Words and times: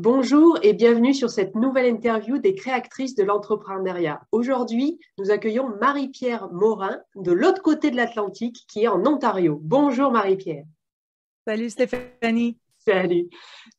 Bonjour 0.00 0.56
et 0.62 0.74
bienvenue 0.74 1.12
sur 1.12 1.28
cette 1.28 1.56
nouvelle 1.56 1.86
interview 1.86 2.38
des 2.38 2.54
créatrices 2.54 3.16
de 3.16 3.24
l'entrepreneuriat. 3.24 4.20
Aujourd'hui, 4.30 5.00
nous 5.18 5.32
accueillons 5.32 5.76
Marie-Pierre 5.80 6.52
Morin 6.52 7.00
de 7.16 7.32
l'autre 7.32 7.62
côté 7.62 7.90
de 7.90 7.96
l'Atlantique 7.96 8.64
qui 8.68 8.84
est 8.84 8.88
en 8.88 9.04
Ontario. 9.04 9.58
Bonjour 9.60 10.12
Marie-Pierre. 10.12 10.62
Salut 11.48 11.68
Stéphanie. 11.68 12.60
Salut. 12.78 13.28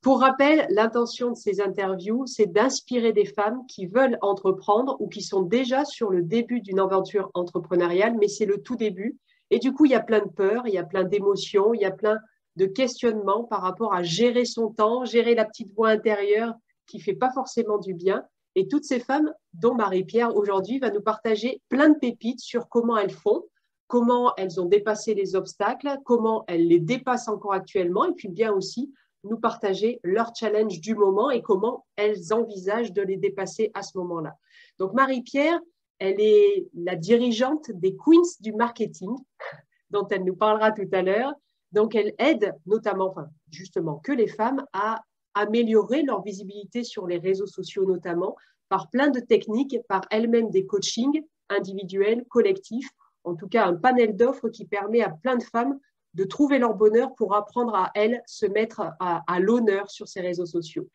Pour 0.01 0.19
rappel, 0.19 0.67
l'intention 0.71 1.29
de 1.29 1.37
ces 1.37 1.61
interviews, 1.61 2.25
c'est 2.25 2.51
d'inspirer 2.51 3.13
des 3.13 3.23
femmes 3.23 3.65
qui 3.69 3.85
veulent 3.85 4.17
entreprendre 4.21 4.97
ou 4.99 5.07
qui 5.07 5.21
sont 5.21 5.43
déjà 5.43 5.85
sur 5.85 6.09
le 6.09 6.21
début 6.21 6.59
d'une 6.59 6.81
aventure 6.81 7.31
entrepreneuriale, 7.33 8.17
mais 8.19 8.27
c'est 8.27 8.45
le 8.45 8.61
tout 8.61 8.75
début. 8.75 9.17
Et 9.51 9.59
du 9.59 9.71
coup, 9.71 9.85
il 9.85 9.91
y 9.91 9.95
a 9.95 10.01
plein 10.01 10.19
de 10.19 10.29
peurs, 10.29 10.67
il 10.67 10.73
y 10.73 10.77
a 10.77 10.83
plein 10.83 11.05
d'émotions, 11.05 11.73
il 11.73 11.79
y 11.79 11.85
a 11.85 11.91
plein 11.91 12.17
de 12.55 12.65
questionnement 12.65 13.43
par 13.43 13.61
rapport 13.61 13.93
à 13.93 14.03
gérer 14.03 14.45
son 14.45 14.69
temps, 14.69 15.05
gérer 15.05 15.35
la 15.35 15.45
petite 15.45 15.73
voix 15.73 15.89
intérieure 15.89 16.53
qui 16.87 16.99
fait 16.99 17.13
pas 17.13 17.31
forcément 17.31 17.77
du 17.77 17.93
bien. 17.93 18.25
Et 18.55 18.67
toutes 18.67 18.83
ces 18.83 18.99
femmes, 18.99 19.31
dont 19.53 19.75
Marie-Pierre 19.75 20.35
aujourd'hui, 20.35 20.79
va 20.79 20.89
nous 20.89 21.01
partager 21.01 21.61
plein 21.69 21.89
de 21.89 21.97
pépites 21.97 22.41
sur 22.41 22.67
comment 22.67 22.97
elles 22.97 23.11
font, 23.11 23.45
comment 23.87 24.33
elles 24.37 24.59
ont 24.59 24.65
dépassé 24.65 25.13
les 25.13 25.35
obstacles, 25.35 25.97
comment 26.03 26.43
elles 26.47 26.67
les 26.67 26.79
dépassent 26.79 27.27
encore 27.27 27.53
actuellement, 27.53 28.05
et 28.05 28.13
puis 28.13 28.27
bien 28.27 28.51
aussi 28.51 28.91
nous 29.23 29.37
partager 29.37 29.99
leur 30.03 30.33
challenge 30.35 30.79
du 30.79 30.95
moment 30.95 31.29
et 31.29 31.41
comment 31.41 31.85
elles 31.95 32.33
envisagent 32.33 32.93
de 32.93 33.01
les 33.01 33.17
dépasser 33.17 33.71
à 33.73 33.83
ce 33.83 33.97
moment-là. 33.97 34.35
Donc 34.77 34.93
Marie-Pierre, 34.93 35.59
elle 35.99 36.19
est 36.21 36.67
la 36.73 36.95
dirigeante 36.95 37.71
des 37.71 37.95
Queens 37.95 38.37
du 38.39 38.53
marketing, 38.53 39.13
dont 39.89 40.07
elle 40.07 40.23
nous 40.23 40.35
parlera 40.35 40.71
tout 40.71 40.87
à 40.91 41.01
l'heure. 41.01 41.33
Donc, 41.71 41.95
elle 41.95 42.13
aide 42.17 42.55
notamment, 42.65 43.13
justement, 43.51 43.97
que 43.97 44.11
les 44.11 44.27
femmes 44.27 44.65
à 44.73 45.01
améliorer 45.35 46.03
leur 46.03 46.23
visibilité 46.23 46.83
sur 46.83 47.07
les 47.07 47.17
réseaux 47.17 47.47
sociaux, 47.47 47.85
notamment 47.85 48.35
par 48.67 48.89
plein 48.89 49.09
de 49.09 49.19
techniques, 49.19 49.77
par 49.87 50.01
elles-mêmes 50.11 50.49
des 50.49 50.65
coachings 50.65 51.23
individuels, 51.49 52.25
collectifs, 52.29 52.89
en 53.23 53.35
tout 53.35 53.47
cas 53.47 53.65
un 53.65 53.75
panel 53.75 54.15
d'offres 54.15 54.49
qui 54.49 54.65
permet 54.65 55.01
à 55.01 55.09
plein 55.09 55.35
de 55.35 55.43
femmes 55.43 55.79
de 56.15 56.23
trouver 56.23 56.57
leur 56.57 56.73
bonheur 56.73 57.13
pour 57.15 57.35
apprendre 57.35 57.75
à 57.75 57.91
elles 57.93 58.21
se 58.25 58.45
mettre 58.45 58.81
à 58.99 59.39
l'honneur 59.39 59.89
sur 59.91 60.07
ces 60.07 60.21
réseaux 60.21 60.45
sociaux. 60.45 60.87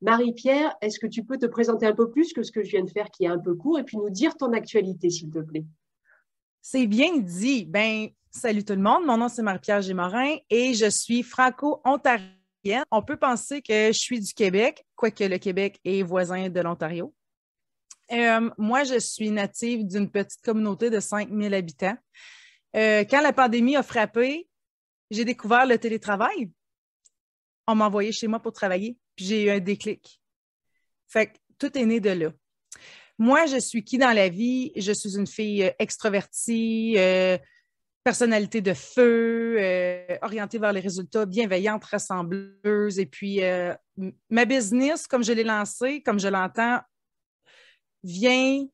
Marie-Pierre, 0.00 0.76
est-ce 0.82 0.98
que 0.98 1.06
tu 1.06 1.24
peux 1.24 1.38
te 1.38 1.46
présenter 1.46 1.86
un 1.86 1.94
peu 1.94 2.10
plus 2.10 2.32
que 2.32 2.42
ce 2.42 2.52
que 2.52 2.62
je 2.62 2.70
viens 2.70 2.84
de 2.84 2.90
faire 2.90 3.10
qui 3.10 3.24
est 3.24 3.28
un 3.28 3.38
peu 3.38 3.54
court 3.54 3.78
et 3.78 3.84
puis 3.84 3.96
nous 3.96 4.10
dire 4.10 4.36
ton 4.36 4.52
actualité, 4.52 5.08
s'il 5.08 5.30
te 5.30 5.38
plaît? 5.38 5.64
C'est 6.66 6.86
bien 6.86 7.18
dit. 7.18 7.66
Ben, 7.66 8.08
Salut 8.30 8.64
tout 8.64 8.72
le 8.72 8.80
monde, 8.80 9.04
mon 9.04 9.18
nom 9.18 9.28
c'est 9.28 9.42
Marie-Pierre 9.42 9.82
Gémorin 9.82 10.38
et 10.48 10.72
je 10.72 10.88
suis 10.88 11.22
franco-ontarienne. 11.22 12.84
On 12.90 13.02
peut 13.02 13.18
penser 13.18 13.60
que 13.60 13.88
je 13.88 13.98
suis 13.98 14.18
du 14.18 14.32
Québec, 14.32 14.82
quoique 14.96 15.22
le 15.22 15.36
Québec 15.36 15.78
est 15.84 16.02
voisin 16.02 16.48
de 16.48 16.60
l'Ontario. 16.60 17.14
Euh, 18.10 18.50
moi, 18.56 18.82
je 18.82 18.98
suis 18.98 19.30
native 19.30 19.86
d'une 19.86 20.10
petite 20.10 20.40
communauté 20.40 20.88
de 20.88 21.00
5000 21.00 21.52
habitants. 21.52 21.96
Euh, 22.74 23.04
quand 23.04 23.20
la 23.20 23.34
pandémie 23.34 23.76
a 23.76 23.82
frappé, 23.82 24.48
j'ai 25.10 25.26
découvert 25.26 25.66
le 25.66 25.76
télétravail. 25.76 26.50
On 27.68 27.74
m'a 27.74 27.86
envoyé 27.86 28.10
chez 28.10 28.26
moi 28.26 28.40
pour 28.40 28.54
travailler, 28.54 28.96
puis 29.14 29.26
j'ai 29.26 29.44
eu 29.44 29.50
un 29.50 29.60
déclic. 29.60 30.18
Fait 31.08 31.26
que 31.26 31.38
tout 31.58 31.76
est 31.76 31.84
né 31.84 32.00
de 32.00 32.10
là. 32.10 32.32
Moi, 33.18 33.46
je 33.46 33.58
suis 33.58 33.84
qui 33.84 33.98
dans 33.98 34.12
la 34.12 34.28
vie? 34.28 34.72
Je 34.76 34.92
suis 34.92 35.16
une 35.16 35.26
fille 35.26 35.64
euh, 35.64 35.70
extrovertie, 35.78 36.96
personnalité 38.04 38.60
de 38.60 38.74
feu, 38.74 39.56
euh, 39.58 40.18
orientée 40.20 40.58
vers 40.58 40.74
les 40.74 40.80
résultats, 40.80 41.24
bienveillante, 41.24 41.84
rassembleuse. 41.84 42.98
Et 42.98 43.06
puis, 43.06 43.42
euh, 43.42 43.74
ma 44.28 44.44
business, 44.44 45.06
comme 45.06 45.24
je 45.24 45.32
l'ai 45.32 45.42
lancée, 45.42 46.02
comme 46.02 46.20
je 46.20 46.28
l'entends, 46.28 46.80
vient 48.04 48.66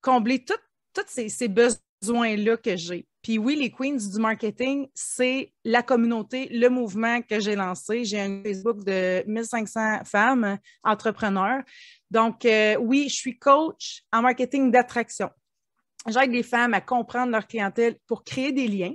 combler 0.00 0.44
tous 0.44 1.04
ces, 1.06 1.48
besoins-là 1.48 2.56
que 2.56 2.74
j'ai. 2.76 3.06
Puis 3.24 3.38
oui, 3.38 3.56
les 3.56 3.72
Queens 3.72 3.96
du 4.12 4.20
marketing, 4.20 4.86
c'est 4.94 5.52
la 5.64 5.82
communauté, 5.82 6.48
le 6.52 6.68
mouvement 6.68 7.20
que 7.22 7.40
j'ai 7.40 7.56
lancé. 7.56 8.04
J'ai 8.04 8.20
un 8.20 8.42
Facebook 8.44 8.84
de 8.84 9.24
1500 9.26 10.04
femmes 10.04 10.58
entrepreneurs. 10.84 11.62
Donc, 12.10 12.44
euh, 12.44 12.76
oui, 12.76 13.08
je 13.08 13.14
suis 13.14 13.36
coach 13.36 14.02
en 14.12 14.22
marketing 14.22 14.70
d'attraction 14.70 15.30
j'aide 16.08 16.30
les 16.30 16.42
femmes 16.42 16.74
à 16.74 16.80
comprendre 16.80 17.32
leur 17.32 17.46
clientèle 17.46 17.96
pour 18.06 18.24
créer 18.24 18.52
des 18.52 18.68
liens, 18.68 18.94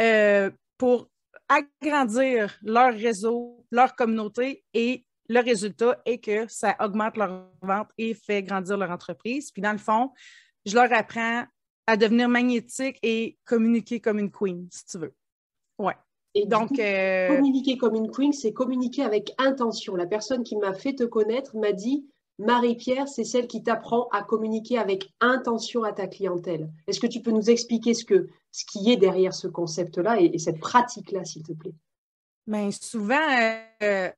euh, 0.00 0.50
pour 0.78 1.08
agrandir 1.48 2.56
leur 2.62 2.92
réseau, 2.94 3.64
leur 3.70 3.94
communauté 3.94 4.64
et 4.72 5.04
le 5.28 5.40
résultat 5.40 6.00
est 6.04 6.18
que 6.18 6.46
ça 6.48 6.76
augmente 6.80 7.16
leur 7.16 7.48
vente 7.60 7.88
et 7.98 8.14
fait 8.14 8.42
grandir 8.42 8.76
leur 8.76 8.90
entreprise. 8.90 9.50
Puis 9.50 9.62
dans 9.62 9.72
le 9.72 9.78
fond, 9.78 10.10
je 10.66 10.74
leur 10.74 10.92
apprends 10.92 11.44
à 11.86 11.96
devenir 11.96 12.28
magnétique 12.28 12.98
et 13.02 13.38
communiquer 13.44 14.00
comme 14.00 14.18
une 14.18 14.30
queen, 14.30 14.68
si 14.70 14.84
tu 14.86 14.98
veux. 14.98 15.14
Ouais. 15.78 15.96
Et 16.34 16.46
donc, 16.46 16.78
euh, 16.78 17.28
communiquer 17.36 17.76
comme 17.76 17.94
une 17.94 18.10
queen, 18.10 18.32
c'est 18.32 18.52
communiquer 18.52 19.02
avec 19.02 19.32
intention. 19.38 19.96
La 19.96 20.06
personne 20.06 20.44
qui 20.44 20.56
m'a 20.56 20.72
fait 20.72 20.94
te 20.94 21.04
connaître 21.04 21.56
m'a 21.56 21.72
dit 21.72 22.06
Marie-Pierre, 22.38 23.08
c'est 23.08 23.24
celle 23.24 23.46
qui 23.46 23.62
t'apprend 23.62 24.08
à 24.08 24.22
communiquer 24.22 24.78
avec 24.78 25.12
intention 25.20 25.84
à 25.84 25.92
ta 25.92 26.06
clientèle. 26.06 26.70
Est-ce 26.86 27.00
que 27.00 27.06
tu 27.06 27.20
peux 27.20 27.30
nous 27.30 27.50
expliquer 27.50 27.92
ce, 27.92 28.04
que, 28.04 28.28
ce 28.50 28.64
qui 28.64 28.90
est 28.90 28.96
derrière 28.96 29.34
ce 29.34 29.46
concept-là 29.46 30.20
et, 30.20 30.38
cette 30.38 30.58
pratique-là, 30.58 31.24
s'il 31.24 31.42
te 31.42 31.52
plaît? 31.52 31.74
Bien, 32.46 32.70
souvent, 32.70 33.28
euh, 33.82 34.10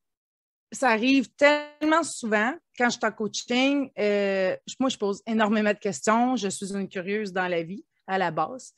ça 0.74 0.88
arrive 0.90 1.28
tellement 1.34 2.02
souvent 2.02 2.52
quand 2.76 2.86
je 2.86 2.98
suis 2.98 3.06
en 3.06 3.12
coaching. 3.12 3.90
Euh, 3.98 4.56
moi, 4.78 4.88
je 4.88 4.96
pose 4.96 5.22
énormément 5.26 5.72
de 5.72 5.78
questions. 5.78 6.36
Je 6.36 6.48
suis 6.48 6.72
une 6.72 6.88
curieuse 6.88 7.32
dans 7.32 7.48
la 7.48 7.62
vie, 7.62 7.84
à 8.06 8.18
la 8.18 8.30
base. 8.30 8.72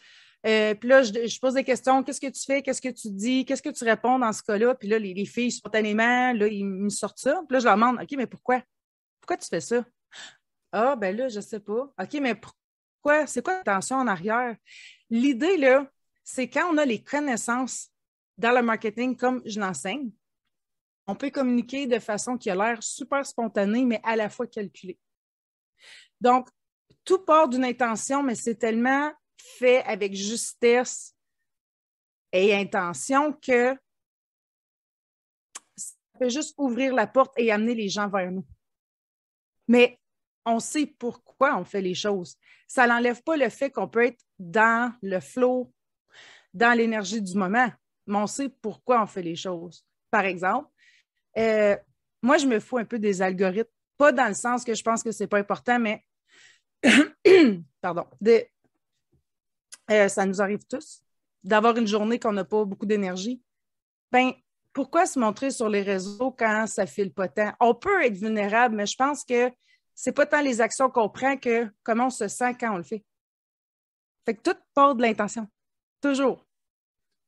Euh, 0.47 0.75
puis 0.75 0.89
là, 0.89 1.03
je, 1.03 1.41
pose 1.41 1.55
des 1.55 1.65
questions. 1.65 2.03
Qu'est-ce 2.03 2.21
que 2.21 2.29
tu 2.29 2.45
fais? 2.45 2.63
Qu'est-ce 2.63 2.81
que 2.81 2.89
tu 2.89 3.11
dis? 3.11 3.45
Qu'est-ce 3.45 3.63
que 3.63 3.71
tu 3.71 3.85
réponds 3.85 4.19
dans 4.19 4.33
ce 4.33 4.43
cas-là? 4.43 4.75
Puis 4.75 4.89
là, 4.89 4.99
les, 4.99 5.13
les, 5.13 5.25
filles, 5.25 5.51
spontanément, 5.51 6.33
là, 6.33 6.47
ils 6.47 6.65
me 6.65 6.89
sortent 6.89 7.19
ça. 7.19 7.43
Puis 7.49 7.55
là, 7.55 7.59
je 7.59 7.65
leur 7.65 7.75
demande, 7.75 7.99
OK, 8.01 8.13
mais 8.17 8.27
pourquoi? 8.27 8.63
Pourquoi 9.21 9.37
tu 9.37 9.49
fais 9.49 9.61
ça? 9.61 9.85
Ah, 10.73 10.95
ben 10.95 11.17
là, 11.17 11.29
je 11.29 11.37
ne 11.37 11.41
sais 11.41 11.61
pas. 11.61 11.93
OK, 11.99 12.19
mais 12.21 12.35
pourquoi? 12.35 13.27
C'est 13.27 13.43
quoi 13.43 13.57
l'intention 13.57 13.97
en 13.97 14.07
arrière? 14.07 14.57
L'idée, 15.11 15.57
là, 15.57 15.91
c'est 16.23 16.49
quand 16.49 16.73
on 16.73 16.79
a 16.79 16.85
les 16.85 17.03
connaissances 17.03 17.89
dans 18.39 18.53
le 18.53 18.63
marketing 18.63 19.17
comme 19.17 19.43
je 19.47 19.59
l'enseigne, 19.59 20.11
on 21.07 21.15
peut 21.15 21.31
communiquer 21.31 21.87
de 21.87 21.99
façon 21.99 22.37
qui 22.37 22.51
a 22.51 22.55
l'air 22.55 22.83
super 22.83 23.25
spontanée, 23.25 23.85
mais 23.85 24.01
à 24.03 24.17
la 24.17 24.29
fois 24.29 24.47
calculée. 24.47 24.99
Donc, 26.21 26.49
tout 27.05 27.19
part 27.19 27.49
d'une 27.49 27.65
intention, 27.65 28.23
mais 28.23 28.35
c'est 28.35 28.57
tellement 28.57 29.13
fait 29.37 29.83
avec 29.85 30.15
justesse 30.15 31.15
et 32.33 32.55
intention 32.55 33.33
que 33.33 33.77
ça 35.77 35.95
peut 36.19 36.29
juste 36.29 36.55
ouvrir 36.59 36.95
la 36.95 37.07
porte 37.07 37.33
et 37.37 37.53
amener 37.53 37.75
les 37.75 37.89
gens 37.89 38.09
vers 38.09 38.33
nous 38.33 38.47
mais 39.69 40.01
on 40.45 40.61
sait 40.61 40.87
pourquoi 40.87 41.57
on 41.59 41.65
fait 41.65 41.83
les 41.83 41.95
choses. 41.95 42.37
Ça 42.69 42.87
n'enlève 42.87 43.23
pas 43.23 43.37
le 43.37 43.49
fait 43.49 43.71
qu'on 43.71 43.89
peut 43.89 44.07
être 44.07 44.23
dans 44.39 44.93
le 45.03 45.21
flow, 45.21 45.73
dans 46.55 46.77
l'énergie 46.77 47.21
du 47.21 47.35
moment, 47.35 47.71
mais 48.07 48.17
on 48.17 48.27
sait 48.27 48.49
pourquoi 48.49 49.03
on 49.03 49.07
fait 49.07 49.23
les 49.23 49.37
choses. 49.37 49.85
Par 50.11 50.25
exemple, 50.25 50.69
euh, 51.39 51.77
moi, 52.23 52.39
je 52.39 52.47
me 52.47 52.61
fous 52.61 52.79
un 52.79 52.85
peu 52.85 52.99
des 52.99 53.23
algorithmes, 53.23 53.71
pas 53.97 54.13
dans 54.13 54.29
le 54.29 54.35
sens 54.35 54.65
que 54.65 54.75
je 54.75 54.83
pense 54.83 55.03
que 55.03 55.13
ce 55.13 55.23
n'est 55.23 55.29
pas 55.29 55.39
important, 55.39 55.79
mais 55.79 56.05
pardon, 57.81 58.07
euh, 59.91 60.09
ça 60.09 60.27
nous 60.27 60.41
arrive 60.41 60.65
tous 60.69 61.03
d'avoir 61.45 61.77
une 61.77 61.87
journée 61.87 62.19
qu'on 62.19 62.33
n'a 62.33 62.45
pas 62.45 62.65
beaucoup 62.65 62.87
d'énergie. 62.87 63.41
Ben, 64.11 64.33
pourquoi 64.73 65.07
se 65.07 65.19
montrer 65.19 65.51
sur 65.51 65.69
les 65.69 65.83
réseaux 65.83 66.33
quand 66.33 66.67
ça 66.67 66.87
file 66.87 67.13
pas 67.13 67.29
tant? 67.29 67.53
On 67.61 67.75
peut 67.75 68.05
être 68.05 68.17
vulnérable, 68.17 68.75
mais 68.75 68.87
je 68.87 68.97
pense 68.97 69.25
que 69.25 69.51
c'est 69.95 70.13
pas 70.13 70.27
tant 70.27 70.43
les 70.43 70.61
actions 70.61 70.91
qu'on 70.91 71.09
prend 71.09 71.37
que 71.37 71.69
comment 71.83 72.07
on 72.07 72.11
se 72.11 72.29
sent 72.29 72.55
quand 72.61 72.75
on 72.75 72.77
le 72.77 72.83
fait. 72.83 73.05
Fait 74.27 74.35
que 74.35 74.43
tout 74.43 74.59
part 74.75 74.95
de 74.95 75.03
l'intention. 75.03 75.47
Toujours. 76.03 76.45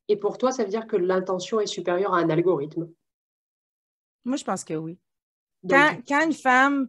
Et 0.09 0.17
pour 0.17 0.37
toi, 0.37 0.53
ça 0.53 0.65
veut 0.65 0.71
dire 0.71 0.87
que 0.87 0.97
l'intention 0.97 1.61
est 1.61 1.67
supérieure 1.67 2.13
à 2.13 2.19
un 2.19 2.29
algorithme? 2.29 2.91
Moi, 4.25 4.37
je 4.37 4.45
pense 4.45 4.65
que 4.65 4.75
oui. 4.75 4.99
Quand, 5.69 6.25
une 6.25 6.33
femme, 6.33 6.89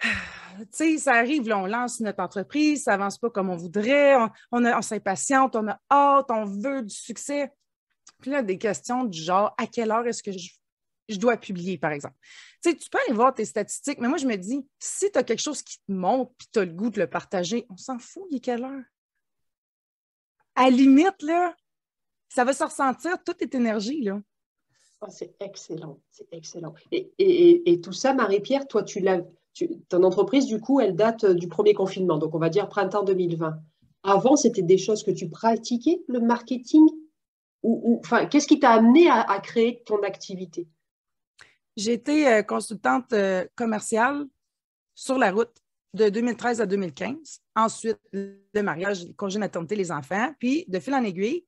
tu 0.00 0.66
sais, 0.72 0.98
ça 0.98 1.14
arrive, 1.14 1.50
on 1.52 1.66
lance 1.66 2.00
notre 2.00 2.22
entreprise, 2.22 2.84
ça 2.84 2.94
avance 2.94 3.18
pas 3.18 3.30
comme 3.30 3.50
on 3.50 3.56
voudrait, 3.56 4.16
on, 4.16 4.30
on, 4.52 4.64
on 4.64 4.82
s'impatiente, 4.82 5.56
on 5.56 5.68
a 5.68 5.80
hâte, 5.90 6.30
on 6.30 6.44
veut 6.44 6.82
du 6.82 6.94
succès. 6.94 7.52
Puis 8.20 8.30
là, 8.30 8.42
des 8.42 8.58
questions 8.58 9.04
du 9.04 9.20
genre, 9.20 9.54
à 9.58 9.66
quelle 9.66 9.90
heure 9.90 10.06
est-ce 10.06 10.22
que 10.22 10.32
je, 10.32 11.18
dois 11.18 11.36
publier, 11.36 11.78
par 11.78 11.92
exemple? 11.92 12.16
Tu 12.62 12.70
sais, 12.70 12.76
tu 12.76 12.90
peux 12.90 12.98
aller 13.06 13.14
voir 13.14 13.32
tes 13.32 13.44
statistiques, 13.44 13.98
mais 13.98 14.08
moi, 14.08 14.18
je 14.18 14.26
me 14.26 14.36
dis, 14.36 14.66
si 14.78 15.10
tu 15.10 15.18
as 15.18 15.22
quelque 15.22 15.42
chose 15.42 15.62
qui 15.62 15.78
te 15.78 15.92
montre 15.92 16.32
puis 16.36 16.48
tu 16.52 16.58
as 16.58 16.64
le 16.64 16.72
goût 16.72 16.90
de 16.90 17.00
le 17.00 17.08
partager, 17.08 17.66
on 17.70 17.76
s'en 17.76 17.98
fout, 17.98 18.24
il 18.30 18.36
est 18.36 18.40
quelle 18.40 18.64
heure? 18.64 18.82
À 20.54 20.68
limite, 20.70 21.22
là, 21.22 21.54
ça 22.28 22.44
va 22.44 22.52
se 22.52 22.64
ressentir 22.64 23.22
toute 23.22 23.38
cette 23.38 23.54
énergie, 23.54 24.02
là. 24.02 24.20
C'est 25.08 25.36
excellent, 25.40 26.00
c'est 26.10 26.26
excellent. 26.32 26.74
Et, 26.90 27.80
tout 27.82 27.92
ça, 27.92 28.14
Marie-Pierre, 28.14 28.66
toi, 28.66 28.82
tu 28.82 29.00
l'as, 29.00 29.20
ton 29.88 30.02
entreprise, 30.02 30.46
du 30.46 30.60
coup, 30.60 30.80
elle 30.80 30.96
date 30.96 31.24
euh, 31.24 31.34
du 31.34 31.48
premier 31.48 31.74
confinement, 31.74 32.18
donc 32.18 32.34
on 32.34 32.38
va 32.38 32.48
dire 32.48 32.68
printemps 32.68 33.04
2020. 33.04 33.60
Avant, 34.02 34.36
c'était 34.36 34.62
des 34.62 34.78
choses 34.78 35.02
que 35.02 35.10
tu 35.10 35.28
pratiquais, 35.28 36.02
le 36.08 36.20
marketing? 36.20 36.86
Ou, 37.62 38.00
enfin, 38.04 38.26
Qu'est-ce 38.26 38.46
qui 38.46 38.60
t'a 38.60 38.70
amené 38.70 39.08
à, 39.08 39.40
créer 39.40 39.82
ton 39.84 40.02
activité? 40.02 40.68
J'ai 41.76 41.92
été 41.92 42.28
euh, 42.28 42.42
consultante 42.42 43.12
euh, 43.12 43.44
commerciale 43.56 44.26
sur 44.94 45.18
la 45.18 45.30
route 45.30 45.54
de 45.94 46.08
2013 46.08 46.60
à 46.60 46.66
2015. 46.66 47.40
Ensuite, 47.54 47.98
le 48.12 48.62
mariage, 48.62 49.06
le 49.06 49.12
congé 49.12 49.38
maternité, 49.38 49.76
les 49.76 49.92
enfants. 49.92 50.32
Puis, 50.38 50.64
de 50.68 50.78
fil 50.80 50.94
en 50.94 51.04
aiguille, 51.04 51.44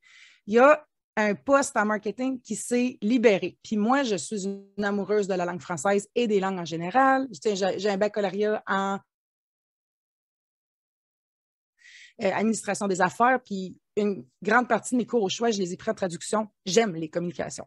il 0.46 0.54
y 0.54 0.58
a 0.58 0.84
un 1.20 1.34
poste 1.34 1.76
en 1.76 1.84
marketing 1.84 2.40
qui 2.40 2.56
s'est 2.56 2.98
libéré. 3.02 3.58
Puis 3.62 3.76
moi, 3.76 4.02
je 4.02 4.16
suis 4.16 4.46
une 4.46 4.84
amoureuse 4.84 5.28
de 5.28 5.34
la 5.34 5.44
langue 5.44 5.60
française 5.60 6.08
et 6.14 6.26
des 6.26 6.40
langues 6.40 6.58
en 6.58 6.64
général. 6.64 7.28
J'ai 7.42 7.88
un 7.88 7.96
baccalauréat 7.96 8.62
en 8.66 8.98
euh, 12.22 12.30
administration 12.32 12.86
des 12.86 13.00
affaires, 13.00 13.40
puis 13.42 13.76
une 13.96 14.26
grande 14.42 14.68
partie 14.68 14.94
de 14.94 14.98
mes 14.98 15.06
cours 15.06 15.22
au 15.22 15.28
choix, 15.28 15.50
je 15.50 15.58
les 15.58 15.72
ai 15.72 15.76
pris 15.76 15.90
en 15.90 15.94
traduction. 15.94 16.48
J'aime 16.66 16.94
les 16.94 17.08
communications. 17.08 17.66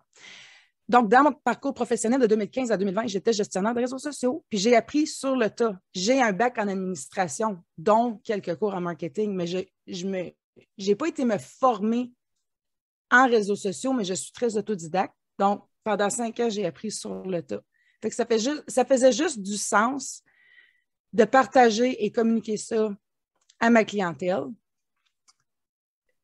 Donc, 0.89 1.09
dans 1.09 1.23
mon 1.23 1.31
parcours 1.31 1.73
professionnel 1.73 2.19
de 2.19 2.27
2015 2.27 2.71
à 2.71 2.77
2020, 2.77 3.07
j'étais 3.07 3.33
gestionnaire 3.33 3.73
de 3.73 3.79
réseaux 3.79 3.97
sociaux, 3.97 4.43
puis 4.49 4.59
j'ai 4.59 4.75
appris 4.75 5.07
sur 5.07 5.35
le 5.35 5.49
tas. 5.49 5.79
J'ai 5.93 6.21
un 6.21 6.33
bac 6.33 6.57
en 6.57 6.67
administration, 6.67 7.63
dont 7.77 8.19
quelques 8.23 8.55
cours 8.55 8.73
en 8.75 8.81
marketing, 8.81 9.33
mais 9.33 9.47
je 9.47 10.07
n'ai 10.07 10.95
pas 10.95 11.07
été 11.07 11.25
me 11.25 11.37
former 11.37 12.11
en 13.13 13.29
réseaux 13.29 13.55
sociaux, 13.55 13.93
mais 13.93 14.03
je 14.03 14.15
suis 14.15 14.31
très 14.33 14.57
autodidacte. 14.57 15.13
Donc, 15.37 15.63
pendant 15.83 16.09
cinq 16.09 16.39
ans, 16.39 16.49
j'ai 16.49 16.65
appris 16.65 16.91
sur 16.91 17.23
le 17.27 17.43
tas. 17.43 17.61
ça, 18.09 18.25
fait 18.25 18.39
juste, 18.39 18.63
ça 18.67 18.83
faisait 18.83 19.11
juste 19.11 19.39
du 19.39 19.55
sens 19.55 20.23
de 21.13 21.23
partager 21.23 22.03
et 22.03 22.11
communiquer 22.11 22.57
ça 22.57 22.89
à 23.59 23.69
ma 23.69 23.85
clientèle. 23.85 24.45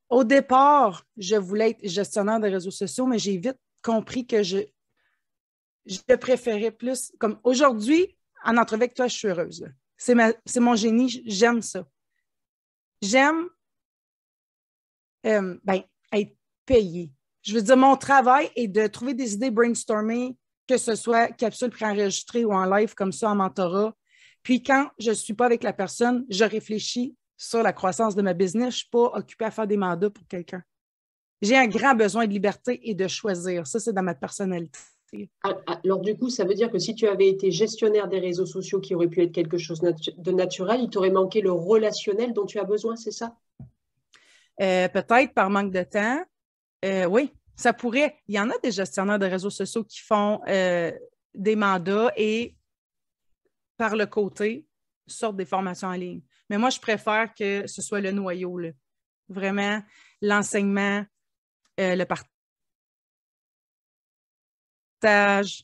Au 0.09 0.23
départ, 0.23 1.05
je 1.15 1.35
voulais 1.35 1.69
être 1.71 1.87
gestionnaire 1.87 2.39
de 2.39 2.47
réseaux 2.47 2.71
sociaux, 2.71 3.05
mais 3.05 3.19
j'ai 3.19 3.37
vite 3.37 3.59
compris 3.83 4.25
que 4.25 4.41
je, 4.41 4.57
je 5.85 6.15
préférais 6.15 6.71
plus. 6.71 7.13
Comme 7.19 7.39
aujourd'hui, 7.43 8.17
en 8.43 8.57
entrevue 8.57 8.83
avec 8.83 8.95
toi, 8.95 9.07
je 9.07 9.15
suis 9.15 9.27
heureuse. 9.27 9.63
C'est 9.95 10.59
mon 10.59 10.75
génie, 10.75 11.21
j'aime 11.27 11.61
ça. 11.61 11.87
J'aime 13.03 13.47
euh, 15.27 15.55
ben, 15.63 15.83
être 16.11 16.38
payé. 16.69 17.11
Je 17.41 17.55
veux 17.55 17.63
dire, 17.63 17.75
mon 17.75 17.95
travail 17.95 18.49
est 18.55 18.67
de 18.67 18.85
trouver 18.85 19.15
des 19.15 19.33
idées 19.33 19.49
brainstorming, 19.49 20.35
que 20.67 20.77
ce 20.77 20.93
soit 20.93 21.27
capsule 21.29 21.71
préenregistrée 21.71 22.45
ou 22.45 22.53
en 22.53 22.65
live 22.65 22.93
comme 22.93 23.11
ça 23.11 23.31
en 23.31 23.35
mentorat. 23.35 23.95
Puis 24.43 24.61
quand 24.61 24.87
je 24.99 25.09
ne 25.09 25.15
suis 25.15 25.33
pas 25.33 25.47
avec 25.47 25.63
la 25.63 25.73
personne, 25.73 26.25
je 26.29 26.43
réfléchis 26.43 27.15
sur 27.37 27.63
la 27.63 27.73
croissance 27.73 28.15
de 28.15 28.21
ma 28.21 28.33
business. 28.33 28.61
Je 28.61 28.67
ne 28.67 28.81
suis 28.81 28.89
pas 28.89 29.11
occupée 29.15 29.45
à 29.45 29.51
faire 29.51 29.65
des 29.65 29.77
mandats 29.77 30.11
pour 30.11 30.27
quelqu'un. 30.27 30.61
J'ai 31.41 31.57
un 31.57 31.67
grand 31.67 31.95
besoin 31.95 32.27
de 32.27 32.31
liberté 32.31 32.79
et 32.83 32.93
de 32.93 33.07
choisir. 33.07 33.65
Ça, 33.65 33.79
c'est 33.79 33.93
dans 33.93 34.03
ma 34.03 34.13
personnalité. 34.13 34.79
Ah, 35.43 35.57
ah, 35.65 35.79
alors, 35.83 36.01
du 36.01 36.15
coup, 36.15 36.29
ça 36.29 36.45
veut 36.45 36.53
dire 36.53 36.69
que 36.69 36.77
si 36.77 36.93
tu 36.93 37.07
avais 37.07 37.29
été 37.29 37.49
gestionnaire 37.49 38.07
des 38.07 38.19
réseaux 38.19 38.45
sociaux 38.45 38.79
qui 38.79 38.93
aurait 38.93 39.07
pu 39.07 39.23
être 39.23 39.31
quelque 39.31 39.57
chose 39.57 39.81
de 39.81 40.31
naturel, 40.31 40.81
il 40.83 40.89
t'aurait 40.89 41.09
manqué 41.09 41.41
le 41.41 41.51
relationnel 41.51 42.33
dont 42.33 42.45
tu 42.45 42.59
as 42.59 42.63
besoin, 42.63 42.95
c'est 42.95 43.11
ça? 43.11 43.35
Euh, 44.61 44.87
peut-être 44.89 45.33
par 45.33 45.49
manque 45.49 45.71
de 45.71 45.83
temps, 45.83 46.21
euh, 46.85 47.05
oui, 47.05 47.33
ça 47.55 47.73
pourrait. 47.73 48.17
Il 48.27 48.35
y 48.35 48.39
en 48.39 48.49
a 48.49 48.57
des 48.59 48.71
gestionnaires 48.71 49.19
de 49.19 49.25
réseaux 49.25 49.49
sociaux 49.49 49.83
qui 49.83 49.99
font 49.99 50.41
euh, 50.47 50.91
des 51.33 51.55
mandats 51.55 52.11
et 52.15 52.55
par 53.77 53.95
le 53.95 54.05
côté 54.05 54.65
sortent 55.07 55.37
des 55.37 55.45
formations 55.45 55.87
en 55.87 55.93
ligne. 55.93 56.21
Mais 56.49 56.57
moi, 56.57 56.69
je 56.69 56.79
préfère 56.79 57.33
que 57.33 57.67
ce 57.67 57.81
soit 57.81 58.01
le 58.01 58.11
noyau, 58.11 58.59
vraiment 59.27 59.81
l'enseignement, 60.21 61.05
euh, 61.79 61.95
le 61.95 62.05
partage. 65.01 65.63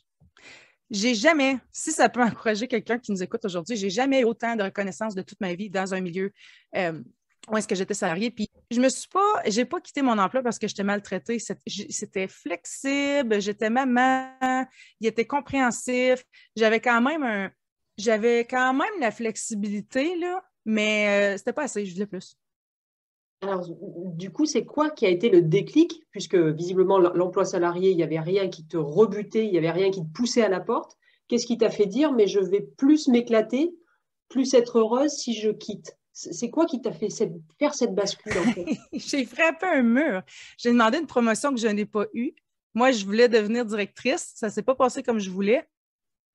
J'ai 0.90 1.16
jamais, 1.16 1.58
si 1.72 1.92
ça 1.92 2.10
peut 2.10 2.22
encourager 2.24 2.68
quelqu'un 2.68 3.00
qui 3.00 3.12
nous 3.12 3.24
écoute 3.24 3.46
aujourd'hui, 3.46 3.76
j'ai 3.76 3.90
jamais 3.90 4.24
autant 4.24 4.56
de 4.56 4.64
reconnaissance 4.64 5.16
de 5.16 5.22
toute 5.22 5.40
ma 5.42 5.54
vie 5.54 5.70
dans 5.70 5.94
un 5.94 6.02
milieu 6.02 6.32
où 7.50 7.58
est-ce 7.58 7.68
que 7.68 7.76
j'étais 7.76 7.94
salariée. 7.94 8.32
Puis 8.32 8.50
je 8.72 8.80
me 8.82 8.90
suis 8.90 9.10
pas, 9.10 9.42
j'ai 9.46 9.66
pas 9.66 9.80
quitté 9.80 10.02
mon 10.02 10.18
emploi 10.18 10.42
parce 10.42 10.60
que 10.60 10.68
j'étais 10.68 10.84
maltraitée. 10.84 11.38
C'était 11.40 12.28
flexible, 12.28 13.40
j'étais 13.42 13.70
maman, 13.70 14.66
il 15.00 15.08
était 15.08 15.26
compréhensif. 15.26 16.24
J'avais 16.56 16.80
quand 16.80 17.02
même 17.02 17.24
un, 17.24 17.52
j'avais 17.98 18.46
quand 18.46 18.74
même 18.74 19.00
la 19.00 19.12
flexibilité, 19.12 20.16
là, 20.18 20.44
mais 20.66 21.34
euh, 21.34 21.38
c'était 21.38 21.54
pas 21.54 21.64
assez, 21.64 21.86
je 21.86 21.94
voulais 21.94 22.08
plus. 22.08 22.36
Alors, 23.42 23.68
du 24.16 24.32
coup, 24.32 24.46
c'est 24.46 24.66
quoi 24.66 24.90
qui 24.90 25.06
a 25.06 25.10
été 25.10 25.30
le 25.30 25.42
déclic, 25.42 26.04
puisque 26.12 26.36
visiblement 26.36 26.98
l'emploi 26.98 27.46
salarié, 27.46 27.92
il 27.92 27.98
n'y 27.98 28.04
avait 28.04 28.20
rien 28.20 28.50
qui 28.50 28.66
te 28.66 28.78
rebutait, 28.78 29.46
il 29.46 29.52
n'y 29.52 29.58
avait 29.58 29.72
rien 29.72 29.92
qui 29.92 30.02
te 30.02 30.12
poussait 30.14 30.42
à 30.42 30.50
la 30.50 30.62
porte. 30.62 30.98
Qu'est-ce 31.28 31.46
qui 31.46 31.58
t'a 31.58 31.70
fait 31.70 31.86
dire, 31.86 32.12
mais 32.12 32.28
je 32.28 32.40
vais 32.40 32.62
plus 32.62 33.08
m'éclater, 33.08 33.76
plus 34.30 34.54
être 34.54 34.80
heureuse 34.80 35.12
si 35.12 35.34
je 35.34 35.52
quitte? 35.52 35.98
C'est 36.16 36.50
quoi 36.50 36.66
qui 36.66 36.82
t'a 36.82 36.94
fait 36.94 37.10
faire 37.60 37.76
cette 37.76 37.94
bascule? 37.94 38.32
J'ai 38.94 39.26
frappé 39.26 39.66
un 39.66 39.84
mur. 39.84 40.24
J'ai 40.58 40.72
demandé 40.72 40.98
une 40.98 41.08
promotion 41.08 41.54
que 41.54 41.60
je 41.60 41.68
n'ai 41.68 41.86
pas 41.86 42.06
eue. 42.14 42.34
Moi, 42.74 42.92
je 42.92 43.04
voulais 43.04 43.28
devenir 43.28 43.66
directrice. 43.66 44.32
Ça 44.34 44.48
ne 44.48 44.52
s'est 44.52 44.64
pas 44.64 44.76
passé 44.76 45.04
comme 45.04 45.20
je 45.20 45.30
voulais. 45.30 45.68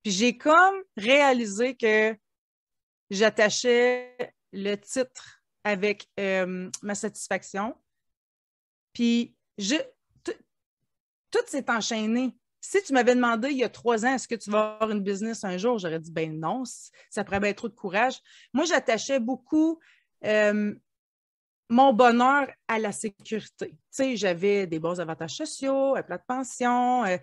Puis 0.02 0.12
j'ai 0.12 0.36
comme 0.36 0.82
réalisé 0.98 1.76
que 1.76 2.14
j'attachais 3.08 4.14
le 4.52 4.74
titre 4.76 5.42
avec 5.64 6.06
euh, 6.18 6.70
ma 6.82 6.94
satisfaction. 6.94 7.74
Puis 8.92 9.34
je, 9.56 9.76
tout 10.24 11.46
s'est 11.46 11.70
enchaîné. 11.70 12.36
Si 12.60 12.82
tu 12.82 12.92
m'avais 12.92 13.14
demandé 13.14 13.50
il 13.50 13.56
y 13.56 13.64
a 13.64 13.68
trois 13.68 14.04
ans, 14.04 14.14
est-ce 14.14 14.28
que 14.28 14.34
tu 14.34 14.50
vas 14.50 14.74
avoir 14.74 14.90
une 14.90 15.00
business 15.00 15.44
un 15.44 15.56
jour, 15.56 15.78
j'aurais 15.78 16.00
dit 16.00 16.12
ben 16.12 16.38
non, 16.38 16.64
ça 17.08 17.24
pourrait 17.24 17.40
bien 17.40 17.52
trop 17.54 17.68
de 17.68 17.74
courage. 17.74 18.20
Moi, 18.52 18.64
j'attachais 18.64 19.18
beaucoup 19.18 19.78
euh, 20.24 20.74
mon 21.70 21.92
bonheur 21.94 22.48
à 22.68 22.78
la 22.78 22.92
sécurité. 22.92 23.70
Tu 23.70 23.76
sais, 23.90 24.16
j'avais 24.16 24.66
des 24.66 24.78
bons 24.78 25.00
avantages 25.00 25.36
sociaux, 25.36 25.96
un 25.96 26.02
plat 26.02 26.18
de 26.18 26.24
pension. 26.26 27.04
Euh, 27.04 27.16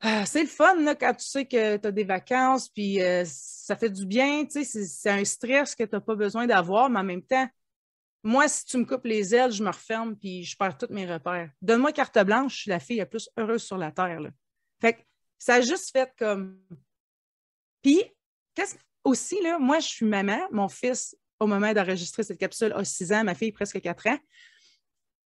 ah, 0.00 0.24
c'est 0.24 0.42
le 0.42 0.48
fun 0.48 0.94
quand 0.94 1.14
tu 1.14 1.26
sais 1.26 1.44
que 1.44 1.76
tu 1.76 1.86
as 1.86 1.92
des 1.92 2.04
vacances, 2.04 2.70
puis 2.70 3.02
euh, 3.02 3.24
ça 3.26 3.76
fait 3.76 3.90
du 3.90 4.06
bien. 4.06 4.46
Tu 4.46 4.64
sais, 4.64 4.84
c'est 4.86 5.10
un 5.10 5.24
stress 5.24 5.74
que 5.74 5.84
tu 5.84 5.90
n'as 5.92 6.00
pas 6.00 6.14
besoin 6.14 6.46
d'avoir, 6.46 6.88
mais 6.88 7.00
en 7.00 7.04
même 7.04 7.22
temps, 7.22 7.46
moi, 8.22 8.48
si 8.48 8.64
tu 8.66 8.76
me 8.76 8.84
coupes 8.84 9.06
les 9.06 9.34
ailes, 9.34 9.52
je 9.52 9.62
me 9.62 9.70
referme 9.70 10.16
puis 10.16 10.44
je 10.44 10.56
perds 10.56 10.76
tous 10.76 10.92
mes 10.92 11.10
repères. 11.10 11.50
Donne-moi 11.62 11.92
carte 11.92 12.18
blanche, 12.24 12.54
je 12.54 12.60
suis 12.62 12.70
la 12.70 12.80
fille 12.80 12.98
la 12.98 13.06
plus 13.06 13.30
heureuse 13.36 13.62
sur 13.62 13.78
la 13.78 13.90
terre. 13.90 14.20
Fait 14.80 14.94
que 14.94 15.00
ça 15.38 15.54
a 15.54 15.60
juste 15.60 15.90
fait 15.90 16.12
comme. 16.18 16.60
Puis, 17.82 18.02
qu'est-ce 18.54 18.76
aussi, 19.04 19.40
là, 19.42 19.58
moi, 19.58 19.80
je 19.80 19.88
suis 19.88 20.06
maman. 20.06 20.38
Mon 20.50 20.68
fils, 20.68 21.16
au 21.38 21.46
moment 21.46 21.72
d'enregistrer 21.72 22.22
cette 22.22 22.38
capsule, 22.38 22.72
a 22.74 22.84
6 22.84 23.12
ans, 23.12 23.24
ma 23.24 23.34
fille 23.34 23.52
presque 23.52 23.80
4 23.80 24.08
ans. 24.08 24.18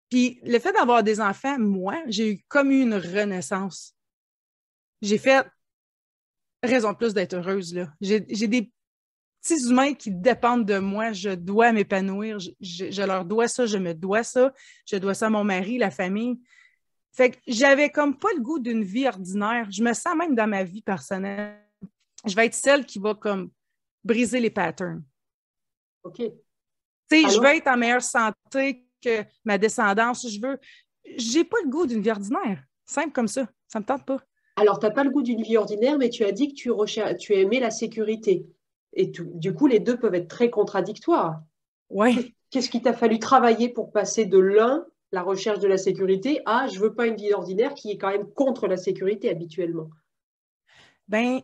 Puis, 0.08 0.40
le 0.44 0.60
fait 0.60 0.72
d'avoir 0.72 1.02
des 1.02 1.20
enfants, 1.20 1.58
moi, 1.58 2.00
j'ai 2.06 2.30
eu 2.30 2.44
comme 2.46 2.70
une 2.70 2.94
renaissance. 2.94 3.96
J'ai 5.02 5.18
fait 5.18 5.44
raison 6.62 6.92
de 6.92 6.96
plus 6.96 7.12
d'être 7.12 7.34
heureuse. 7.34 7.76
J'ai 8.00 8.20
des 8.20 8.72
petits 9.44 9.68
humains 9.68 9.94
qui 9.94 10.10
dépendent 10.10 10.64
de 10.64 10.78
moi, 10.78 11.12
je 11.12 11.30
dois 11.30 11.72
m'épanouir, 11.72 12.38
je, 12.38 13.06
leur 13.06 13.24
dois 13.24 13.48
ça, 13.48 13.66
je 13.66 13.76
me 13.76 13.92
dois 13.92 14.22
ça, 14.22 14.52
je 14.86 14.96
dois 14.96 15.14
ça 15.14 15.26
à 15.26 15.30
mon 15.30 15.44
mari, 15.44 15.78
la 15.78 15.90
famille. 15.90 16.40
Fait 17.12 17.30
que 17.30 17.36
j'avais 17.46 17.90
comme 17.90 18.18
pas 18.18 18.30
le 18.34 18.40
goût 18.40 18.58
d'une 18.58 18.82
vie 18.82 19.06
ordinaire. 19.06 19.68
Je 19.70 19.82
me 19.82 19.92
sens 19.92 20.16
même 20.16 20.34
dans 20.34 20.48
ma 20.48 20.64
vie 20.64 20.82
personnelle. 20.82 21.60
Je 22.26 22.34
vais 22.34 22.46
être 22.46 22.54
celle 22.54 22.86
qui 22.86 22.98
va 22.98 23.14
comme 23.14 23.50
briser 24.02 24.40
les 24.40 24.50
patterns. 24.50 25.04
OK. 26.02 26.16
Tu 26.16 26.32
sais, 27.10 27.22
je 27.28 27.38
veux 27.38 27.54
être 27.54 27.68
en 27.68 27.76
meilleure 27.76 28.02
santé 28.02 28.86
que 29.00 29.22
ma 29.44 29.58
descendance. 29.58 30.26
Je 30.28 30.40
veux. 30.40 30.58
J'ai 31.16 31.44
pas 31.44 31.58
le 31.62 31.70
goût 31.70 31.86
d'une 31.86 32.00
vie 32.00 32.10
ordinaire. 32.10 32.64
Simple 32.86 33.12
comme 33.12 33.28
ça. 33.28 33.46
Ça 33.68 33.78
me 33.78 33.84
tente 33.84 34.06
pas. 34.06 34.18
Alors, 34.56 34.78
tu 34.78 34.86
n'as 34.86 34.92
pas 34.92 35.04
le 35.04 35.10
goût 35.10 35.22
d'une 35.22 35.42
vie 35.42 35.56
ordinaire, 35.56 35.98
mais 35.98 36.08
tu 36.08 36.24
as 36.24 36.32
dit 36.32 36.48
que 36.48 36.54
tu, 36.54 36.70
tu 37.18 37.34
aimais 37.34 37.60
la 37.60 37.70
sécurité. 37.70 38.46
Et 38.94 39.06
du 39.06 39.54
coup, 39.54 39.66
les 39.66 39.80
deux 39.80 39.98
peuvent 39.98 40.14
être 40.14 40.28
très 40.28 40.50
contradictoires. 40.50 41.42
Oui. 41.90 42.34
Qu'est-ce 42.50 42.70
qui 42.70 42.82
t'a 42.82 42.92
fallu 42.92 43.18
travailler 43.18 43.68
pour 43.68 43.92
passer 43.92 44.26
de 44.26 44.38
l'un, 44.38 44.86
la 45.12 45.22
recherche 45.22 45.58
de 45.58 45.68
la 45.68 45.78
sécurité, 45.78 46.40
à 46.46 46.68
je 46.68 46.78
veux 46.78 46.94
pas 46.94 47.06
une 47.06 47.16
vie 47.16 47.32
ordinaire 47.32 47.74
qui 47.74 47.90
est 47.90 47.98
quand 47.98 48.10
même 48.10 48.30
contre 48.32 48.68
la 48.68 48.76
sécurité 48.76 49.28
habituellement? 49.28 49.90
Ben, 51.08 51.40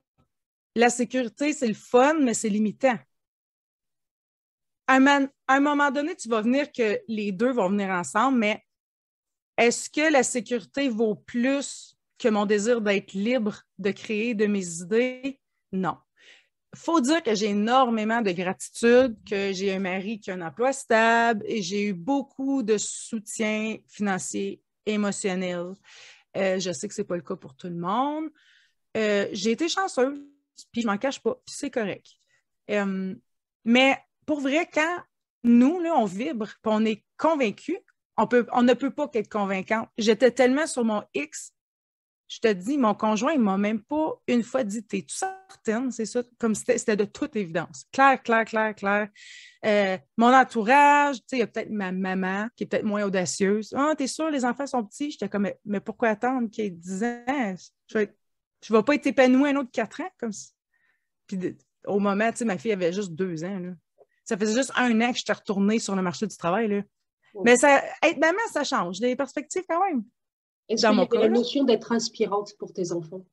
la 0.77 0.91
sécurité, 0.91 1.53
c'est 1.53 1.69
le 1.69 1.75
fun, 1.75 2.15
mais 2.21 2.35
c'est 2.35 2.49
limitant. 2.49 2.97
À 4.87 4.99
un, 5.49 5.61
moment 5.61 5.91
donné, 5.93 6.17
tu 6.17 6.29
vas 6.29 6.43
venir 6.43 6.73
que 6.73 7.01
les 7.07 7.31
deux 7.31 7.53
vont 7.53 7.69
venir 7.69 7.91
ensemble, 7.91 8.39
mais 8.39 8.65
est-ce 9.57 9.89
que 9.89 10.13
la 10.13 10.25
sécurité 10.25 10.89
vaut 10.89 11.15
plus 11.15 11.97
que 12.19 12.29
mon 12.29 12.45
désir 12.45 12.81
d'être 12.81 13.13
libre, 13.13 13.63
de 13.79 13.93
créer 13.93 14.35
de 14.35 14.47
mes 14.47 14.81
idées, 14.81 15.41
non. 15.71 15.97
Faut 16.75 17.01
dire 17.01 17.23
que 17.23 17.35
j'ai 17.35 17.47
énormément 17.47 18.23
de 18.23 18.31
gratitude, 18.31 19.17
que 19.29 19.53
j'ai 19.53 19.75
un 19.75 19.81
mari 19.81 20.21
qui 20.21 20.31
a 20.31 20.35
un 20.35 20.41
emploi 20.41 20.73
stable 20.73 21.45
et 21.47 21.63
j'ai 21.63 21.87
eu 21.87 21.93
beaucoup 21.93 22.63
de 22.63 22.79
soutien 22.79 23.79
financier, 23.89 24.63
émotionnel. 24.87 25.75
Euh, 26.37 26.61
je 26.61 26.71
sais 26.73 26.87
que 26.87 26.95
ce 26.95 27.01
n'est 27.01 27.07
pas 27.07 27.17
le 27.17 27.23
cas 27.23 27.35
pour 27.37 27.57
tout 27.57 27.67
le 27.67 27.75
monde. 27.75 28.29
Euh, 28.97 29.29
j'ai 29.33 29.53
été 29.53 29.69
chanceuse, 29.69 30.21
puis 30.73 30.83
je 30.83 30.87
m'en 30.87 30.99
cache 30.99 31.21
pas, 31.21 31.35
puis 31.45 31.55
c'est 31.57 31.71
correct. 31.71 32.07
Euh, 32.71 33.15
mais 33.65 33.99
pour 34.27 34.41
vrai, 34.41 34.69
quand 34.73 34.99
nous, 35.43 35.81
là, 35.81 35.95
on 35.97 36.05
vibre, 36.05 36.47
puis 36.47 36.73
on 36.73 36.85
est 36.85 37.05
convaincu, 37.17 37.79
on, 38.17 38.29
on 38.53 38.63
ne 38.63 38.75
peut 38.75 38.91
pas 38.91 39.09
qu'être 39.09 39.31
convaincant. 39.31 39.89
J'étais 39.99 40.31
tellement 40.31 40.67
sur 40.67 40.85
mon 40.85 41.03
X, 41.15 41.53
je 42.31 42.39
te 42.39 42.53
dis, 42.53 42.79
mon 42.79 42.95
conjoint, 42.95 43.33
il 43.33 43.41
m'a 43.41 43.59
même 43.59 43.83
pas 43.83 44.15
une 44.29 44.45
fois 44.45 44.63
dit 44.63 44.85
T'es 44.85 45.05
certaine, 45.09 45.91
c'est 45.91 46.07
ça? 46.07 46.23
Comme 46.39 46.55
c'était 46.55 46.97
de 46.97 47.05
toute 47.05 47.35
évidence. 47.35 47.87
Claire, 47.93 48.23
clair, 48.23 48.45
clair, 48.45 48.73
clair. 48.73 49.09
Euh, 49.67 49.99
mon 50.17 50.33
entourage, 50.33 51.17
tu 51.17 51.23
sais, 51.27 51.37
il 51.37 51.41
y 51.41 51.43
a 51.43 51.49
peut-être 51.49 51.71
ma 51.71 51.91
maman 51.91 52.49
qui 52.55 52.63
est 52.63 52.67
peut-être 52.69 52.85
moins 52.85 53.03
audacieuse. 53.03 53.75
Ah, 53.77 53.95
t'es 53.99 54.07
sûr, 54.07 54.31
les 54.31 54.45
enfants 54.45 54.69
sont 54.69 54.85
petits? 54.85 55.11
J'étais 55.11 55.29
comme, 55.29 55.51
mais, 55.65 55.81
pourquoi 55.81 56.11
attendre 56.11 56.49
qu'il 56.49 56.67
ait 56.67 56.71
10 56.71 57.03
ans? 57.03 57.55
Je 57.89 57.99
vais, 57.99 58.15
vais 58.71 58.83
pas 58.85 58.95
être 58.95 59.07
épanouie 59.09 59.51
un 59.51 59.57
autre 59.57 59.71
4 59.73 60.03
ans 60.03 60.11
comme 60.17 60.33
ça. 60.33 60.51
Puis 61.27 61.57
au 61.85 61.99
moment, 61.99 62.31
tu 62.31 62.39
sais, 62.39 62.45
ma 62.45 62.59
fille 62.59 62.73
avait 62.73 62.93
juste 62.93 63.11
deux 63.11 63.43
ans. 63.43 63.59
Là. 63.59 63.71
Ça 64.23 64.37
faisait 64.37 64.57
juste 64.57 64.71
un 64.77 65.01
an 65.01 65.11
que 65.11 65.19
j'étais 65.19 65.33
retournée 65.33 65.81
sur 65.81 65.97
le 65.97 66.03
marché 66.03 66.29
du 66.29 66.37
travail. 66.37 66.69
Là. 66.69 66.83
Mais 67.45 67.57
ça, 67.57 67.83
être 68.05 68.19
maman, 68.19 68.39
ça 68.53 68.63
change. 68.63 69.01
Les 69.01 69.17
perspectives 69.17 69.65
quand 69.69 69.85
même. 69.85 70.05
Est-ce 70.71 70.87
qu'il 70.87 70.97
y 70.97 71.01
avait 71.01 71.29
la 71.29 71.29
notion 71.29 71.65
d'être 71.65 71.93
inspirante 71.93 72.55
pour 72.59 72.73
tes 72.73 72.93
enfants? 72.93 73.25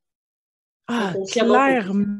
Ah, 0.88 1.13
clairement. 1.29 2.17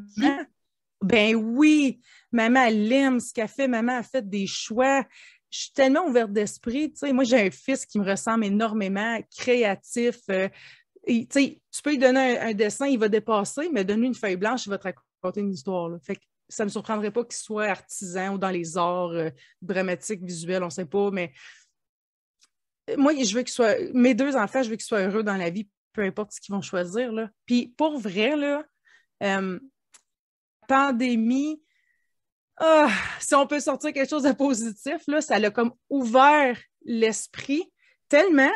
Ben 1.01 1.36
oui. 1.36 2.00
Maman, 2.31 2.65
elle 2.65 2.91
aime 2.91 3.19
ce 3.19 3.33
qu'elle 3.33 3.47
fait. 3.47 3.67
Maman 3.67 3.97
a 3.97 4.03
fait 4.03 4.27
des 4.27 4.45
choix. 4.45 5.05
Je 5.50 5.59
suis 5.59 5.71
tellement 5.71 6.05
ouverte 6.05 6.31
d'esprit. 6.31 6.91
Tu 6.91 7.00
sais, 7.00 7.13
moi, 7.13 7.24
j'ai 7.24 7.47
un 7.47 7.51
fils 7.51 7.86
qui 7.86 8.00
me 8.00 8.09
ressemble 8.09 8.45
énormément, 8.45 9.19
créatif. 9.36 10.19
Euh, 10.29 10.50
tu 11.07 11.25
sais, 11.29 11.62
tu 11.71 11.81
peux 11.81 11.91
lui 11.91 11.97
donner 11.97 12.38
un, 12.39 12.53
dessin, 12.53 12.88
il 12.88 13.00
va 13.00 13.07
dépasser, 13.09 13.69
mais 13.71 13.86
donne-lui 13.86 14.07
une 14.07 14.15
feuille 14.15 14.36
blanche, 14.36 14.65
il 14.65 14.69
va 14.69 14.77
te 14.77 14.89
raconter 15.24 15.41
une 15.41 15.53
histoire. 15.53 15.89
Là. 15.89 15.97
Fait 16.01 16.15
que 16.15 16.21
ça 16.50 16.63
ne 16.63 16.67
me 16.67 16.71
surprendrait 16.71 17.12
pas 17.12 17.24
qu'il 17.24 17.36
soit 17.36 17.65
artisan 17.65 18.36
ou 18.36 18.38
dans 18.38 18.50
les 18.50 18.77
arts 18.77 19.12
euh, 19.12 19.29
dramatiques, 19.62 20.24
visuels, 20.24 20.63
on 20.63 20.67
ne 20.67 20.71
sait 20.71 20.86
pas, 20.86 21.12
mais 21.12 21.31
moi, 22.96 23.13
je 23.13 23.36
veux 23.36 23.41
qu'ils 23.41 23.53
soient, 23.53 23.75
mes 23.94 24.13
deux 24.13 24.36
enfants, 24.36 24.63
je 24.63 24.70
veux 24.70 24.75
qu'ils 24.75 24.86
soient 24.86 25.01
heureux 25.01 25.24
dans 25.24 25.36
la 25.36 25.50
vie, 25.50 25.67
peu 25.94 26.03
importe 26.03 26.32
ce 26.32 26.39
qu'ils 26.39 26.53
vont 26.53 26.62
choisir. 26.62 27.12
Là. 27.12 27.29
Puis 27.46 27.74
pour 27.77 28.00
vrai, 28.00 28.36
là, 28.36 28.63
euh, 29.24 29.60
pandémie, 30.67 31.62
ah, 32.58 32.89
si 33.20 33.36
on 33.36 33.46
peut 33.46 33.60
sortir 33.60 33.94
quelque 33.94 34.10
chose 34.10 34.24
de 34.24 34.32
positif, 34.32 35.01
là, 35.08 35.22
ça 35.22 35.36
a 35.36 35.50
comme 35.51 35.74
ouvert 35.89 36.58
l'esprit 36.86 37.72
tellement 38.10 38.51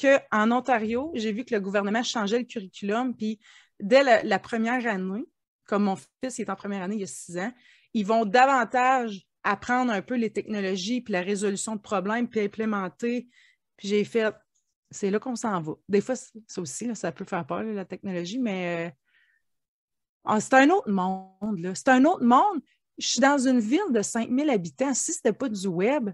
qu'en 0.00 0.50
Ontario, 0.50 1.10
j'ai 1.14 1.32
vu 1.32 1.44
que 1.44 1.54
le 1.54 1.60
gouvernement 1.60 2.02
changeait 2.02 2.38
le 2.38 2.44
curriculum, 2.44 3.14
puis 3.14 3.40
dès 3.80 4.02
la, 4.22 4.38
première 4.38 4.86
année, 4.86 5.24
comme 5.64 5.84
mon 5.84 5.96
fils 6.22 6.38
est 6.38 6.50
en 6.50 6.56
première 6.56 6.82
année 6.82 6.96
il 6.96 7.00
y 7.00 7.04
a 7.04 7.08
six 7.08 7.38
ans, 7.38 7.52
ils 7.92 8.06
vont 8.06 8.24
davantage 8.24 9.26
apprendre 9.42 9.92
un 9.92 10.02
peu 10.02 10.14
les 10.14 10.30
technologies, 10.30 11.00
puis 11.00 11.12
la 11.12 11.22
résolution 11.22 11.76
de 11.76 11.80
problèmes, 11.80 12.28
puis 12.28 12.40
implémenter. 12.40 13.28
Puis 13.80 13.88
j'ai 13.88 14.04
fait, 14.04 14.34
c'est 14.90 15.10
là 15.10 15.18
qu'on 15.18 15.36
s'en 15.36 15.58
va. 15.62 15.72
Des 15.88 16.02
fois, 16.02 16.14
ça 16.14 16.60
aussi, 16.60 16.94
ça 16.94 17.10
peut 17.12 17.24
faire 17.24 17.46
peur, 17.46 17.62
la 17.62 17.86
technologie, 17.86 18.38
mais 18.38 18.88
euh, 18.88 18.90
ah, 20.26 20.38
c'est 20.38 20.52
un 20.52 20.68
autre 20.68 20.90
monde. 20.90 21.72
C'est 21.74 21.88
un 21.88 22.04
autre 22.04 22.22
monde. 22.22 22.60
Je 22.98 23.06
suis 23.06 23.20
dans 23.20 23.38
une 23.38 23.58
ville 23.58 23.90
de 23.90 24.02
5000 24.02 24.50
habitants. 24.50 24.92
Si 24.92 25.14
ce 25.14 25.20
n'était 25.20 25.32
pas 25.32 25.48
du 25.48 25.66
web, 25.66 26.10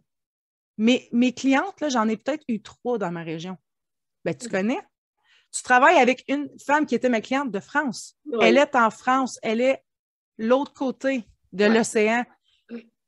mais 0.78 1.08
mes 1.11 1.32
clientes, 1.32 1.82
j'en 1.88 2.06
ai 2.06 2.16
peut-être 2.16 2.44
eu 2.46 2.62
trois 2.62 2.99
dans 2.99 3.11
ma 3.11 3.25
région. 3.25 3.56
Ben, 4.25 4.32
tu 4.32 4.49
connais? 4.49 4.80
Tu 5.52 5.64
travailles 5.64 5.99
avec 5.99 6.23
une 6.28 6.49
femme 6.64 6.87
qui 6.87 6.94
était 6.94 7.08
ma 7.08 7.20
cliente 7.20 7.50
de 7.50 7.58
France. 7.58 8.16
Elle 8.40 8.58
est 8.58 8.76
en 8.76 8.90
France. 8.92 9.40
Elle 9.42 9.61
est 9.61 9.82
l'autre 10.38 10.73
côté 10.73 11.25
de 11.52 11.64
l'océan. 11.64 12.25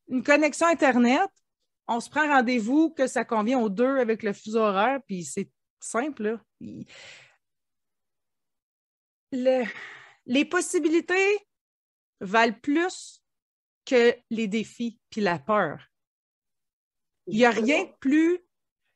Une 0.09 0.25
connexion 0.25 0.67
Internet, 0.67 1.31
on 1.89 2.01
se 2.01 2.11
prend 2.11 2.29
rendez-vous 2.29 2.91
que 2.91 3.07
ça 3.07 3.25
convient 3.25 3.59
aux 3.59 3.71
deux 3.71 3.99
avec 3.99 4.23
le 4.23 4.33
fuseau 4.33 4.61
horaire, 4.61 5.01
puis 5.07 5.25
c'est 5.25 5.51
simple. 5.81 6.39
les 9.33 10.45
possibilités 10.45 11.39
valent 12.21 12.57
plus 12.63 13.23
que 13.85 14.15
les 14.31 14.49
défis 14.49 15.01
puis 15.11 15.23
la 15.23 15.39
peur. 15.39 15.83
Il 17.27 17.39
n'y 17.39 17.45
a 17.45 17.51
rien 17.51 17.85
de 17.85 17.93
plus. 18.01 18.39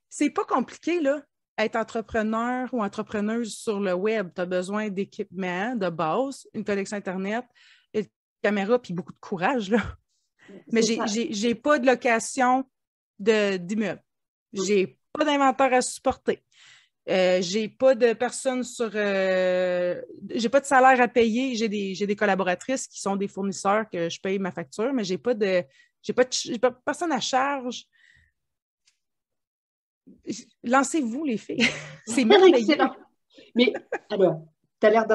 C'est 0.08 0.30
pas 0.30 0.44
compliqué, 0.44 1.00
là. 1.00 1.22
Être 1.58 1.76
entrepreneur 1.76 2.72
ou 2.72 2.82
entrepreneuse 2.82 3.54
sur 3.54 3.78
le 3.80 3.92
web, 3.92 4.30
tu 4.34 4.40
as 4.40 4.46
besoin 4.46 4.88
d'équipement 4.88 5.76
de 5.76 5.88
base, 5.88 6.46
une 6.54 6.64
connexion 6.64 6.96
Internet, 6.96 7.44
une 7.94 8.06
caméra, 8.42 8.80
puis 8.80 8.94
beaucoup 8.94 9.12
de 9.12 9.18
courage, 9.20 9.70
là. 9.70 9.82
Mais 10.72 10.82
j'ai 10.82 11.28
n'ai 11.28 11.54
pas 11.54 11.78
de 11.78 11.86
location 11.86 12.68
d'immeuble. 13.22 14.02
J'ai 14.52 14.98
pas 15.12 15.24
d'inventaire 15.24 15.72
à 15.72 15.80
supporter. 15.80 16.42
Euh, 17.08 17.38
j'ai 17.42 17.68
pas 17.68 17.94
de 17.94 18.12
personnes 18.12 18.62
sur. 18.62 18.90
Euh, 18.94 20.00
j'ai 20.30 20.48
pas 20.48 20.60
de 20.60 20.66
salaire 20.66 21.00
à 21.00 21.08
payer. 21.08 21.56
J'ai 21.56 21.68
des, 21.68 21.94
des, 21.94 22.16
collaboratrices 22.16 22.86
qui 22.86 23.00
sont 23.00 23.16
des 23.16 23.26
fournisseurs 23.26 23.90
que 23.90 24.08
je 24.08 24.20
paye 24.20 24.38
ma 24.38 24.52
facture, 24.52 24.92
mais 24.92 25.02
j'ai 25.02 25.18
pas 25.18 25.34
de. 25.34 25.64
J'ai 26.02 26.12
pas, 26.12 26.24
pas 26.60 26.70
personne 26.70 27.12
à 27.12 27.20
charge. 27.20 27.86
Lancez-vous, 30.62 31.24
les 31.24 31.38
filles. 31.38 31.66
C'est 32.06 32.24
merveilleux. 32.24 32.76
Mais 33.54 33.72
alors, 34.10 34.42
tu 34.80 34.86
as 34.86 34.90
l'air 34.90 35.06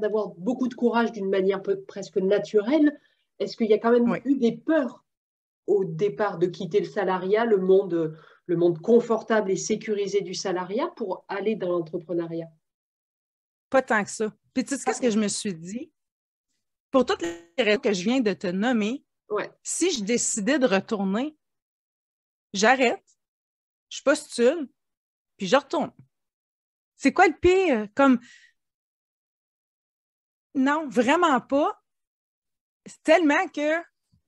d'avoir 0.00 0.28
beaucoup 0.36 0.68
de 0.68 0.74
courage 0.74 1.12
d'une 1.12 1.28
manière 1.28 1.60
presque 1.86 2.16
naturelle. 2.16 2.98
Est-ce 3.38 3.56
qu'il 3.56 3.68
y 3.68 3.74
a 3.74 3.78
quand 3.78 3.92
même 3.92 4.20
eu 4.24 4.36
des 4.36 4.56
peurs 4.56 5.04
au 5.68 5.84
départ 5.84 6.38
de 6.38 6.46
quitter 6.46 6.80
le 6.80 6.86
salariat, 6.86 7.44
le 7.44 7.58
monde 7.58 8.18
le 8.48 8.56
monde 8.56 8.80
confortable 8.80 9.50
et 9.50 9.56
sécurisé 9.56 10.22
du 10.22 10.34
salariat 10.34 10.88
pour 10.96 11.24
aller 11.28 11.54
dans 11.54 11.70
l'entrepreneuriat? 11.70 12.48
Pas 13.68 13.82
tant 13.82 14.02
que 14.02 14.10
ça. 14.10 14.34
Puis 14.54 14.64
tu 14.64 14.76
sais 14.76 14.84
qu'est-ce 14.84 15.02
que 15.02 15.10
je 15.10 15.18
me 15.18 15.28
suis 15.28 15.54
dit? 15.54 15.92
Pour 16.90 17.04
toutes 17.04 17.20
les 17.20 17.52
raisons 17.58 17.80
que 17.80 17.92
je 17.92 18.02
viens 18.02 18.20
de 18.20 18.32
te 18.32 18.46
nommer, 18.46 19.04
si 19.62 19.90
je 19.92 20.02
décidais 20.02 20.58
de 20.58 20.66
retourner, 20.66 21.36
j'arrête, 22.54 23.04
je 23.90 24.02
postule, 24.02 24.66
puis 25.36 25.46
je 25.46 25.56
retourne. 25.56 25.92
C'est 26.96 27.12
quoi 27.12 27.28
le 27.28 27.38
pire? 27.38 27.86
Comme 27.94 28.18
non, 30.54 30.88
vraiment 30.88 31.38
pas. 31.42 31.82
C'est 32.86 33.02
tellement 33.02 33.46
que 33.48 33.78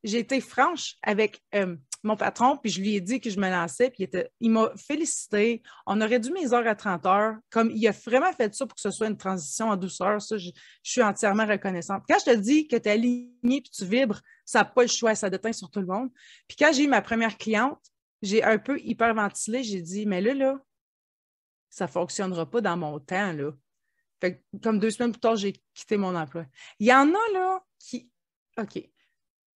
j'ai 0.02 0.18
été 0.18 0.40
franche 0.40 0.96
avec 1.02 1.42
euh, 1.54 1.76
mon 2.02 2.16
patron, 2.16 2.56
puis 2.56 2.70
je 2.70 2.80
lui 2.80 2.96
ai 2.96 3.00
dit 3.00 3.20
que 3.20 3.28
je 3.28 3.38
me 3.38 3.50
lançais, 3.50 3.90
puis 3.90 4.08
il, 4.40 4.50
m'a 4.50 4.72
félicité. 4.76 5.62
On 5.86 6.00
aurait 6.00 6.18
dû 6.18 6.30
mes 6.32 6.52
heures 6.54 6.66
à 6.66 6.74
30 6.74 7.06
heures. 7.06 7.36
Comme 7.50 7.70
il 7.70 7.86
a 7.86 7.90
vraiment 7.90 8.32
fait 8.32 8.54
ça 8.54 8.66
pour 8.66 8.74
que 8.74 8.80
ce 8.80 8.90
soit 8.90 9.08
une 9.08 9.16
transition 9.16 9.68
en 9.68 9.76
douceur, 9.76 10.20
ça, 10.22 10.38
je, 10.38 10.50
suis 10.82 11.02
entièrement 11.02 11.46
reconnaissante. 11.46 12.02
Quand 12.08 12.18
je 12.18 12.32
te 12.32 12.36
dis 12.36 12.66
que 12.66 12.76
tu 12.76 12.88
es 12.88 12.92
aligné 12.92 13.60
puis 13.60 13.70
tu 13.70 13.84
vibres, 13.84 14.20
ça 14.44 14.60
n'a 14.60 14.64
pas 14.64 14.82
le 14.82 14.88
choix, 14.88 15.14
ça 15.14 15.28
déteint 15.28 15.52
sur 15.52 15.70
tout 15.70 15.80
le 15.80 15.86
monde. 15.86 16.10
Puis 16.48 16.56
quand 16.56 16.72
j'ai 16.72 16.84
eu 16.84 16.88
ma 16.88 17.02
première 17.02 17.36
cliente, 17.36 17.80
j'ai 18.22 18.42
un 18.42 18.58
peu 18.58 18.78
hyperventilé, 18.80 19.62
j'ai 19.62 19.82
dit, 19.82 20.06
mais 20.06 20.20
là, 20.20 20.34
là, 20.34 20.58
ça 21.68 21.86
ne 21.86 21.90
fonctionnera 21.90 22.48
pas 22.48 22.60
dans 22.60 22.76
mon 22.76 22.98
temps, 22.98 23.32
là. 23.32 23.52
Fait 24.20 24.44
comme 24.62 24.78
deux 24.78 24.90
semaines 24.90 25.12
plus 25.12 25.20
tard, 25.20 25.36
j'ai 25.36 25.54
quitté 25.74 25.96
mon 25.96 26.14
emploi. 26.14 26.44
Il 26.78 26.86
y 26.86 26.92
en 26.92 27.08
a, 27.08 27.32
là, 27.32 27.64
qui. 27.78 28.10
OK. 28.58 28.90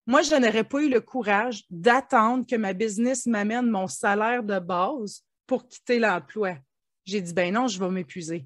Moi, 0.06 0.22
je 0.22 0.36
n'aurais 0.36 0.64
pas 0.64 0.82
eu 0.82 0.90
le 0.90 1.02
courage 1.02 1.64
d'attendre 1.70 2.46
que 2.46 2.56
ma 2.56 2.74
business 2.74 3.26
m'amène 3.26 3.70
mon 3.70 3.88
salaire 3.88 4.44
de 4.44 4.60
base 4.60 5.24
pour 5.48 5.68
quitter 5.68 6.00
l'emploi. 6.00 6.58
J'ai 7.06 7.22
dit, 7.22 7.34
ben 7.34 7.54
non, 7.54 7.68
je 7.68 7.80
vais 7.80 7.90
m'épuiser. 7.90 8.46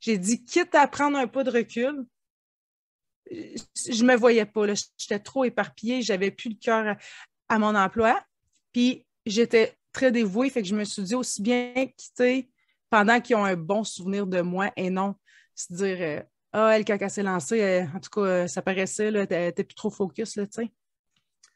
J'ai 0.00 0.18
dit, 0.18 0.44
quitte 0.44 0.74
à 0.74 0.86
prendre 0.86 1.18
un 1.18 1.26
pas 1.26 1.44
de 1.44 1.50
recul, 1.50 2.04
je 3.30 4.02
ne 4.02 4.08
me 4.08 4.16
voyais 4.16 4.46
pas. 4.46 4.66
J'étais 4.96 5.18
trop 5.18 5.44
éparpillée, 5.44 6.02
j'avais 6.02 6.30
plus 6.30 6.50
le 6.50 6.56
cœur 6.56 6.96
à, 7.48 7.58
mon 7.58 7.74
emploi. 7.74 8.22
Puis 8.72 9.06
j'étais 9.26 9.76
très 9.92 10.12
dévouée, 10.12 10.50
fait 10.50 10.62
que 10.62 10.68
je 10.68 10.74
me 10.74 10.84
suis 10.84 11.02
dit 11.02 11.14
aussi 11.14 11.42
bien 11.42 11.72
quitter 11.96 12.50
pendant 12.90 13.20
qu'ils 13.20 13.36
ont 13.36 13.44
un 13.44 13.56
bon 13.56 13.84
souvenir 13.84 14.26
de 14.26 14.40
moi 14.40 14.70
et 14.76 14.90
non 14.90 15.14
se 15.54 15.72
dire 15.74 15.98
euh, 16.00 16.22
Ah, 16.52 16.76
elle, 16.76 16.84
quand 16.84 16.96
elle 17.00 17.10
s'est 17.10 17.22
lancée, 17.22 17.62
euh, 17.62 17.84
en 17.94 18.00
tout 18.00 18.10
cas, 18.10 18.20
euh, 18.20 18.46
ça 18.46 18.62
paraissait, 18.62 19.10
n'étais 19.10 19.64
plus 19.64 19.74
trop 19.74 19.90
focus. 19.90 20.38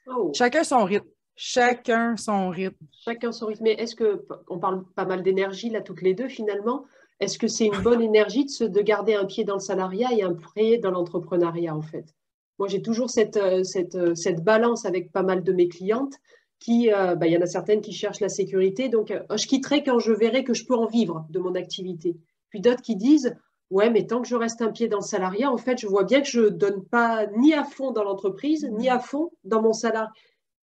Oh. 0.06 0.30
Chacun 0.34 0.64
son 0.64 0.84
rythme. 0.84 1.08
Chacun 1.36 2.16
son 2.16 2.50
rythme. 2.50 2.86
Chacun 3.04 3.32
son 3.32 3.46
rythme. 3.46 3.64
Mais 3.64 3.72
est-ce 3.72 3.94
que, 3.94 4.26
on 4.48 4.58
parle 4.58 4.84
pas 4.94 5.04
mal 5.04 5.22
d'énergie 5.22 5.70
là 5.70 5.80
toutes 5.80 6.02
les 6.02 6.14
deux 6.14 6.28
finalement, 6.28 6.84
est-ce 7.20 7.38
que 7.38 7.48
c'est 7.48 7.66
une 7.66 7.82
bonne 7.82 8.02
énergie 8.02 8.46
de, 8.46 8.66
de 8.66 8.80
garder 8.80 9.14
un 9.14 9.24
pied 9.24 9.44
dans 9.44 9.54
le 9.54 9.60
salariat 9.60 10.12
et 10.12 10.22
un 10.22 10.34
pied 10.34 10.78
dans 10.78 10.90
l'entrepreneuriat, 10.90 11.74
en 11.74 11.82
fait? 11.82 12.14
Moi, 12.58 12.68
j'ai 12.68 12.82
toujours 12.82 13.10
cette, 13.10 13.36
euh, 13.36 13.64
cette, 13.64 13.94
euh, 13.94 14.14
cette, 14.14 14.44
balance 14.44 14.84
avec 14.84 15.10
pas 15.10 15.22
mal 15.22 15.42
de 15.42 15.52
mes 15.52 15.68
clientes 15.68 16.14
qui, 16.58 16.92
euh, 16.92 17.16
bah, 17.16 17.26
il 17.26 17.32
y 17.32 17.36
en 17.36 17.40
a 17.40 17.46
certaines 17.46 17.80
qui 17.80 17.92
cherchent 17.92 18.20
la 18.20 18.28
sécurité, 18.28 18.88
donc 18.88 19.12
je 19.12 19.46
quitterai 19.48 19.82
quand 19.82 19.98
je 19.98 20.12
verrai 20.12 20.44
que 20.44 20.54
je 20.54 20.64
peux 20.64 20.76
en 20.76 20.86
vivre 20.86 21.26
de 21.30 21.40
mon 21.40 21.56
activité. 21.56 22.16
Puis 22.50 22.60
d'autres 22.60 22.82
qui 22.82 22.94
disent, 22.94 23.34
ouais, 23.72 23.88
mais 23.90 24.06
tant 24.06 24.20
que 24.20 24.28
je 24.28 24.36
reste 24.36 24.60
un 24.60 24.70
pied 24.70 24.86
dans 24.86 24.98
le 24.98 25.04
salariat, 25.04 25.50
en 25.50 25.56
fait, 25.56 25.78
je 25.78 25.86
vois 25.86 26.04
bien 26.04 26.20
que 26.20 26.28
je 26.28 26.40
ne 26.40 26.48
donne 26.50 26.84
pas 26.84 27.26
ni 27.38 27.54
à 27.54 27.64
fond 27.64 27.90
dans 27.90 28.04
l'entreprise, 28.04 28.68
ni 28.70 28.90
à 28.90 28.98
fond 28.98 29.32
dans 29.44 29.62
mon 29.62 29.72
salariat. 29.72 30.12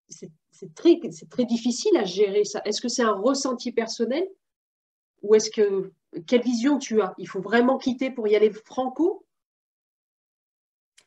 C'est 0.07 0.73
très, 0.73 0.99
très 1.29 1.45
difficile 1.45 1.97
à 1.97 2.05
gérer 2.05 2.45
ça. 2.45 2.61
Est-ce 2.63 2.81
que 2.81 2.87
c'est 2.87 3.03
un 3.03 3.13
ressenti 3.13 3.73
personnel? 3.73 4.25
Ou 5.21 5.35
est-ce 5.35 5.51
que 5.51 5.91
quelle 6.27 6.43
vision 6.43 6.79
tu 6.79 7.01
as? 7.01 7.13
Il 7.17 7.27
faut 7.27 7.41
vraiment 7.41 7.77
quitter 7.77 8.09
pour 8.09 8.27
y 8.27 8.35
aller 8.35 8.51
franco? 8.51 9.25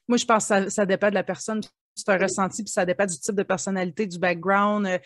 Moi, 0.07 0.19
je 0.19 0.27
pense 0.27 0.49
que 0.49 0.69
ça, 0.69 0.87
dépend 0.87 1.09
de 1.09 1.15
la 1.15 1.25
personne. 1.25 1.63
C'est 1.95 2.11
un 2.11 2.19
ressenti, 2.19 2.63
puis 2.63 2.73
ça 2.73 2.85
dépend 2.85 3.07
du 3.07 3.19
type 3.19 3.35
de 3.35 3.43
personnalité, 3.43 4.07
du 4.07 4.19
background. 4.19 4.87
Euh, 4.87 4.99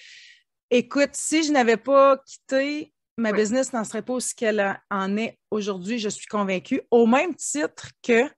écoute, 0.71 1.11
si 1.13 1.45
je 1.45 1.53
n'avais 1.53 1.77
pas 1.77 2.19
quitté, 2.19 2.93
ma 3.21 3.33
business 3.33 3.73
n'en 3.73 3.85
serait 3.85 4.03
pas 4.03 4.15
aussi 4.15 4.35
qu'elle 4.35 4.81
en 4.91 5.17
est 5.17 5.39
aujourd'hui, 5.51 5.99
je 5.99 6.09
suis 6.09 6.27
convaincue, 6.27 6.83
au 6.91 7.07
même 7.07 7.35
titre 7.35 7.91
que 8.03 8.31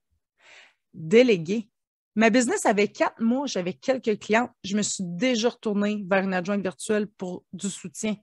déléguer. 0.93 1.71
Ma 2.15 2.29
business 2.29 2.67
avait 2.67 2.89
quatre 2.89 3.21
mois, 3.21 3.47
j'avais 3.47 3.73
quelques 3.73 4.19
clients. 4.19 4.51
Je 4.65 4.77
me 4.77 4.83
suis 4.83 5.05
déjà 5.05 5.49
retournée 5.49 6.05
vers 6.07 6.23
une 6.25 6.35
adjointe 6.35 6.63
virtuelle 6.63 7.07
pour 7.07 7.45
du 7.53 7.71
soutien. 7.71 8.17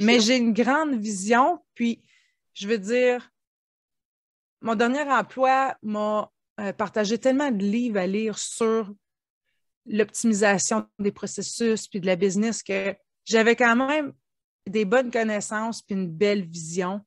Mais 0.00 0.20
j'ai 0.20 0.36
une 0.36 0.52
grande 0.52 0.94
vision, 0.96 1.62
puis 1.74 2.02
je 2.52 2.68
veux 2.68 2.78
dire, 2.78 3.30
mon 4.60 4.74
dernier 4.74 5.02
emploi 5.02 5.76
m'a 5.82 6.30
euh, 6.60 6.72
partagé 6.72 7.18
tellement 7.18 7.50
de 7.50 7.62
livres 7.62 7.98
à 7.98 8.06
lire 8.06 8.38
sur 8.38 8.92
l'optimisation 9.86 10.88
des 10.98 11.12
processus 11.12 11.86
puis 11.86 12.00
de 12.00 12.06
la 12.06 12.16
business 12.16 12.62
que 12.62 12.94
j'avais 13.24 13.56
quand 13.56 13.76
même 13.76 14.14
des 14.66 14.84
bonnes 14.84 15.10
connaissances 15.10 15.82
puis 15.82 15.94
une 15.94 16.10
belle 16.10 16.44
vision. 16.44 17.00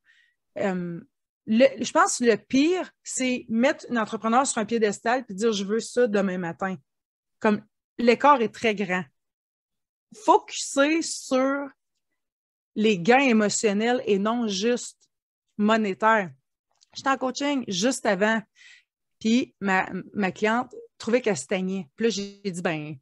Euh, 0.57 0.99
je 1.47 1.91
pense 1.91 2.19
que 2.19 2.25
le 2.25 2.37
pire, 2.37 2.91
c'est 3.03 3.45
mettre 3.49 3.85
un 3.89 3.97
entrepreneur 3.97 4.45
sur 4.45 4.57
un 4.59 4.65
piédestal 4.65 5.25
puis 5.25 5.35
dire 5.35 5.53
je 5.53 5.63
veux 5.63 5.79
ça 5.79 6.07
demain 6.07 6.37
matin. 6.37 6.75
Comme 7.39 7.61
l'écart 7.97 8.41
est 8.41 8.53
très 8.53 8.75
grand. 8.75 9.03
Focuser 10.25 11.01
sur 11.01 11.67
les 12.75 12.99
gains 12.99 13.19
émotionnels 13.19 14.01
et 14.05 14.19
non 14.19 14.47
juste 14.47 15.09
monétaires. 15.57 16.31
J'étais 16.93 17.09
en 17.09 17.17
coaching 17.17 17.63
juste 17.67 18.05
avant, 18.05 18.41
puis 19.19 19.55
ma, 19.59 19.85
cliente 20.31 20.73
trouvait 20.97 21.21
qu'elle 21.21 21.37
stagnait. 21.37 21.89
Puis 21.95 22.05
là, 22.05 22.09
j'ai 22.09 22.51
dit, 22.51 22.61
ben, 22.61 22.95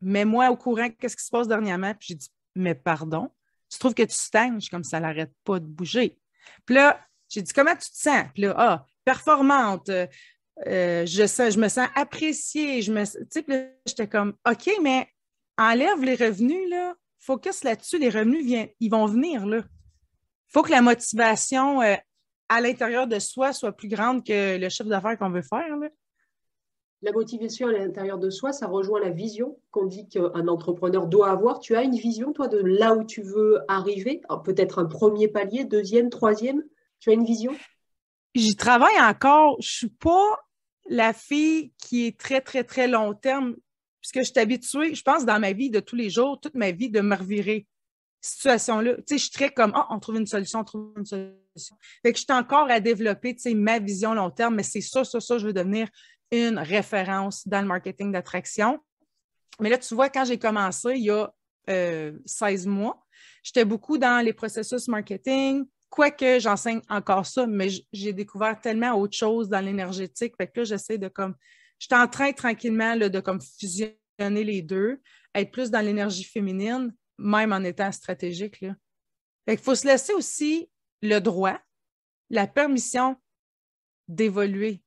mets-moi 0.00 0.50
au 0.50 0.56
courant 0.56 0.90
qu'est-ce 0.90 1.16
qui 1.16 1.24
se 1.24 1.30
passe 1.30 1.48
dernièrement. 1.48 1.94
Puis 1.94 2.08
j'ai 2.08 2.14
dit, 2.16 2.28
mais 2.54 2.74
pardon, 2.74 3.30
tu 3.74 3.78
trouves 3.80 3.94
que 3.94 4.02
tu 4.02 4.14
stagnes? 4.14 4.60
Comme 4.70 4.84
ça 4.84 5.00
n'arrête 5.00 5.32
pas 5.44 5.58
de 5.58 5.66
bouger. 5.66 6.18
Puis 6.64 6.74
là, 6.74 7.00
j'ai 7.28 7.42
dit, 7.42 7.52
comment 7.52 7.74
tu 7.74 7.90
te 7.90 7.96
sens? 7.96 8.24
Puis 8.32 8.44
là, 8.44 8.54
ah, 8.56 8.86
performante, 9.04 9.88
euh, 9.88 10.06
je, 11.06 11.26
je 11.26 11.58
me 11.58 11.68
sens 11.68 11.88
appréciée. 11.94 12.82
Je 12.82 12.92
me, 12.92 13.04
tu 13.04 13.26
sais, 13.30 13.76
j'étais 13.86 14.08
comme, 14.08 14.34
OK, 14.48 14.70
mais 14.82 15.08
enlève 15.58 16.02
les 16.02 16.14
revenus, 16.14 16.68
là, 16.70 16.94
focus 17.18 17.64
là-dessus, 17.64 17.98
les 17.98 18.10
revenus 18.10 18.44
viennent, 18.44 18.68
ils 18.80 18.90
vont 18.90 19.06
venir. 19.06 19.44
Il 19.46 19.64
faut 20.48 20.62
que 20.62 20.70
la 20.70 20.82
motivation 20.82 21.82
euh, 21.82 21.94
à 22.48 22.60
l'intérieur 22.60 23.06
de 23.06 23.18
soi 23.18 23.52
soit 23.52 23.72
plus 23.72 23.88
grande 23.88 24.24
que 24.24 24.58
le 24.58 24.68
chiffre 24.68 24.88
d'affaires 24.88 25.18
qu'on 25.18 25.30
veut 25.30 25.42
faire. 25.42 25.66
La 27.04 27.12
motivation 27.12 27.68
à 27.68 27.72
l'intérieur 27.72 28.16
de 28.16 28.30
soi, 28.30 28.54
ça 28.54 28.66
rejoint 28.66 28.98
la 28.98 29.10
vision 29.10 29.58
qu'on 29.70 29.84
dit 29.84 30.08
qu'un 30.08 30.48
entrepreneur 30.48 31.06
doit 31.06 31.28
avoir. 31.28 31.60
Tu 31.60 31.76
as 31.76 31.82
une 31.82 31.94
vision, 31.94 32.32
toi, 32.32 32.48
de 32.48 32.56
là 32.56 32.94
où 32.94 33.04
tu 33.04 33.20
veux 33.20 33.58
arriver? 33.68 34.22
Peut-être 34.42 34.78
un 34.78 34.86
premier 34.86 35.28
palier, 35.28 35.66
deuxième, 35.66 36.08
troisième? 36.08 36.64
Tu 37.00 37.10
as 37.10 37.12
une 37.12 37.26
vision? 37.26 37.52
J'y 38.34 38.56
travaille 38.56 38.98
encore. 38.98 39.56
Je 39.60 39.66
ne 39.66 39.78
suis 39.80 39.90
pas 39.90 40.46
la 40.88 41.12
fille 41.12 41.72
qui 41.76 42.06
est 42.06 42.18
très, 42.18 42.40
très, 42.40 42.64
très 42.64 42.88
long 42.88 43.12
terme 43.12 43.54
puisque 44.00 44.20
je 44.20 44.32
suis 44.32 44.40
habituée, 44.40 44.94
je 44.94 45.02
pense, 45.02 45.26
dans 45.26 45.38
ma 45.38 45.52
vie 45.52 45.68
de 45.68 45.80
tous 45.80 45.96
les 45.96 46.08
jours, 46.08 46.40
toute 46.40 46.54
ma 46.54 46.70
vie, 46.70 46.88
de 46.88 47.02
me 47.02 47.16
revirer 47.16 47.66
situation-là. 48.22 48.96
Tu 48.96 49.02
sais, 49.06 49.18
je 49.18 49.22
suis 49.24 49.32
très 49.32 49.50
comme, 49.50 49.72
ah, 49.74 49.86
on 49.90 50.00
trouve 50.00 50.16
une 50.16 50.26
solution, 50.26 50.60
on 50.60 50.64
trouve 50.64 50.94
une 50.96 51.04
solution. 51.04 51.76
Fait 52.02 52.12
que 52.12 52.18
je 52.18 52.24
suis 52.24 52.32
encore 52.32 52.70
à 52.70 52.80
développer, 52.80 53.34
tu 53.34 53.42
sais, 53.42 53.54
ma 53.54 53.78
vision 53.78 54.14
long 54.14 54.30
terme, 54.30 54.56
mais 54.56 54.62
c'est 54.62 54.80
ça, 54.80 55.04
ça, 55.04 55.20
ça, 55.20 55.38
je 55.38 55.46
veux 55.46 55.52
devenir 55.52 55.88
une 56.30 56.58
référence 56.58 57.46
dans 57.46 57.60
le 57.60 57.66
marketing 57.66 58.12
d'attraction. 58.12 58.78
Mais 59.60 59.70
là, 59.70 59.78
tu 59.78 59.94
vois, 59.94 60.08
quand 60.08 60.24
j'ai 60.24 60.38
commencé, 60.38 60.94
il 60.96 61.04
y 61.04 61.10
a 61.10 61.32
16 61.66 62.66
euh, 62.66 62.70
mois, 62.70 63.04
j'étais 63.42 63.64
beaucoup 63.64 63.98
dans 63.98 64.24
les 64.24 64.32
processus 64.32 64.88
marketing, 64.88 65.64
quoique 65.88 66.40
j'enseigne 66.40 66.80
encore 66.88 67.24
ça, 67.24 67.46
mais 67.46 67.68
j'ai 67.92 68.12
découvert 68.12 68.60
tellement 68.60 68.92
autre 68.94 69.16
chose 69.16 69.48
dans 69.48 69.60
l'énergétique. 69.60 70.34
Fait 70.36 70.48
que 70.48 70.60
là, 70.60 70.64
j'essaie 70.64 70.98
de 70.98 71.08
comme 71.08 71.34
je 71.78 71.86
suis 71.86 72.02
en 72.02 72.08
train 72.08 72.32
tranquillement 72.32 72.96
de 72.96 73.20
comme 73.20 73.40
fusionner 73.40 74.44
les 74.44 74.62
deux, 74.62 75.00
être 75.34 75.50
plus 75.50 75.70
dans 75.70 75.80
l'énergie 75.80 76.24
féminine, 76.24 76.94
même 77.18 77.52
en 77.52 77.62
étant 77.62 77.92
stratégique. 77.92 78.60
Là. 78.60 78.74
il 79.48 79.58
faut 79.58 79.74
se 79.74 79.86
laisser 79.86 80.12
aussi 80.14 80.68
le 81.02 81.18
droit, 81.20 81.58
la 82.30 82.46
permission 82.46 83.16
d'évoluer, 84.08 84.82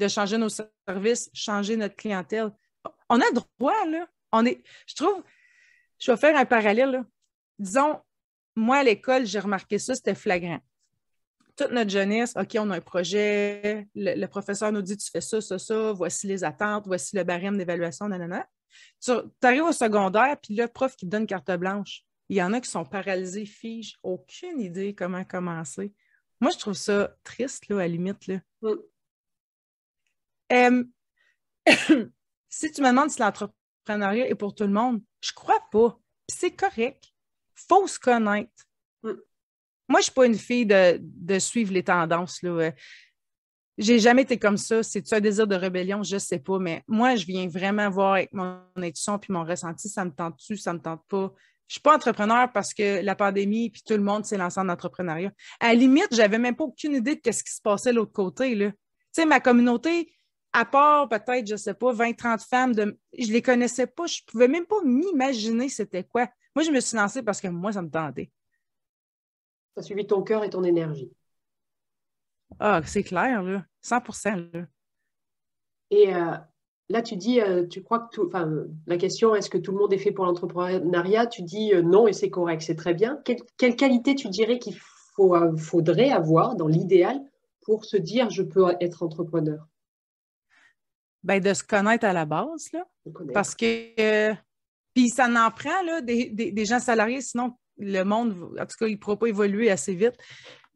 de 0.00 0.08
changer 0.08 0.38
nos 0.38 0.48
services, 0.48 1.30
changer 1.32 1.76
notre 1.76 1.96
clientèle. 1.96 2.50
On 3.08 3.20
a 3.20 3.24
le 3.24 3.40
droit, 3.58 3.86
là. 3.86 4.08
On 4.32 4.44
est, 4.46 4.62
je 4.86 4.94
trouve, 4.94 5.22
je 5.98 6.10
vais 6.10 6.16
faire 6.16 6.36
un 6.36 6.44
parallèle. 6.44 7.04
Disons, 7.58 8.00
moi, 8.56 8.78
à 8.78 8.82
l'école, 8.82 9.26
j'ai 9.26 9.40
remarqué 9.40 9.78
ça, 9.78 9.94
c'était 9.94 10.14
flagrant 10.14 10.60
toute 11.60 11.72
notre 11.72 11.90
jeunesse, 11.90 12.32
OK, 12.36 12.56
on 12.58 12.70
a 12.70 12.76
un 12.76 12.80
projet, 12.80 13.86
le, 13.94 14.26
professeur 14.26 14.72
nous 14.72 14.80
dit 14.80 14.96
tu 14.96 15.10
fais 15.10 15.20
ça, 15.20 15.42
ça, 15.42 15.58
ça, 15.58 15.92
voici 15.92 16.26
les 16.26 16.42
attentes, 16.42 16.86
voici 16.86 17.14
le 17.16 17.22
barème 17.22 17.58
d'évaluation, 17.58 18.08
nanana. 18.08 18.46
Tu 19.04 19.12
arrives 19.42 19.64
au 19.64 19.72
secondaire, 19.72 20.36
puis 20.42 20.54
le 20.54 20.66
prof 20.68 20.96
qui 20.96 21.04
te 21.04 21.10
donne 21.10 21.26
carte 21.26 21.50
blanche. 21.52 22.02
Il 22.30 22.36
y 22.36 22.42
en 22.42 22.52
a 22.54 22.60
qui 22.60 22.70
sont 22.70 22.84
paralysés, 22.84 23.44
figent, 23.44 23.98
aucune 24.02 24.60
idée 24.60 24.94
comment 24.94 25.24
commencer. 25.24 25.92
Moi, 26.40 26.50
je 26.52 26.58
trouve 26.58 26.74
ça 26.74 27.14
triste, 27.24 27.68
là, 27.68 27.76
à 27.76 27.78
la 27.80 27.88
limite. 27.88 28.26
Là. 28.26 28.36
Mm. 28.62 28.76
si 32.48 32.72
tu 32.72 32.82
me 32.82 32.88
demandes 32.88 33.10
si 33.10 33.20
l'entrepreneuriat 33.20 34.28
est 34.28 34.34
pour 34.34 34.54
tout 34.54 34.64
le 34.64 34.72
monde, 34.72 35.02
je 35.20 35.32
crois 35.32 35.62
pas. 35.70 35.98
C'est 36.28 36.52
correct. 36.52 37.12
Il 37.56 37.62
faut 37.68 37.86
se 37.86 37.98
connaître. 37.98 38.50
Mm. 39.02 39.12
Moi, 39.88 39.98
je 39.98 39.98
ne 39.98 40.02
suis 40.02 40.12
pas 40.12 40.26
une 40.26 40.38
fille 40.38 40.66
de, 40.66 41.38
suivre 41.38 41.72
les 41.72 41.82
tendances. 41.82 42.42
Là. 42.42 42.72
J'ai 43.78 43.98
jamais 43.98 44.22
été 44.22 44.38
comme 44.38 44.56
ça. 44.56 44.82
C'est-tu 44.82 45.14
un 45.14 45.20
désir 45.20 45.46
de 45.46 45.56
rébellion? 45.56 46.02
Je 46.02 46.14
ne 46.14 46.20
sais 46.20 46.38
pas. 46.38 46.58
Mais 46.58 46.84
moi, 46.86 47.16
je 47.16 47.26
viens 47.26 47.48
vraiment 47.48 47.90
voir 47.90 48.14
avec 48.14 48.32
mon 48.32 48.60
intuition 48.76 49.18
puis 49.18 49.32
mon 49.32 49.44
ressenti, 49.44 49.88
ça 49.88 50.04
me 50.04 50.10
tente-tu, 50.10 50.56
ça 50.56 50.72
ne 50.72 50.78
me 50.78 50.82
tente 50.82 51.02
pas. 51.08 51.32
Je 51.66 51.72
ne 51.72 51.76
suis 51.76 51.80
pas 51.80 51.94
entrepreneur 51.94 52.52
parce 52.52 52.74
que 52.74 53.00
la 53.00 53.14
pandémie 53.14 53.70
puis 53.70 53.82
tout 53.86 53.94
le 53.94 54.02
monde 54.02 54.24
s'est 54.24 54.36
lancé 54.36 54.60
en 54.60 54.68
entrepreneuriat. 54.68 55.32
À 55.60 55.68
la 55.68 55.74
limite, 55.74 56.08
je 56.10 56.18
n'avais 56.18 56.38
même 56.38 56.56
pas 56.56 56.64
aucune 56.64 56.94
idée 56.94 57.14
de 57.16 57.32
ce 57.32 57.42
qui 57.42 57.52
se 57.52 57.62
passait 57.62 57.90
de 57.90 57.96
l'autre 57.96 58.12
côté. 58.12 58.56
Tu 58.56 58.72
sais, 59.12 59.24
ma 59.24 59.40
communauté, 59.40 60.12
à 60.52 60.64
part 60.64 61.08
peut-être, 61.08 61.46
je 61.46 61.52
ne 61.52 61.58
sais 61.58 61.74
pas, 61.74 61.92
20-30 61.92 62.48
femmes, 62.48 62.74
de... 62.74 62.98
je 63.16 63.28
ne 63.28 63.32
les 63.32 63.42
connaissais 63.42 63.86
pas. 63.86 64.06
Je 64.06 64.20
ne 64.22 64.30
pouvais 64.30 64.48
même 64.48 64.66
pas 64.66 64.82
m'imaginer 64.84 65.68
c'était 65.68 66.04
quoi. 66.04 66.28
Moi, 66.54 66.64
je 66.64 66.70
me 66.70 66.80
suis 66.80 66.96
lancée 66.96 67.22
parce 67.22 67.40
que 67.40 67.48
moi, 67.48 67.72
ça 67.72 67.82
me 67.82 67.90
tentait. 67.90 68.30
Tu 69.74 69.80
as 69.80 69.82
suivi 69.82 70.06
ton 70.06 70.22
cœur 70.22 70.42
et 70.42 70.50
ton 70.50 70.64
énergie. 70.64 71.12
Ah, 72.58 72.80
c'est 72.84 73.04
clair, 73.04 73.42
là. 73.42 73.64
100 73.82 74.24
là. 74.52 74.66
Et 75.90 76.14
euh, 76.14 76.36
là, 76.88 77.02
tu 77.02 77.16
dis, 77.16 77.40
euh, 77.40 77.66
tu 77.66 77.82
crois 77.82 78.00
que 78.00 78.10
tout. 78.10 78.26
Enfin, 78.26 78.50
la 78.86 78.96
question, 78.96 79.34
est-ce 79.34 79.48
que 79.48 79.58
tout 79.58 79.70
le 79.72 79.78
monde 79.78 79.92
est 79.92 79.98
fait 79.98 80.12
pour 80.12 80.24
l'entrepreneuriat? 80.24 81.26
Tu 81.26 81.42
dis 81.42 81.72
euh, 81.72 81.82
non 81.82 82.08
et 82.08 82.12
c'est 82.12 82.30
correct, 82.30 82.62
c'est 82.62 82.74
très 82.74 82.94
bien. 82.94 83.22
Quelle, 83.24 83.76
qualité 83.76 84.16
tu 84.16 84.28
dirais 84.28 84.58
qu'il 84.58 84.76
faut, 84.76 85.36
faudrait 85.56 86.10
avoir 86.10 86.56
dans 86.56 86.66
l'idéal 86.66 87.20
pour 87.62 87.84
se 87.84 87.96
dire 87.96 88.30
je 88.30 88.42
peux 88.42 88.64
être 88.80 89.02
entrepreneur? 89.02 89.66
Ben, 91.22 91.40
de 91.40 91.52
se 91.52 91.62
connaître 91.62 92.06
à 92.06 92.12
la 92.12 92.24
base, 92.24 92.68
là. 92.72 92.84
Parce 93.34 93.54
que. 93.54 94.32
puis 94.94 95.08
ça 95.08 95.28
n'en 95.28 95.50
prend, 95.50 95.82
là, 95.82 96.00
des, 96.00 96.30
des 96.30 96.64
gens 96.64 96.80
salariés, 96.80 97.20
sinon 97.20 97.54
le 97.80 98.02
monde, 98.02 98.56
en 98.58 98.66
tout 98.66 98.76
cas, 98.78 98.86
il 98.86 98.92
ne 98.92 98.96
pourra 98.96 99.18
pas 99.18 99.26
évoluer 99.26 99.70
assez 99.70 99.94
vite. 99.94 100.14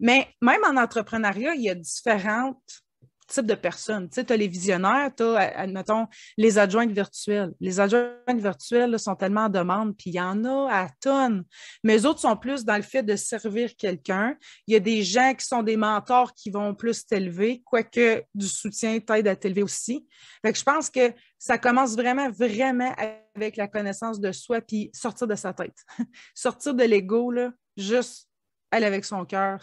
Mais 0.01 0.29
même 0.41 0.63
en 0.65 0.81
entrepreneuriat, 0.81 1.55
il 1.55 1.63
y 1.63 1.71
a 1.71 1.75
différentes 1.75 2.84
types 3.27 3.47
de 3.47 3.55
personnes. 3.55 4.09
Tu 4.09 4.21
sais, 4.21 4.33
as 4.33 4.37
les 4.37 4.49
visionnaires, 4.49 5.11
tu 5.17 5.23
as, 5.23 5.59
admettons, 5.59 6.07
les 6.37 6.59
adjointes 6.59 6.93
virtuelles. 6.93 7.53
Les 7.61 7.81
adjointes 7.81 8.41
virtuelles 8.41 8.99
sont 8.99 9.15
tellement 9.15 9.43
en 9.43 9.49
demande, 9.49 9.97
puis 9.97 10.11
il 10.11 10.15
y 10.15 10.21
en 10.21 10.45
a 10.45 10.71
à 10.71 10.89
tonnes. 11.01 11.45
Mais 11.83 11.95
les 11.95 12.07
autres 12.07 12.21
sont 12.21 12.37
plus 12.37 12.65
dans 12.65 12.77
le 12.77 12.83
fait 12.83 13.03
de 13.03 13.17
servir 13.17 13.75
quelqu'un. 13.77 14.37
Il 14.67 14.75
y 14.75 14.77
a 14.77 14.81
des 14.81 15.03
gens 15.03 15.35
qui 15.35 15.47
sont 15.47 15.63
des 15.63 15.77
mentors 15.77 16.35
qui 16.35 16.51
vont 16.51 16.75
plus 16.75 17.07
t'élever, 17.07 17.63
quoique 17.65 18.23
du 18.35 18.47
soutien 18.47 18.99
t'aide 19.01 19.29
à 19.29 19.37
t'élever 19.37 19.63
aussi. 19.63 20.07
Fait 20.43 20.53
que 20.53 20.59
je 20.59 20.65
pense 20.65 20.91
que 20.91 21.13
ça 21.39 21.59
commence 21.59 21.97
vraiment, 21.97 22.31
vraiment 22.31 22.95
avec 23.35 23.57
la 23.57 23.69
connaissance 23.69 24.21
de 24.21 24.33
soi, 24.33 24.61
puis 24.61 24.91
sortir 24.93 25.27
de 25.27 25.35
sa 25.35 25.53
tête. 25.53 25.77
sortir 26.35 26.75
de 26.75 26.85
l'ego, 26.85 27.33
juste 27.77 28.29
aller 28.71 28.87
avec 28.87 29.05
son 29.05 29.25
cœur. 29.25 29.61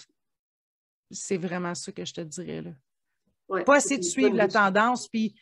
C'est 1.12 1.38
vraiment 1.38 1.76
ça 1.76 1.91
que 1.91 2.06
je 2.06 2.13
te 2.13 2.21
dirais. 2.21 2.62
Là 2.62 2.71
pas 3.65 3.77
essayer 3.77 3.97
de 3.97 4.03
suivre 4.03 4.35
la 4.35 4.47
tendance, 4.47 5.07
puis 5.07 5.35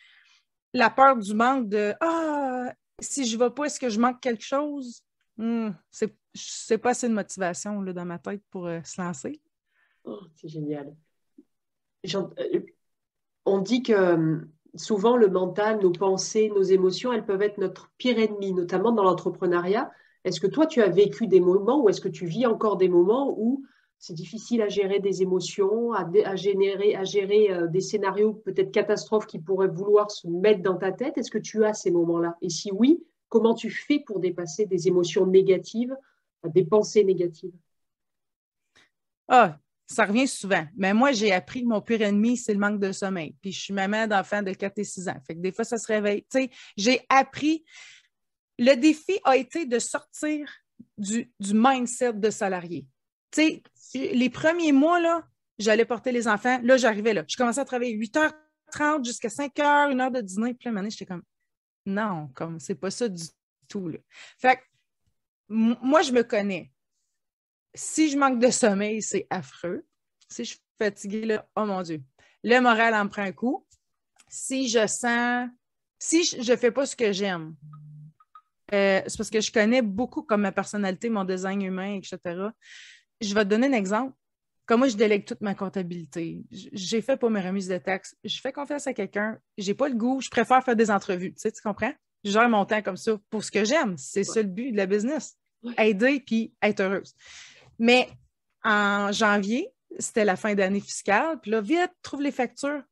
la 0.73 0.89
peur 0.89 1.17
du 1.17 1.33
manque 1.33 1.69
de 1.69 1.93
Ah, 1.99 2.73
si 2.99 3.25
je 3.25 3.37
ne 3.37 3.43
vais 3.43 3.49
pas, 3.49 3.65
est-ce 3.65 3.79
que 3.79 3.89
je 3.89 3.99
manque 3.99 4.21
quelque 4.21 4.43
chose? 4.43 5.01
Hmm, 5.37 5.69
c'est 5.91 6.77
pas 6.77 6.91
assez 6.91 7.07
de 7.07 7.13
motivation 7.13 7.81
là, 7.81 7.93
dans 7.93 8.05
ma 8.05 8.19
tête 8.19 8.43
pour 8.51 8.67
euh, 8.67 8.79
se 8.83 9.01
lancer. 9.01 9.41
Oh, 10.03 10.19
c'est 10.35 10.49
génial. 10.49 10.95
Euh, 12.13 12.59
on 13.45 13.59
dit 13.59 13.83
que 13.83 13.93
hum, 13.93 14.49
souvent 14.75 15.17
le 15.17 15.29
mental, 15.29 15.79
nos 15.81 15.91
pensées, 15.91 16.49
nos 16.49 16.61
émotions, 16.61 17.11
elles 17.11 17.25
peuvent 17.25 17.41
être 17.41 17.57
notre 17.57 17.89
pire 17.97 18.19
ennemi, 18.19 18.53
notamment 18.53 18.91
dans 18.91 19.03
l'entrepreneuriat. 19.03 19.91
Est-ce 20.23 20.39
que 20.39 20.47
toi, 20.47 20.67
tu 20.67 20.81
as 20.81 20.89
vécu 20.89 21.27
des 21.27 21.39
moments 21.39 21.81
ou 21.81 21.89
est-ce 21.89 22.01
que 22.01 22.09
tu 22.09 22.25
vis 22.25 22.45
encore 22.45 22.77
des 22.77 22.89
moments 22.89 23.33
où 23.37 23.63
c'est 23.99 24.13
difficile 24.13 24.61
à 24.61 24.69
gérer 24.69 24.99
des 24.99 25.21
émotions, 25.21 25.91
à, 25.91 26.35
générer, 26.37 26.95
à 26.95 27.03
gérer 27.03 27.51
euh, 27.51 27.67
des 27.67 27.81
scénarios 27.81 28.33
peut-être 28.33 28.71
catastrophes 28.71 29.27
qui 29.27 29.39
pourraient 29.39 29.67
vouloir 29.67 30.09
se 30.09 30.25
mettre 30.27 30.61
dans 30.61 30.77
ta 30.77 30.93
tête. 30.93 31.17
Est-ce 31.17 31.29
que 31.29 31.37
tu 31.37 31.65
as 31.65 31.73
ces 31.73 31.91
moments-là? 31.91 32.37
Et 32.41 32.49
si 32.49 32.71
oui, 32.71 33.03
comment 33.27 33.53
tu 33.53 33.69
fais 33.69 33.99
pour 33.99 34.21
dépasser 34.21 34.65
des 34.65 34.87
émotions 34.87 35.27
négatives, 35.27 35.93
des 36.45 36.63
pensées 36.63 37.03
négatives? 37.03 37.51
Ah, 39.27 39.59
ça 39.85 40.05
revient 40.05 40.29
souvent. 40.29 40.65
Mais 40.77 40.93
moi, 40.93 41.11
j'ai 41.11 41.33
appris 41.33 41.63
que 41.63 41.67
mon 41.67 41.81
pire 41.81 42.01
ennemi, 42.01 42.37
c'est 42.37 42.53
le 42.53 42.59
manque 42.59 42.79
de 42.79 42.93
sommeil. 42.93 43.35
Puis 43.41 43.51
je 43.51 43.59
suis 43.59 43.73
maman 43.73 44.07
d'enfants 44.07 44.41
de 44.41 44.53
4 44.53 44.79
et 44.79 44.83
6 44.85 45.09
ans. 45.09 45.21
Des 45.29 45.51
fois, 45.51 45.65
ça 45.65 45.77
se 45.77 45.87
réveille. 45.87 46.25
J'ai 46.77 47.01
appris. 47.09 47.65
Le 48.57 48.75
défi 48.75 49.19
a 49.25 49.35
été 49.35 49.65
de 49.65 49.77
sortir 49.77 50.49
du, 50.97 51.29
du 51.37 51.53
mindset 51.53 52.13
de 52.13 52.29
salarié. 52.29 52.85
Tu 53.31 53.61
sais, 53.73 54.13
les 54.13 54.29
premiers 54.29 54.71
mois, 54.71 54.99
là, 54.99 55.23
j'allais 55.57 55.85
porter 55.85 56.11
les 56.11 56.27
enfants. 56.27 56.59
Là, 56.63 56.77
j'arrivais 56.77 57.13
là. 57.13 57.23
Je 57.27 57.35
commençais 57.35 57.61
à 57.61 57.65
travailler 57.65 57.95
8h30 57.95 59.05
jusqu'à 59.05 59.27
5h, 59.27 59.91
une 59.91 60.01
heure 60.01 60.11
de 60.11 60.21
dîner. 60.21 60.53
Puis 60.53 60.71
là, 60.71 60.89
j'étais 60.89 61.05
comme, 61.05 61.23
non, 61.85 62.29
comme, 62.33 62.59
c'est 62.59 62.75
pas 62.75 62.89
ça 62.89 63.07
du 63.07 63.23
tout. 63.67 63.91
Fait 64.37 64.57
que, 64.57 64.61
moi, 65.49 66.01
je 66.01 66.11
me 66.11 66.23
connais. 66.23 66.71
Si 67.73 68.09
je 68.09 68.17
manque 68.17 68.39
de 68.39 68.49
sommeil, 68.49 69.01
c'est 69.01 69.27
affreux. 69.29 69.85
Si 70.27 70.43
je 70.43 70.49
suis 70.51 70.59
fatiguée, 70.79 71.25
là, 71.25 71.47
oh 71.55 71.65
mon 71.65 71.81
Dieu. 71.81 72.01
Le 72.43 72.59
moral 72.59 72.95
en 72.95 73.07
prend 73.07 73.23
un 73.23 73.31
coup. 73.31 73.65
Si 74.27 74.69
je 74.69 74.87
sens, 74.87 75.49
si 75.97 76.23
je 76.23 76.55
fais 76.55 76.71
pas 76.71 76.85
ce 76.85 76.95
que 76.95 77.11
j'aime, 77.11 77.55
euh, 78.71 79.01
c'est 79.07 79.17
parce 79.17 79.29
que 79.29 79.41
je 79.41 79.51
connais 79.51 79.81
beaucoup 79.81 80.21
comme 80.21 80.41
ma 80.41 80.51
personnalité, 80.51 81.09
mon 81.09 81.23
design 81.25 81.61
humain, 81.61 81.95
etc 81.95 82.49
je 83.21 83.33
vais 83.33 83.43
te 83.43 83.49
donner 83.49 83.67
un 83.67 83.73
exemple. 83.73 84.13
Comme 84.65 84.81
moi, 84.81 84.87
je 84.87 84.95
délègue 84.95 85.25
toute 85.25 85.41
ma 85.41 85.55
comptabilité. 85.55 86.43
J'ai 86.51 87.01
fait 87.01 87.17
pas 87.17 87.29
mes 87.29 87.41
remises 87.41 87.67
de 87.67 87.77
taxes. 87.77 88.15
Je 88.23 88.39
fais 88.39 88.51
confiance 88.51 88.85
à 88.85 88.93
quelqu'un. 88.93 89.39
J'ai 89.57 89.73
pas 89.73 89.89
le 89.89 89.95
goût. 89.95 90.21
Je 90.21 90.29
préfère 90.29 90.63
faire 90.63 90.75
des 90.75 90.91
entrevues. 90.91 91.33
Tu 91.33 91.41
sais, 91.41 91.51
tu 91.51 91.61
comprends? 91.61 91.91
Je 92.23 92.31
gère 92.31 92.47
mon 92.49 92.65
temps 92.65 92.81
comme 92.83 92.97
ça 92.97 93.17
pour 93.31 93.43
ce 93.43 93.49
que 93.49 93.65
j'aime. 93.65 93.97
C'est 93.97 94.23
ça 94.23 94.41
le 94.41 94.47
but 94.47 94.71
de 94.71 94.77
la 94.77 94.85
business. 94.85 95.37
Aider 95.77 96.19
puis 96.19 96.53
être 96.61 96.81
heureuse. 96.81 97.15
Mais 97.79 98.09
en 98.63 99.11
janvier, 99.11 99.69
c'était 99.97 100.25
la 100.25 100.35
fin 100.35 100.53
d'année 100.53 100.81
fiscale. 100.81 101.39
Puis 101.41 101.49
là, 101.49 101.61
vite, 101.61 101.91
trouve 102.03 102.21
les 102.21 102.31
factures. 102.31 102.83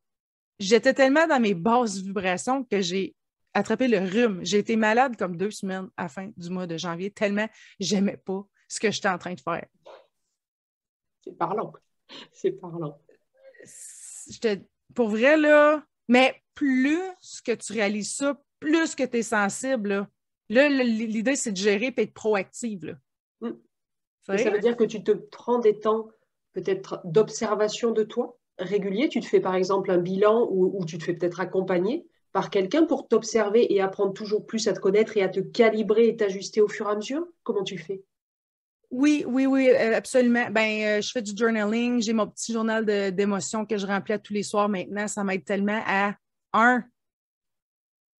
J'étais 0.58 0.94
tellement 0.94 1.28
dans 1.28 1.38
mes 1.38 1.54
basses 1.54 1.98
vibrations 1.98 2.64
que 2.64 2.80
j'ai 2.80 3.14
attrapé 3.54 3.88
le 3.88 3.98
rhume. 3.98 4.40
J'ai 4.42 4.58
été 4.58 4.76
malade 4.76 5.16
comme 5.16 5.36
deux 5.36 5.50
semaines 5.50 5.88
à 5.96 6.04
la 6.04 6.08
fin 6.08 6.30
du 6.36 6.50
mois 6.50 6.66
de 6.66 6.76
janvier, 6.76 7.10
tellement 7.10 7.48
j'aimais 7.78 8.16
pas 8.16 8.46
ce 8.68 8.80
que 8.80 8.90
j'étais 8.90 9.08
en 9.08 9.18
train 9.18 9.34
de 9.34 9.40
faire. 9.40 9.66
C'est 11.22 11.36
parlant. 11.36 11.72
C'est 12.32 12.52
parlant. 12.52 12.98
pour 14.94 15.08
vrai, 15.08 15.36
là, 15.36 15.84
mais 16.08 16.42
plus 16.54 17.40
que 17.44 17.52
tu 17.52 17.72
réalises 17.72 18.14
ça, 18.14 18.40
plus 18.60 18.94
que 18.94 19.04
tu 19.04 19.18
es 19.18 19.22
sensible, 19.22 20.08
là, 20.48 20.68
l'idée, 20.68 21.36
c'est 21.36 21.52
de 21.52 21.56
gérer 21.56 21.94
et 21.96 22.00
être 22.00 22.14
proactive. 22.14 22.98
Mm. 23.40 23.50
Ça 24.22 24.50
veut 24.50 24.60
dire 24.60 24.76
que 24.76 24.84
tu 24.84 25.02
te 25.02 25.12
prends 25.12 25.58
des 25.58 25.78
temps 25.78 26.08
peut-être 26.52 27.00
d'observation 27.04 27.92
de 27.92 28.02
toi 28.02 28.38
régulier. 28.58 29.08
Tu 29.08 29.20
te 29.20 29.26
fais 29.26 29.40
par 29.40 29.54
exemple 29.54 29.90
un 29.90 29.98
bilan 29.98 30.46
ou, 30.50 30.78
ou 30.78 30.84
tu 30.84 30.98
te 30.98 31.04
fais 31.04 31.14
peut-être 31.14 31.40
accompagner 31.40 32.06
par 32.32 32.50
quelqu'un 32.50 32.84
pour 32.84 33.08
t'observer 33.08 33.72
et 33.72 33.80
apprendre 33.80 34.12
toujours 34.12 34.44
plus 34.44 34.68
à 34.68 34.72
te 34.72 34.80
connaître 34.80 35.16
et 35.16 35.22
à 35.22 35.28
te 35.28 35.40
calibrer 35.40 36.08
et 36.08 36.16
t'ajuster 36.16 36.60
au 36.60 36.68
fur 36.68 36.88
et 36.88 36.92
à 36.92 36.96
mesure. 36.96 37.26
Comment 37.42 37.64
tu 37.64 37.78
fais? 37.78 38.02
Oui, 38.90 39.24
oui, 39.26 39.44
oui, 39.44 39.68
euh, 39.68 39.96
absolument. 39.96 40.50
Ben, 40.50 40.82
euh, 40.82 41.00
je 41.02 41.10
fais 41.10 41.20
du 41.20 41.36
journaling, 41.36 42.00
j'ai 42.00 42.14
mon 42.14 42.26
petit 42.26 42.52
journal 42.52 42.86
d'émotions 43.14 43.66
que 43.66 43.76
je 43.76 43.86
remplis 43.86 44.18
tous 44.18 44.32
les 44.32 44.42
soirs 44.42 44.68
maintenant. 44.68 45.06
Ça 45.08 45.24
m'aide 45.24 45.44
tellement 45.44 45.82
à, 45.86 46.14
un, 46.54 46.82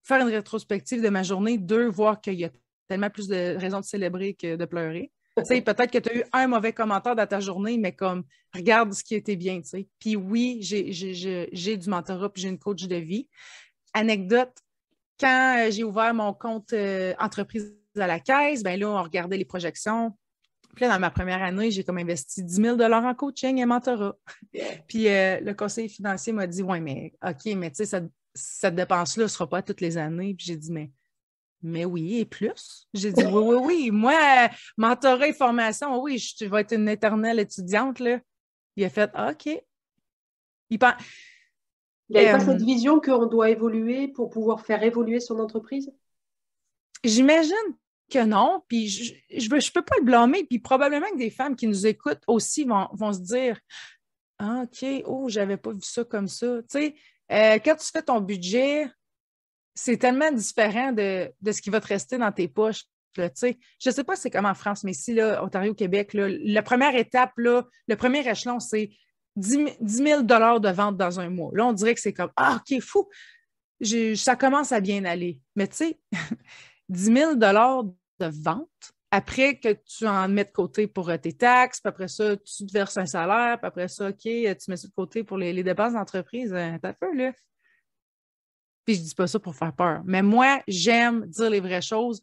faire 0.03 0.21
une 0.21 0.33
rétrospective 0.35 1.03
de 1.03 1.09
ma 1.09 1.23
journée, 1.23 1.57
deux, 1.57 1.89
voir 1.89 2.21
qu'il 2.21 2.35
y 2.35 2.45
a 2.45 2.51
tellement 2.87 3.09
plus 3.09 3.29
de 3.29 3.57
raisons 3.57 3.81
de 3.81 3.85
célébrer 3.85 4.35
que 4.35 4.57
de 4.57 4.65
pleurer. 4.67 5.11
peut-être 5.37 5.91
que 5.91 5.99
tu 5.99 6.11
as 6.11 6.17
eu 6.17 6.25
un 6.35 6.47
mauvais 6.49 6.75
commentaire 6.75 7.17
dans 7.17 7.27
ta 7.27 7.41
journée, 7.41 7.79
mais 7.79 7.93
comme 7.93 8.25
regarde 8.55 8.93
ce 8.93 9.03
qui 9.03 9.15
était 9.15 9.37
bien. 9.37 9.63
sais. 9.63 9.89
Puis 9.99 10.17
oui, 10.17 10.59
j'ai 10.61 11.77
du 11.79 11.89
mentorat 11.89 12.31
puis 12.31 12.43
j'ai 12.43 12.49
une 12.49 12.59
coach 12.59 12.87
de 12.87 12.97
vie. 12.97 13.27
Anecdote, 13.95 14.53
quand 15.19 15.57
euh, 15.59 15.71
j'ai 15.71 15.83
ouvert 15.83 16.13
mon 16.13 16.35
compte 16.35 16.75
entreprise 17.19 17.75
à 17.97 18.07
la 18.07 18.21
caisse, 18.21 18.63
ben 18.63 18.79
là, 18.79 18.91
on 18.91 19.03
regardait 19.03 19.39
les 19.39 19.47
projections 19.47 20.15
puis 20.75 20.85
là, 20.85 20.95
dans 20.95 21.01
ma 21.01 21.11
première 21.11 21.43
année, 21.43 21.71
j'ai 21.71 21.83
comme 21.83 21.99
investi 21.99 22.43
10 22.43 22.55
000 22.55 22.81
en 22.81 23.15
coaching 23.15 23.59
et 23.59 23.67
mentorat. 23.67 24.17
Puis 24.87 25.09
euh, 25.09 25.41
le 25.41 25.53
conseiller 25.55 25.89
financier 25.89 26.33
m'a 26.33 26.47
dit 26.47 26.63
Ouais, 26.63 26.81
mais 26.81 27.15
OK, 27.25 27.53
mais 27.57 27.71
tu 27.71 27.85
sais, 27.85 28.01
cette, 28.35 28.75
dépense-là 28.75 29.25
ne 29.25 29.29
sera 29.29 29.49
pas 29.49 29.63
toutes 29.63 29.81
les 29.81 29.97
années. 29.97 30.35
Puis 30.35 30.47
j'ai 30.47 30.57
dit 30.57 30.71
Mais 30.71 30.91
mais 31.63 31.85
oui, 31.85 32.19
et 32.21 32.25
plus? 32.25 32.87
J'ai 32.95 33.11
dit 33.13 33.25
oui, 33.25 33.43
oui, 33.45 33.57
oui. 33.61 33.91
Moi, 33.91 34.15
mentorat 34.77 35.27
et 35.27 35.33
formation, 35.33 36.01
oui, 36.01 36.19
je, 36.19 36.45
vais 36.45 36.61
être 36.61 36.73
une 36.73 36.89
éternelle 36.89 37.41
étudiante. 37.41 37.99
Là. 37.99 38.21
Il 38.77 38.85
a 38.85 38.91
fait 38.91 39.11
OK. 39.19 39.61
Il, 40.71 40.79
pense... 40.79 40.93
Il 42.09 42.15
n'avait 42.15 42.31
pas 42.31 42.43
euh, 42.43 42.47
cette 42.53 42.63
vision 42.63 43.01
qu'on 43.01 43.27
doit 43.27 43.51
évoluer 43.51 44.07
pour 44.07 44.31
pouvoir 44.31 44.61
faire 44.61 44.85
évoluer 44.85 45.19
son 45.19 45.41
entreprise? 45.41 45.93
J'imagine 47.03 47.57
que 48.11 48.25
non, 48.25 48.63
puis 48.69 48.89
je 48.89 49.55
ne 49.55 49.61
je 49.61 49.73
peux 49.73 49.83
pas 49.83 49.97
le 49.99 50.05
blâmer, 50.05 50.45
puis 50.45 50.59
probablement 50.59 51.09
que 51.11 51.19
des 51.19 51.31
femmes 51.31 51.57
qui 51.57 51.67
nous 51.67 51.87
écoutent 51.87 52.23
aussi 52.27 52.65
vont, 52.65 53.13
se 53.13 53.21
dire 53.21 53.59
ah, 54.39 54.65
OK, 54.65 54.87
oh, 55.07 55.29
j'avais 55.29 55.57
pas 55.57 55.73
vu 55.73 55.83
ça 55.83 56.05
comme 56.05 56.29
ça. 56.29 56.59
Tu 56.63 56.65
sais, 56.69 56.95
euh, 57.33 57.59
quand 57.65 57.77
tu 57.77 57.87
fais 57.87 58.03
ton 58.03 58.21
budget, 58.21 58.87
c'est 59.75 59.97
tellement 59.97 60.33
différent 60.33 60.93
de, 60.93 61.31
ce 61.51 61.61
qui 61.61 61.71
va 61.71 61.81
te 61.81 61.89
rester 61.89 62.19
dans 62.19 62.33
tes 62.33 62.49
poches. 62.49 62.85
Je 63.17 63.23
ne 63.87 63.91
sais 63.91 64.05
pas 64.05 64.17
c'est 64.17 64.31
comme 64.31 64.47
en 64.47 64.55
France, 64.55 64.85
mais 64.85 64.93
ici, 64.93 65.13
là, 65.13 65.43
Ontario, 65.45 65.75
Québec, 65.75 66.15
là, 66.15 66.29
la 66.29 66.63
première 66.63 66.95
étape, 66.95 67.33
là, 67.37 67.65
le 67.89 67.97
premier 67.97 68.27
échelon, 68.29 68.61
c'est 68.61 68.91
10 69.37 69.79
000 69.81 70.23
de 70.23 70.69
vente 70.73 70.97
dans 70.97 71.21
un 71.21 71.31
mois. 71.31 71.51
Là, 71.55 71.67
on 71.67 71.73
dirait 71.73 71.95
que 71.95 72.01
c'est 72.01 72.13
comme 72.13 72.31
Ah, 72.37 72.61
OK, 72.61 72.81
fou, 72.81 73.09
ça 74.15 74.37
commence 74.37 74.73
à 74.73 74.81
bien 74.81 75.05
aller. 75.05 75.41
Mais 75.57 75.69
tu 75.69 75.77
sais, 75.77 75.99
10 76.89 77.15
000 77.15 77.35
de 77.35 78.43
vente. 78.43 78.93
Après 79.11 79.59
que 79.59 79.73
tu 79.73 80.07
en 80.07 80.29
mets 80.29 80.45
de 80.45 80.51
côté 80.51 80.87
pour 80.87 81.09
euh, 81.09 81.17
tes 81.17 81.33
taxes, 81.33 81.81
puis 81.81 81.89
après 81.89 82.09
ça, 82.09 82.37
tu 82.37 82.67
te 82.67 82.73
verses 82.73 82.99
un 82.99 83.07
salaire, 83.07 83.59
puis 83.59 83.67
après 83.67 83.89
ça, 83.89 84.09
OK, 84.09 84.19
tu 84.21 84.41
mets 84.43 84.77
ça 84.77 84.87
de 84.87 84.93
côté 84.93 85.25
pour 85.25 85.39
les, 85.39 85.63
dépenses 85.63 85.95
d'entreprise. 85.95 86.53
Euh, 86.53 86.77
t'as 86.81 86.93
peu, 86.93 87.15
là. 87.15 87.33
Puis 88.85 88.97
je 88.97 89.01
dis 89.01 89.15
pas 89.15 89.27
ça 89.27 89.39
pour 89.39 89.55
faire 89.55 89.75
peur. 89.75 90.03
Mais 90.05 90.23
moi, 90.23 90.63
j'aime 90.69 91.25
dire 91.27 91.49
les 91.49 91.61
vraies 91.61 91.83
choses, 91.83 92.23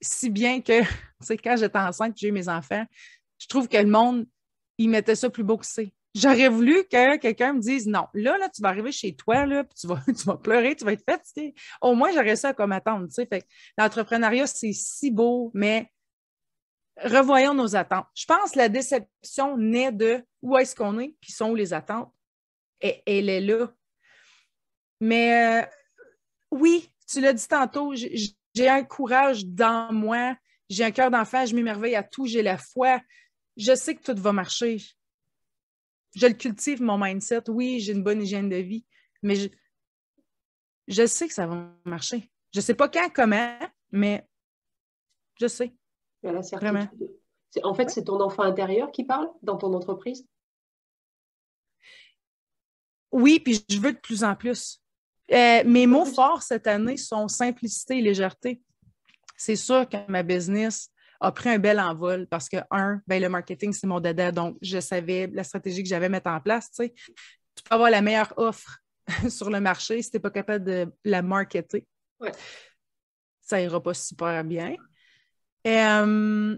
si 0.00 0.30
bien 0.30 0.60
que, 0.60 0.80
tu 0.82 0.86
sais, 1.20 1.36
quand 1.36 1.56
j'étais 1.56 1.78
enceinte, 1.78 2.16
j'ai 2.16 2.28
eu 2.28 2.32
mes 2.32 2.48
enfants, 2.48 2.84
je 3.38 3.46
trouve 3.48 3.68
que 3.68 3.76
le 3.76 3.88
monde, 3.88 4.26
il 4.78 4.90
mettait 4.90 5.16
ça 5.16 5.28
plus 5.28 5.44
beau 5.44 5.56
que 5.56 5.66
c'est. 5.66 5.92
J'aurais 6.18 6.48
voulu 6.48 6.84
que 6.84 7.16
quelqu'un 7.16 7.52
me 7.52 7.60
dise 7.60 7.86
non, 7.86 8.06
là, 8.12 8.36
là, 8.38 8.48
tu 8.48 8.60
vas 8.60 8.70
arriver 8.70 8.90
chez 8.90 9.14
toi, 9.14 9.46
là, 9.46 9.62
puis 9.62 9.74
tu 9.80 9.86
vas, 9.86 10.02
tu 10.06 10.24
vas 10.24 10.36
pleurer, 10.36 10.74
tu 10.74 10.84
vas 10.84 10.92
être 10.92 11.04
fatigué. 11.08 11.54
Au 11.80 11.94
moins, 11.94 12.10
j'aurais 12.12 12.36
ça 12.36 12.52
comme 12.52 12.72
attente. 12.72 13.10
L'entrepreneuriat, 13.76 14.46
c'est 14.46 14.72
si 14.72 15.10
beau, 15.10 15.50
mais 15.54 15.92
revoyons 17.04 17.54
nos 17.54 17.76
attentes. 17.76 18.06
Je 18.14 18.24
pense 18.24 18.52
que 18.52 18.58
la 18.58 18.68
déception 18.68 19.56
naît 19.56 19.92
de 19.92 20.24
où 20.42 20.56
est-ce 20.58 20.74
qu'on 20.74 20.98
est, 20.98 21.14
puis 21.20 21.30
sont 21.32 21.54
les 21.54 21.72
attentes. 21.72 22.12
elle, 22.80 23.28
est 23.28 23.40
là. 23.40 23.72
Mais 25.00 25.62
euh, 25.62 25.66
oui, 26.50 26.92
tu 27.08 27.20
l'as 27.20 27.32
dit 27.32 27.46
tantôt, 27.46 27.94
j'ai 27.94 28.68
un 28.68 28.82
courage 28.82 29.46
dans 29.46 29.92
moi, 29.92 30.36
j'ai 30.68 30.84
un 30.84 30.90
cœur 30.90 31.10
d'enfant, 31.12 31.46
je 31.46 31.54
m'émerveille 31.54 31.94
à 31.94 32.02
tout, 32.02 32.26
j'ai 32.26 32.42
la 32.42 32.58
foi. 32.58 33.00
Je 33.56 33.74
sais 33.74 33.94
que 33.94 34.02
tout 34.02 34.20
va 34.20 34.32
marcher. 34.32 34.78
Je 36.14 36.26
le 36.26 36.34
cultive, 36.34 36.82
mon 36.82 36.98
mindset. 36.98 37.48
Oui, 37.48 37.80
j'ai 37.80 37.92
une 37.92 38.02
bonne 38.02 38.22
hygiène 38.22 38.48
de 38.48 38.56
vie, 38.56 38.84
mais 39.22 39.36
je, 39.36 39.48
je 40.88 41.06
sais 41.06 41.28
que 41.28 41.34
ça 41.34 41.46
va 41.46 41.70
marcher. 41.84 42.30
Je 42.52 42.60
ne 42.60 42.62
sais 42.62 42.74
pas 42.74 42.88
quand, 42.88 43.10
comment, 43.14 43.58
mais 43.90 44.26
je 45.38 45.46
sais. 45.46 45.74
Vraiment. 46.22 46.88
En 47.62 47.74
fait, 47.74 47.90
c'est 47.90 48.04
ton 48.04 48.20
enfant 48.20 48.42
intérieur 48.42 48.90
qui 48.90 49.04
parle 49.04 49.28
dans 49.42 49.56
ton 49.56 49.72
entreprise? 49.74 50.26
Oui, 53.10 53.40
puis 53.40 53.64
je 53.68 53.80
veux 53.80 53.92
de 53.92 53.98
plus 53.98 54.24
en 54.24 54.34
plus. 54.34 54.82
Euh, 55.30 55.62
mes 55.64 55.86
mots 55.86 56.04
forts 56.04 56.42
cette 56.42 56.66
année 56.66 56.96
sont 56.96 57.28
simplicité 57.28 57.98
et 57.98 58.02
légèreté. 58.02 58.62
C'est 59.36 59.56
sûr 59.56 59.88
que 59.88 59.96
ma 60.10 60.22
business 60.22 60.90
a 61.20 61.32
pris 61.32 61.48
un 61.48 61.58
bel 61.58 61.80
envol 61.80 62.26
parce 62.26 62.48
que, 62.48 62.58
un, 62.70 63.00
ben, 63.06 63.20
le 63.20 63.28
marketing, 63.28 63.72
c'est 63.72 63.86
mon 63.86 64.00
dada. 64.00 64.30
Donc, 64.30 64.56
je 64.62 64.78
savais 64.78 65.28
la 65.32 65.44
stratégie 65.44 65.82
que 65.82 65.88
j'avais 65.88 66.06
à 66.06 66.10
mettre 66.10 66.30
en 66.30 66.40
place. 66.40 66.70
Tu, 66.70 66.88
peux 66.88 67.74
avoir 67.74 67.90
la 67.90 68.02
meilleure 68.02 68.32
offre 68.36 68.78
sur 69.28 69.50
le 69.50 69.60
marché 69.60 70.00
si 70.02 70.10
tu 70.10 70.16
n'es 70.16 70.20
pas 70.20 70.30
capable 70.30 70.64
de 70.64 70.92
la 71.04 71.22
marketer. 71.22 71.86
Ça 73.40 73.60
ira 73.60 73.82
pas 73.82 73.94
super 73.94 74.44
bien. 74.44 74.76
Euh, 75.66 76.56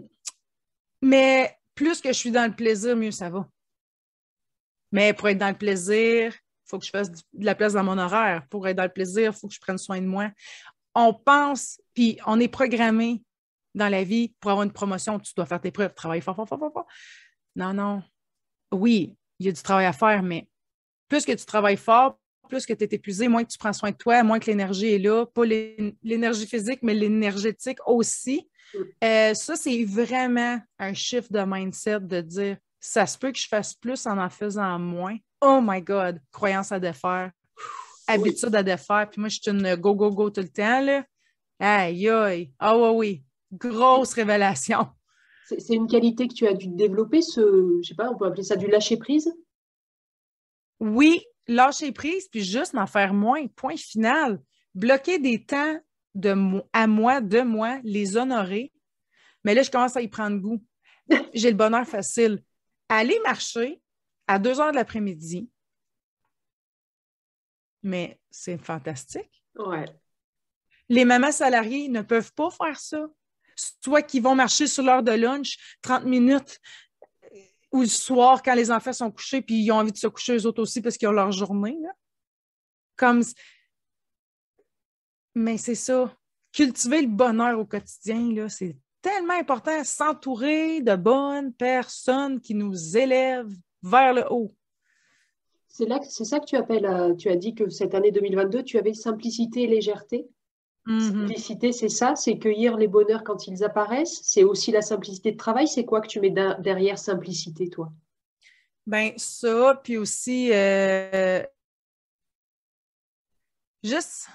mais 1.00 1.56
plus 1.74 2.00
que 2.00 2.08
je 2.08 2.18
suis 2.18 2.30
dans 2.30 2.48
le 2.48 2.54
plaisir, 2.54 2.96
mieux 2.96 3.10
ça 3.10 3.30
va. 3.30 3.48
Mais 4.92 5.14
pour 5.14 5.28
être 5.28 5.38
dans 5.38 5.48
le 5.48 5.56
plaisir, 5.56 6.32
il 6.34 6.68
faut 6.68 6.78
que 6.78 6.84
je 6.84 6.90
fasse 6.90 7.10
de 7.10 7.44
la 7.44 7.54
place 7.54 7.72
dans 7.72 7.84
mon 7.84 7.96
horaire. 7.96 8.46
Pour 8.50 8.66
être 8.68 8.76
dans 8.76 8.84
le 8.84 8.92
plaisir, 8.92 9.32
il 9.32 9.38
faut 9.38 9.48
que 9.48 9.54
je 9.54 9.60
prenne 9.60 9.78
soin 9.78 10.00
de 10.00 10.06
moi. 10.06 10.30
On 10.94 11.14
pense, 11.14 11.80
puis 11.94 12.18
on 12.26 12.40
est 12.40 12.48
programmé 12.48 13.22
dans 13.74 13.88
la 13.88 14.04
vie 14.04 14.34
pour 14.40 14.50
avoir 14.50 14.64
une 14.64 14.72
promotion, 14.72 15.18
tu 15.18 15.32
dois 15.34 15.46
faire 15.46 15.60
tes 15.60 15.70
preuves, 15.70 15.94
travailler 15.94 16.20
fort, 16.20 16.36
fort, 16.36 16.48
fort, 16.48 16.58
fort, 16.58 16.72
fort. 16.72 16.86
Non, 17.56 17.72
non. 17.72 18.02
Oui, 18.72 19.16
il 19.38 19.46
y 19.46 19.48
a 19.48 19.52
du 19.52 19.62
travail 19.62 19.86
à 19.86 19.92
faire, 19.92 20.22
mais 20.22 20.48
plus 21.08 21.24
que 21.24 21.32
tu 21.32 21.44
travailles 21.44 21.76
fort, 21.76 22.18
plus 22.48 22.66
que 22.66 22.72
tu 22.72 22.84
es 22.84 22.88
épuisé, 22.92 23.28
moins 23.28 23.44
que 23.44 23.50
tu 23.50 23.58
prends 23.58 23.72
soin 23.72 23.90
de 23.90 23.96
toi, 23.96 24.22
moins 24.22 24.38
que 24.38 24.46
l'énergie 24.46 24.94
est 24.94 24.98
là. 24.98 25.24
Pas 25.26 25.44
l'énergie 25.44 26.46
physique, 26.46 26.80
mais 26.82 26.94
l'énergétique 26.94 27.78
aussi. 27.86 28.48
Mm. 28.74 28.78
Euh, 29.04 29.34
ça, 29.34 29.56
c'est 29.56 29.84
vraiment 29.84 30.60
un 30.78 30.92
shift 30.92 31.32
de 31.32 31.40
mindset 31.46 32.00
de 32.00 32.20
dire 32.20 32.56
ça 32.80 33.06
se 33.06 33.16
peut 33.16 33.32
que 33.32 33.38
je 33.38 33.48
fasse 33.48 33.74
plus 33.74 34.06
en 34.06 34.18
en 34.18 34.30
faisant 34.30 34.78
moins. 34.78 35.16
Oh 35.40 35.60
my 35.62 35.80
God, 35.80 36.20
croyance 36.32 36.72
à 36.72 36.80
défaire, 36.80 37.30
habitude 38.06 38.54
à 38.54 38.62
défaire. 38.62 39.08
Puis 39.10 39.20
moi, 39.20 39.28
je 39.28 39.38
suis 39.40 39.50
une 39.50 39.74
go, 39.76 39.94
go, 39.94 40.10
go 40.10 40.30
tout 40.30 40.40
le 40.40 40.48
temps. 40.48 40.80
Là. 40.80 41.04
Aïe, 41.58 42.08
aïe. 42.08 42.52
Ah 42.58 42.76
oui, 42.76 42.88
oui. 42.94 43.24
Grosse 43.52 44.14
révélation. 44.14 44.88
C'est 45.46 45.74
une 45.74 45.88
qualité 45.88 46.28
que 46.28 46.34
tu 46.34 46.46
as 46.46 46.54
dû 46.54 46.68
développer, 46.68 47.22
ce, 47.22 47.80
je 47.82 47.88
sais 47.88 47.94
pas, 47.94 48.08
on 48.10 48.16
peut 48.16 48.26
appeler 48.26 48.44
ça 48.44 48.56
du 48.56 48.68
lâcher 48.68 48.96
prise? 48.96 49.34
Oui, 50.78 51.24
lâcher 51.48 51.90
prise, 51.90 52.28
puis 52.28 52.42
juste 52.42 52.74
m'en 52.74 52.86
faire 52.86 53.12
moins. 53.12 53.46
Point 53.48 53.76
final. 53.76 54.40
Bloquer 54.74 55.18
des 55.18 55.44
temps 55.44 55.80
de 56.14 56.62
à 56.72 56.86
moi, 56.86 57.20
de 57.20 57.40
moi, 57.40 57.80
les 57.82 58.16
honorer. 58.16 58.72
Mais 59.44 59.54
là, 59.54 59.62
je 59.62 59.70
commence 59.70 59.96
à 59.96 60.02
y 60.02 60.08
prendre 60.08 60.38
goût. 60.38 60.62
J'ai 61.34 61.50
le 61.50 61.56
bonheur 61.56 61.86
facile 61.86 62.42
aller 62.90 63.18
marcher 63.20 63.80
à 64.26 64.38
2 64.38 64.60
heures 64.60 64.72
de 64.72 64.76
l'après-midi, 64.76 65.48
mais 67.82 68.20
c'est 68.30 68.58
fantastique. 68.58 69.44
Ouais. 69.56 69.84
Les 70.88 71.04
mamans 71.04 71.32
salariées 71.32 71.88
ne 71.88 72.02
peuvent 72.02 72.32
pas 72.34 72.50
faire 72.50 72.78
ça. 72.78 73.06
Soit 73.82 74.02
qu'ils 74.02 74.22
vont 74.22 74.34
marcher 74.34 74.66
sur 74.66 74.82
l'heure 74.82 75.02
de 75.02 75.12
lunch 75.12 75.76
30 75.82 76.04
minutes 76.04 76.58
ou 77.72 77.82
le 77.82 77.86
soir 77.86 78.42
quand 78.42 78.54
les 78.54 78.70
enfants 78.70 78.92
sont 78.92 79.10
couchés 79.10 79.42
puis 79.42 79.62
ils 79.62 79.70
ont 79.70 79.76
envie 79.76 79.92
de 79.92 79.96
se 79.96 80.06
coucher 80.06 80.36
eux 80.36 80.46
autres 80.46 80.62
aussi 80.62 80.80
parce 80.80 80.96
qu'ils 80.96 81.08
ont 81.08 81.12
leur 81.12 81.32
journée. 81.32 81.76
Comme 82.96 83.22
mais 85.34 85.58
c'est 85.58 85.74
ça. 85.74 86.14
Cultiver 86.52 87.02
le 87.02 87.08
bonheur 87.08 87.58
au 87.58 87.64
quotidien, 87.64 88.48
c'est 88.48 88.76
tellement 89.00 89.38
important, 89.38 89.84
s'entourer 89.84 90.80
de 90.82 90.96
bonnes 90.96 91.52
personnes 91.52 92.40
qui 92.40 92.54
nous 92.54 92.96
élèvent 92.96 93.54
vers 93.82 94.12
le 94.12 94.24
haut. 94.30 94.50
C'est 95.68 95.86
là, 95.86 96.00
c'est 96.02 96.24
ça 96.24 96.40
que 96.40 96.46
tu 96.46 96.56
appelles, 96.56 96.84
euh, 96.84 97.14
tu 97.14 97.28
as 97.28 97.36
dit 97.36 97.54
que 97.54 97.68
cette 97.68 97.94
année 97.94 98.10
2022, 98.10 98.64
tu 98.64 98.76
avais 98.76 98.92
simplicité 98.92 99.62
et 99.62 99.66
légèreté? 99.68 100.28
Mm-hmm. 100.86 101.10
Simplicité, 101.12 101.72
c'est 101.72 101.88
ça, 101.88 102.16
c'est 102.16 102.38
cueillir 102.38 102.76
les 102.76 102.88
bonheurs 102.88 103.22
quand 103.22 103.46
ils 103.46 103.62
apparaissent. 103.62 104.20
C'est 104.22 104.44
aussi 104.44 104.72
la 104.72 104.82
simplicité 104.82 105.32
de 105.32 105.36
travail. 105.36 105.68
C'est 105.68 105.84
quoi 105.84 106.00
que 106.00 106.08
tu 106.08 106.20
mets 106.20 106.34
derrière 106.58 106.98
simplicité, 106.98 107.68
toi? 107.68 107.92
Ben 108.86 109.12
ça, 109.16 109.80
puis 109.84 109.98
aussi 109.98 110.50
euh, 110.52 111.42
juste, 113.84 114.26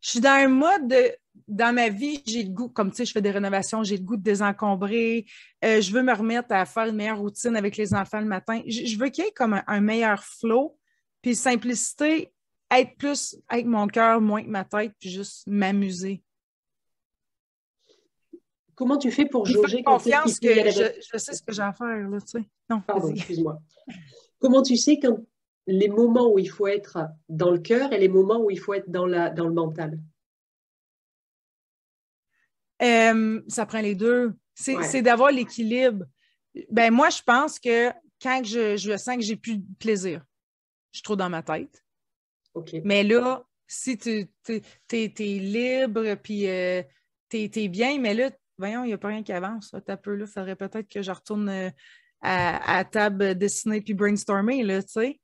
je 0.00 0.10
suis 0.10 0.20
dans 0.20 0.30
un 0.30 0.48
mode 0.48 0.88
de 0.88 1.16
dans 1.48 1.74
ma 1.74 1.88
vie, 1.88 2.22
j'ai 2.26 2.42
le 2.42 2.50
goût, 2.50 2.68
comme 2.68 2.90
tu 2.90 2.98
sais, 2.98 3.04
je 3.04 3.12
fais 3.12 3.20
des 3.20 3.30
rénovations, 3.30 3.82
j'ai 3.82 3.96
le 3.96 4.02
goût 4.02 4.16
de 4.16 4.22
désencombrer. 4.22 5.26
Euh, 5.64 5.80
je 5.80 5.92
veux 5.92 6.02
me 6.02 6.14
remettre 6.14 6.52
à 6.52 6.64
faire 6.64 6.86
une 6.86 6.96
meilleure 6.96 7.18
routine 7.18 7.56
avec 7.56 7.76
les 7.76 7.94
enfants 7.94 8.20
le 8.20 8.26
matin. 8.26 8.62
Je, 8.66 8.96
veux 8.98 9.08
qu'il 9.08 9.24
y 9.24 9.28
ait 9.28 9.32
comme 9.32 9.60
un, 9.66 9.80
meilleur 9.80 10.22
flow. 10.22 10.78
Puis 11.20 11.34
simplicité, 11.34 12.32
être 12.80 12.96
plus 12.96 13.36
avec 13.48 13.66
mon 13.66 13.86
cœur, 13.86 14.20
moins 14.20 14.42
que 14.42 14.48
ma 14.48 14.64
tête, 14.64 14.92
puis 14.98 15.10
juste 15.10 15.46
m'amuser. 15.46 16.22
Comment 18.74 18.98
tu 18.98 19.10
fais 19.10 19.26
pour 19.26 19.46
jauger 19.46 19.82
confiance 19.82 20.40
que 20.40 20.48
je, 20.48 21.18
sais 21.18 21.34
ce 21.34 21.42
que 21.42 21.52
j'ai 21.52 21.62
à 21.62 21.72
faire, 21.72 22.08
là, 22.08 22.20
tu 22.20 22.38
sais. 22.38 22.48
Non, 22.68 22.80
Pardon, 22.80 23.08
excuse-moi. 23.08 23.60
Comment 24.38 24.62
tu 24.62 24.76
sais 24.76 24.98
quand 24.98 25.18
les 25.66 25.88
moments 25.88 26.32
où 26.32 26.38
il 26.38 26.48
faut 26.48 26.66
être 26.66 26.98
dans 27.28 27.50
le 27.50 27.58
cœur 27.58 27.92
et 27.92 27.98
les 27.98 28.08
moments 28.08 28.40
où 28.40 28.50
il 28.50 28.58
faut 28.58 28.74
être 28.74 28.90
dans, 28.90 29.06
la, 29.06 29.30
dans 29.30 29.46
le 29.46 29.54
mental? 29.54 30.00
Euh, 32.82 33.42
ça 33.46 33.66
prend 33.66 33.80
les 33.80 33.94
deux. 33.94 34.34
C'est 34.54 35.02
d'avoir 35.02 35.30
l'équilibre. 35.30 36.04
Ben 36.70 36.92
moi, 36.92 37.10
je 37.10 37.22
pense 37.22 37.58
que 37.58 37.90
quand 38.20 38.42
je, 38.44 38.76
je 38.76 38.96
sens 38.96 39.16
que 39.16 39.22
j'ai 39.22 39.36
plus 39.36 39.58
de 39.58 39.64
plaisir, 39.78 40.24
je 40.90 40.98
suis 40.98 41.02
trop 41.02 41.16
dans 41.16 41.30
ma 41.30 41.42
tête. 41.42 41.81
Mais 42.84 43.02
là, 43.02 43.44
si 43.66 43.96
tu 43.96 44.28
es, 44.50 45.18
libre, 45.18 46.14
puis 46.16 46.48
euh, 46.48 46.82
tu 47.30 47.50
es, 47.54 47.68
bien, 47.68 47.98
mais 47.98 48.14
là, 48.14 48.30
voyons, 48.58 48.84
il 48.84 48.88
n'y 48.88 48.92
a 48.92 48.98
pas 48.98 49.08
rien 49.08 49.22
qui 49.22 49.32
avance. 49.32 49.74
Un 49.74 49.96
peu 49.96 50.14
là, 50.14 50.26
il 50.26 50.32
faudrait 50.32 50.56
peut-être 50.56 50.88
que 50.88 51.02
je 51.02 51.10
retourne 51.10 51.48
euh, 51.48 51.70
à, 52.20 52.84
table 52.84 53.34
dessinée 53.34 53.80
puis 53.80 53.94
brainstormer, 53.94 54.62
tu 54.62 54.88
sais. 54.88 55.20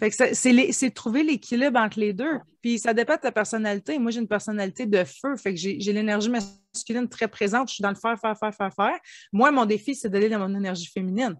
Fait 0.00 0.10
que 0.10 0.34
c'est 0.72 0.90
trouver 0.90 1.24
l'équilibre 1.24 1.80
entre 1.80 1.98
les 1.98 2.12
deux. 2.12 2.38
Puis 2.62 2.78
ça 2.78 2.94
dépend 2.94 3.16
de 3.16 3.20
ta 3.20 3.32
personnalité. 3.32 3.98
Moi, 3.98 4.12
j'ai 4.12 4.20
une 4.20 4.28
personnalité 4.28 4.86
de 4.86 5.02
feu. 5.02 5.36
Fait 5.36 5.52
que 5.52 5.58
j'ai 5.58 5.92
l'énergie 5.92 6.30
masculine 6.30 7.08
très 7.08 7.26
présente. 7.26 7.68
Je 7.68 7.74
suis 7.74 7.82
dans 7.82 7.88
le 7.88 7.96
faire, 7.96 8.18
faire, 8.20 8.38
faire, 8.38 8.54
faire, 8.54 8.72
faire. 8.72 8.98
Moi, 9.32 9.50
mon 9.50 9.64
défi, 9.64 9.96
c'est 9.96 10.08
d'aller 10.08 10.28
dans 10.28 10.38
mon 10.38 10.54
énergie 10.54 10.86
féminine. 10.86 11.34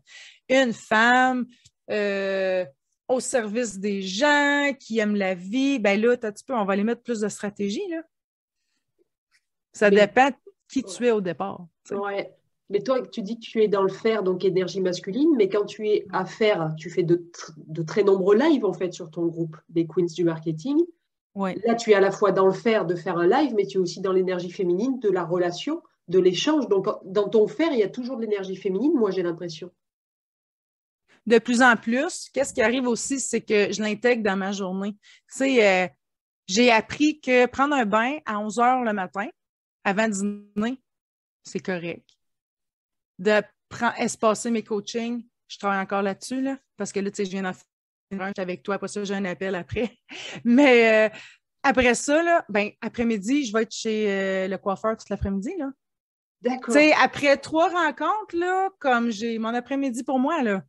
Une 0.49 0.73
femme 0.73 1.47
euh, 1.91 2.65
au 3.09 3.21
service 3.21 3.79
des 3.79 4.03
gens 4.03 4.73
qui 4.79 4.99
aiment 4.99 5.17
la 5.17 5.35
vie. 5.35 5.79
Ben 5.79 6.01
là, 6.01 6.17
tu 6.17 6.45
peux, 6.45 6.55
on 6.55 6.65
va 6.65 6.75
aller 6.75 6.85
mettre 6.85 7.03
plus 7.03 7.21
de 7.21 7.29
stratégie. 7.29 7.87
Là. 7.89 8.03
Ça 9.73 9.91
dépend 9.91 10.29
de 10.29 10.35
qui 10.69 10.83
tu 10.83 11.07
es 11.07 11.11
au 11.11 11.21
départ. 11.21 11.67
Oui. 11.91 12.25
Mais 12.71 12.83
toi, 12.83 13.01
tu 13.07 13.23
dis 13.23 13.37
que 13.37 13.45
tu 13.45 13.63
es 13.63 13.69
dans 13.69 13.83
le 13.83 13.89
faire, 13.89 14.23
donc 14.23 14.45
énergie 14.45 14.83
masculine, 14.83 15.31
mais 15.37 15.49
quand 15.49 15.65
tu 15.65 15.89
es 15.89 16.07
à 16.13 16.27
faire, 16.27 16.75
tu 16.77 16.91
fais 16.91 17.03
de, 17.03 17.23
très 17.87 18.03
nombreux 18.03 18.37
lives 18.37 18.65
en 18.65 18.75
fait 18.75 18.93
sur 18.93 19.11
ton 19.11 19.27
groupe 19.27 19.57
des 19.71 19.87
Queens 19.87 20.13
du 20.15 20.25
marketing. 20.25 20.79
Là, 21.35 21.77
tu 21.77 21.93
es 21.93 21.95
à 21.95 22.01
la 22.01 22.11
fois 22.11 22.33
dans 22.33 22.47
le 22.47 22.53
faire 22.53 22.85
de 22.85 22.97
faire 22.97 23.17
un 23.17 23.27
live, 23.27 23.55
mais 23.55 23.65
tu 23.65 23.79
es 23.79 23.81
aussi 23.81 24.01
dans 24.01 24.13
l'énergie 24.13 24.51
féminine, 24.51 24.99
de 24.99 25.09
la 25.09 25.25
relation, 25.25 25.83
de 26.09 26.19
l'échange. 26.19 26.69
Donc, 26.69 26.89
dans 27.05 27.29
ton 27.29 27.47
faire, 27.47 27.73
il 27.73 27.79
y 27.79 27.85
a 27.85 27.89
toujours 27.89 28.17
de 28.17 28.23
l'énergie 28.23 28.57
féminine, 28.57 28.93
moi, 28.95 29.13
j'ai 29.13 29.23
l'impression. 29.23 29.71
De 31.29 31.39
plus 31.39 31.61
en 31.61 31.77
plus, 31.77 32.31
qu'est-ce 32.33 32.55
qui 32.55 32.63
arrive 32.63 32.89
aussi, 32.89 33.21
c'est 33.21 33.43
que 33.43 33.71
je 33.71 33.83
l'intègre 33.83 34.23
dans 34.23 34.37
ma 34.37 34.51
journée. 34.51 34.93
Tu 34.93 35.39
sais, 35.39 35.85
euh, 35.85 35.89
j'ai 36.47 36.71
appris 36.73 37.21
que 37.21 37.45
prendre 37.45 37.75
un 37.75 37.85
bain 37.85 38.17
à 38.25 38.39
11 38.39 38.59
heures 38.59 38.83
le 38.83 38.95
matin, 38.95 39.29
avant 39.85 40.09
dîner, 40.09 40.81
c'est 41.45 41.61
correct 41.61 42.09
de 43.19 43.43
prendre, 43.69 43.95
espacer 43.99 44.51
mes 44.51 44.63
coachings. 44.63 45.23
Je 45.49 45.59
travaille 45.59 45.81
encore 45.81 46.03
là-dessus, 46.03 46.41
là, 46.41 46.57
parce 46.79 46.93
que 46.93 47.01
là, 47.01 47.11
tu 47.11 47.17
sais, 47.17 47.25
je 47.27 47.31
viens 47.31 47.43
d'en 47.43 47.53
faire 47.53 48.33
avec 48.39 48.63
toi. 48.63 48.77
Après 48.77 48.89
ça, 48.89 49.05
j'ai 49.05 49.15
un 49.15 49.25
appel 49.25 49.55
après. 49.55 49.99
Mais 50.45 51.09
euh, 51.09 51.15
après 51.63 51.95
ça, 51.95 52.23
là, 52.23 52.45
ben, 52.49 52.71
après-midi, 52.81 53.45
je 53.45 53.53
vais 53.53 53.65
être 53.65 53.75
chez 53.75 54.11
euh, 54.11 54.49
le 54.49 54.57
coiffeur 54.57 54.97
toute 54.97 55.11
l'après-midi. 55.11 55.55
Là. 55.59 55.71
D'accord. 56.41 56.75
Tu 56.75 56.81
sais, 56.81 56.93
après 56.95 57.37
trois 57.37 57.69
rencontres, 57.69 58.35
là, 58.35 58.71
comme 58.79 59.11
j'ai 59.11 59.39
mon 59.39 59.53
après-midi 59.55 60.05
pour 60.05 60.19
moi, 60.19 60.43
là. 60.43 60.63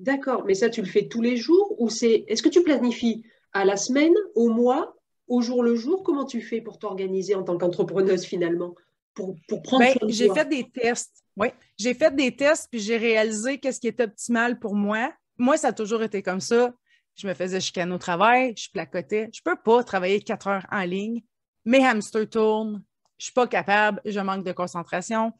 D'accord, 0.00 0.44
mais 0.46 0.54
ça, 0.54 0.70
tu 0.70 0.80
le 0.80 0.86
fais 0.86 1.08
tous 1.08 1.20
les 1.20 1.36
jours 1.36 1.76
ou 1.78 1.90
c'est. 1.90 2.24
Est-ce 2.26 2.42
que 2.42 2.48
tu 2.48 2.62
planifies 2.62 3.22
à 3.52 3.66
la 3.66 3.76
semaine, 3.76 4.14
au 4.34 4.48
mois, 4.48 4.96
au 5.28 5.42
jour 5.42 5.62
le 5.62 5.76
jour? 5.76 6.02
Comment 6.02 6.24
tu 6.24 6.40
fais 6.40 6.62
pour 6.62 6.78
t'organiser 6.78 7.34
en 7.34 7.42
tant 7.42 7.58
qu'entrepreneuse 7.58 8.24
finalement 8.24 8.74
pour, 9.12 9.36
pour 9.46 9.60
prendre 9.60 9.84
ben, 9.84 9.94
J'ai 10.08 10.32
fait 10.32 10.48
des 10.48 10.70
tests. 10.70 11.22
Oui, 11.36 11.48
j'ai 11.76 11.92
fait 11.92 12.16
des 12.16 12.34
tests 12.34 12.68
puis 12.70 12.80
j'ai 12.80 12.96
réalisé 12.96 13.58
qu'est-ce 13.58 13.78
qui 13.78 13.88
est 13.88 14.00
optimal 14.00 14.58
pour 14.58 14.74
moi. 14.74 15.12
Moi, 15.36 15.58
ça 15.58 15.68
a 15.68 15.72
toujours 15.74 16.02
été 16.02 16.22
comme 16.22 16.40
ça. 16.40 16.72
Je 17.14 17.28
me 17.28 17.34
faisais 17.34 17.60
chicaner 17.60 17.94
au 17.94 17.98
travail, 17.98 18.54
je 18.56 18.70
placotais. 18.70 19.28
Je 19.34 19.42
ne 19.44 19.52
peux 19.52 19.60
pas 19.62 19.84
travailler 19.84 20.20
quatre 20.22 20.46
heures 20.46 20.66
en 20.72 20.84
ligne. 20.84 21.20
Mes 21.66 21.84
hamsters 21.84 22.30
tournent, 22.30 22.82
je 23.18 23.24
ne 23.24 23.24
suis 23.24 23.32
pas 23.34 23.46
capable, 23.46 24.00
je 24.06 24.20
manque 24.20 24.44
de 24.44 24.52
concentration. 24.52 25.34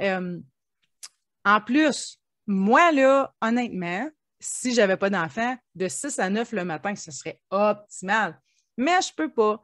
Euh, 0.00 0.38
en 1.44 1.60
plus, 1.60 2.18
moi, 2.46 2.92
là, 2.92 3.34
honnêtement, 3.40 4.08
si 4.38 4.72
je 4.72 4.80
n'avais 4.80 4.96
pas 4.96 5.10
d'enfant, 5.10 5.56
de 5.74 5.88
6 5.88 6.18
à 6.18 6.30
9 6.30 6.52
le 6.52 6.64
matin, 6.64 6.94
ce 6.94 7.10
serait 7.10 7.40
optimal. 7.50 8.40
Mais 8.76 9.00
je 9.02 9.08
ne 9.08 9.16
peux 9.16 9.32
pas. 9.32 9.62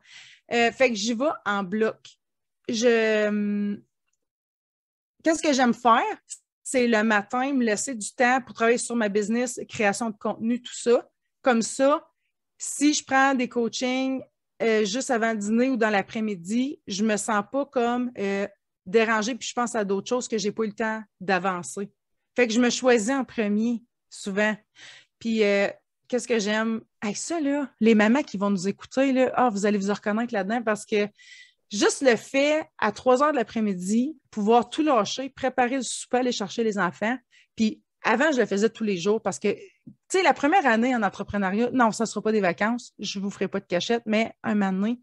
Euh, 0.52 0.72
fait 0.72 0.90
que 0.90 0.96
j'y 0.96 1.14
vais 1.14 1.30
en 1.44 1.62
bloc. 1.62 1.98
Je. 2.68 3.28
Hum, 3.28 3.82
qu'est-ce 5.22 5.42
que 5.42 5.52
j'aime 5.52 5.74
faire? 5.74 6.02
C'est 6.62 6.86
le 6.86 7.02
matin, 7.02 7.52
me 7.52 7.64
laisser 7.64 7.94
du 7.94 8.12
temps 8.14 8.40
pour 8.40 8.54
travailler 8.54 8.78
sur 8.78 8.96
ma 8.96 9.08
business, 9.08 9.60
création 9.68 10.10
de 10.10 10.16
contenu, 10.16 10.62
tout 10.62 10.74
ça. 10.74 11.08
Comme 11.42 11.62
ça, 11.62 12.08
si 12.56 12.94
je 12.94 13.04
prends 13.04 13.34
des 13.34 13.48
coachings 13.48 14.22
euh, 14.62 14.84
juste 14.84 15.10
avant 15.10 15.34
dîner 15.34 15.70
ou 15.70 15.76
dans 15.76 15.90
l'après-midi, 15.90 16.80
je 16.86 17.02
ne 17.02 17.08
me 17.08 17.16
sens 17.16 17.42
pas 17.50 17.66
comme 17.66 18.12
euh, 18.16 18.46
dérangée, 18.86 19.34
puis 19.34 19.48
je 19.48 19.54
pense 19.54 19.74
à 19.74 19.84
d'autres 19.84 20.08
choses 20.08 20.28
que 20.28 20.38
je 20.38 20.46
n'ai 20.46 20.52
pas 20.52 20.62
eu 20.62 20.68
le 20.68 20.72
temps 20.72 21.02
d'avancer. 21.20 21.90
Fait 22.34 22.46
que 22.46 22.54
je 22.54 22.60
me 22.60 22.70
choisis 22.70 23.10
en 23.10 23.24
premier, 23.24 23.82
souvent. 24.08 24.56
Puis, 25.18 25.44
euh, 25.44 25.68
qu'est-ce 26.08 26.28
que 26.28 26.38
j'aime? 26.38 26.82
Avec 27.00 27.16
ça, 27.16 27.40
là, 27.40 27.70
les 27.80 27.94
mamans 27.94 28.22
qui 28.22 28.36
vont 28.36 28.50
nous 28.50 28.68
écouter, 28.68 29.12
là, 29.12 29.32
ah, 29.34 29.48
vous 29.50 29.66
allez 29.66 29.78
vous 29.78 29.92
reconnaître 29.92 30.32
là-dedans 30.34 30.62
parce 30.62 30.84
que 30.84 31.08
juste 31.70 32.02
le 32.02 32.16
fait, 32.16 32.64
à 32.78 32.92
3 32.92 33.22
heures 33.22 33.32
de 33.32 33.36
l'après-midi, 33.36 34.16
pouvoir 34.30 34.70
tout 34.70 34.82
lâcher, 34.82 35.30
préparer 35.30 35.76
le 35.76 35.82
souper, 35.82 36.18
aller 36.18 36.32
chercher 36.32 36.64
les 36.64 36.78
enfants. 36.78 37.16
Puis, 37.56 37.82
avant, 38.04 38.32
je 38.32 38.40
le 38.40 38.46
faisais 38.46 38.68
tous 38.68 38.84
les 38.84 38.96
jours 38.96 39.22
parce 39.22 39.38
que, 39.38 39.54
tu 39.54 39.92
sais, 40.08 40.22
la 40.22 40.34
première 40.34 40.66
année 40.66 40.94
en 40.94 41.02
entrepreneuriat, 41.02 41.70
non, 41.72 41.92
ça 41.92 42.04
ne 42.04 42.08
sera 42.08 42.22
pas 42.22 42.32
des 42.32 42.40
vacances, 42.40 42.92
je 42.98 43.18
ne 43.18 43.24
vous 43.24 43.30
ferai 43.30 43.48
pas 43.48 43.60
de 43.60 43.66
cachette, 43.66 44.02
mais 44.06 44.32
un 44.42 44.54
moment 44.54 44.72
donné, 44.72 45.00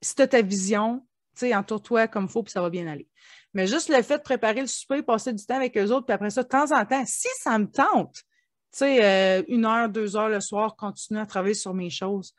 si 0.00 0.14
tu 0.14 0.22
as 0.22 0.28
ta 0.28 0.42
vision, 0.42 1.06
tu 1.34 1.46
sais, 1.46 1.54
entoure-toi 1.54 2.08
comme 2.08 2.24
il 2.24 2.30
faut, 2.30 2.42
puis 2.42 2.52
ça 2.52 2.62
va 2.62 2.70
bien 2.70 2.86
aller. 2.86 3.08
Mais 3.54 3.66
juste 3.66 3.88
le 3.88 4.02
fait 4.02 4.18
de 4.18 4.22
préparer 4.22 4.60
le 4.60 4.66
souper, 4.66 5.02
passer 5.02 5.32
du 5.32 5.44
temps 5.44 5.56
avec 5.56 5.76
eux 5.76 5.90
autres, 5.90 6.06
puis 6.06 6.14
après 6.14 6.30
ça, 6.30 6.42
de 6.42 6.48
temps 6.48 6.72
en 6.72 6.84
temps, 6.84 7.04
si 7.06 7.28
ça 7.40 7.58
me 7.58 7.66
tente, 7.66 8.14
tu 8.14 8.22
sais, 8.72 9.04
euh, 9.04 9.42
une 9.48 9.64
heure, 9.64 9.88
deux 9.88 10.16
heures 10.16 10.28
le 10.28 10.40
soir, 10.40 10.76
continuer 10.76 11.20
à 11.20 11.26
travailler 11.26 11.54
sur 11.54 11.72
mes 11.72 11.90
choses. 11.90 12.34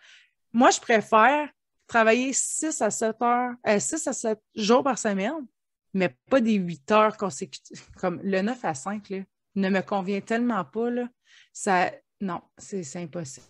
Moi, 0.54 0.70
je 0.70 0.80
préfère 0.80 1.50
travailler 1.88 2.32
six 2.34 2.82
à 2.82 2.92
sept 2.92 3.22
heures, 3.22 3.54
euh, 3.68 3.80
six 3.80 4.08
à 4.08 4.14
sept 4.14 4.40
jours 4.56 4.84
par 4.84 5.00
semaine, 5.00 5.46
mais 5.94 6.16
pas 6.30 6.40
des 6.40 6.54
huit 6.54 6.90
heures 6.92 7.18
consécutives. 7.18 7.90
Comme 7.98 8.22
le 8.24 8.42
9 8.42 8.64
à 8.64 8.74
5, 8.76 9.10
là, 9.10 9.20
ne 9.56 9.70
me 9.70 9.82
convient 9.82 10.22
tellement 10.22 10.64
pas. 10.64 10.90
Là. 10.92 11.08
Ça, 11.52 11.92
non, 12.22 12.42
c'est 12.58 12.96
impossible. 12.98 13.48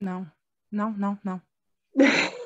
Non, 0.00 0.26
non, 0.70 0.94
non, 0.98 1.16
non. 1.24 1.40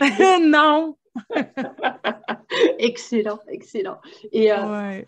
non! 0.40 0.96
excellent, 2.78 3.40
excellent. 3.48 4.00
Et 4.32 4.52
euh, 4.52 5.02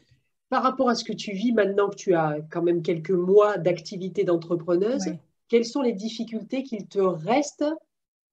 par 0.48 0.62
rapport 0.62 0.88
à 0.88 0.94
ce 0.94 1.04
que 1.04 1.12
tu 1.12 1.32
vis 1.32 1.52
maintenant 1.52 1.88
que 1.88 1.96
tu 1.96 2.14
as 2.14 2.38
quand 2.50 2.62
même 2.62 2.82
quelques 2.82 3.10
mois 3.10 3.58
d'activité 3.58 4.24
d'entrepreneuse, 4.24 5.14
quelles 5.48 5.64
sont 5.64 5.82
les 5.82 5.92
difficultés 5.92 6.62
qu'il 6.62 6.86
te 6.86 7.00
reste 7.00 7.64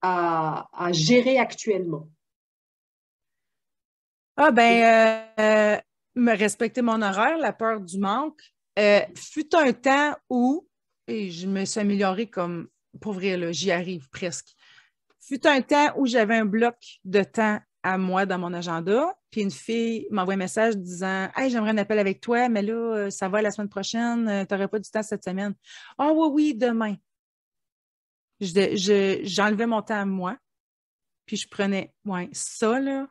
à, 0.02 0.68
gérer 0.92 1.40
actuellement? 1.40 2.08
Ah 4.38 4.52
ben, 4.52 5.32
euh, 5.40 5.78
me 6.16 6.38
respecter 6.38 6.82
mon 6.82 7.02
horaire, 7.02 7.38
la 7.38 7.54
peur 7.54 7.80
du 7.80 7.98
manque. 7.98 8.42
Euh, 8.78 9.00
fut 9.16 9.56
un 9.56 9.72
temps 9.72 10.16
où, 10.30 10.68
et 11.08 11.32
je 11.32 11.48
me 11.48 11.64
suis 11.64 11.80
améliorée 11.80 12.28
comme, 12.28 12.68
pour 13.00 13.14
vrai, 13.14 13.54
j'y 13.54 13.72
arrive 13.72 14.10
presque. 14.10 14.54
Fut 15.28 15.48
un 15.48 15.62
temps 15.62 15.92
où 15.98 16.06
j'avais 16.06 16.36
un 16.36 16.46
bloc 16.46 16.76
de 17.04 17.24
temps 17.24 17.60
à 17.82 17.98
moi 17.98 18.28
dans 18.28 18.38
mon 18.38 18.54
agenda. 18.54 19.12
Puis 19.32 19.42
une 19.42 19.52
fille 19.52 20.08
m'envoie 20.12 20.36
un 20.36 20.38
message 20.38 20.78
disant 20.78 21.30
Hey, 21.36 21.50
j'aimerais 21.50 21.72
un 21.72 21.78
appel 21.80 21.98
avec 21.98 22.22
toi, 22.22 22.48
mais 22.48 22.62
là, 22.62 22.74
euh, 22.74 23.10
ça 23.10 23.28
va 23.28 23.42
la 23.42 23.50
semaine 23.50 23.70
prochaine, 23.70 24.28
euh, 24.28 24.46
tu 24.46 24.54
n'aurais 24.54 24.68
pas 24.68 24.78
du 24.78 24.90
temps 24.90 25.02
cette 25.02 25.24
semaine. 25.24 25.56
Ah 25.98 26.12
oui, 26.14 26.28
oui, 26.32 26.56
demain. 26.56 26.96
J'enlevais 28.40 29.66
mon 29.66 29.82
temps 29.82 30.02
à 30.02 30.06
moi, 30.06 30.38
puis 31.26 31.38
je 31.38 31.48
prenais, 31.48 31.92
ouais, 32.06 32.30
ça, 32.32 32.80
là, 32.80 33.08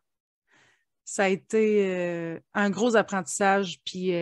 ça 1.04 1.24
a 1.24 1.28
été 1.28 1.84
euh, 1.86 2.38
un 2.52 2.70
gros 2.70 2.94
apprentissage, 2.94 3.80
puis 3.84 4.12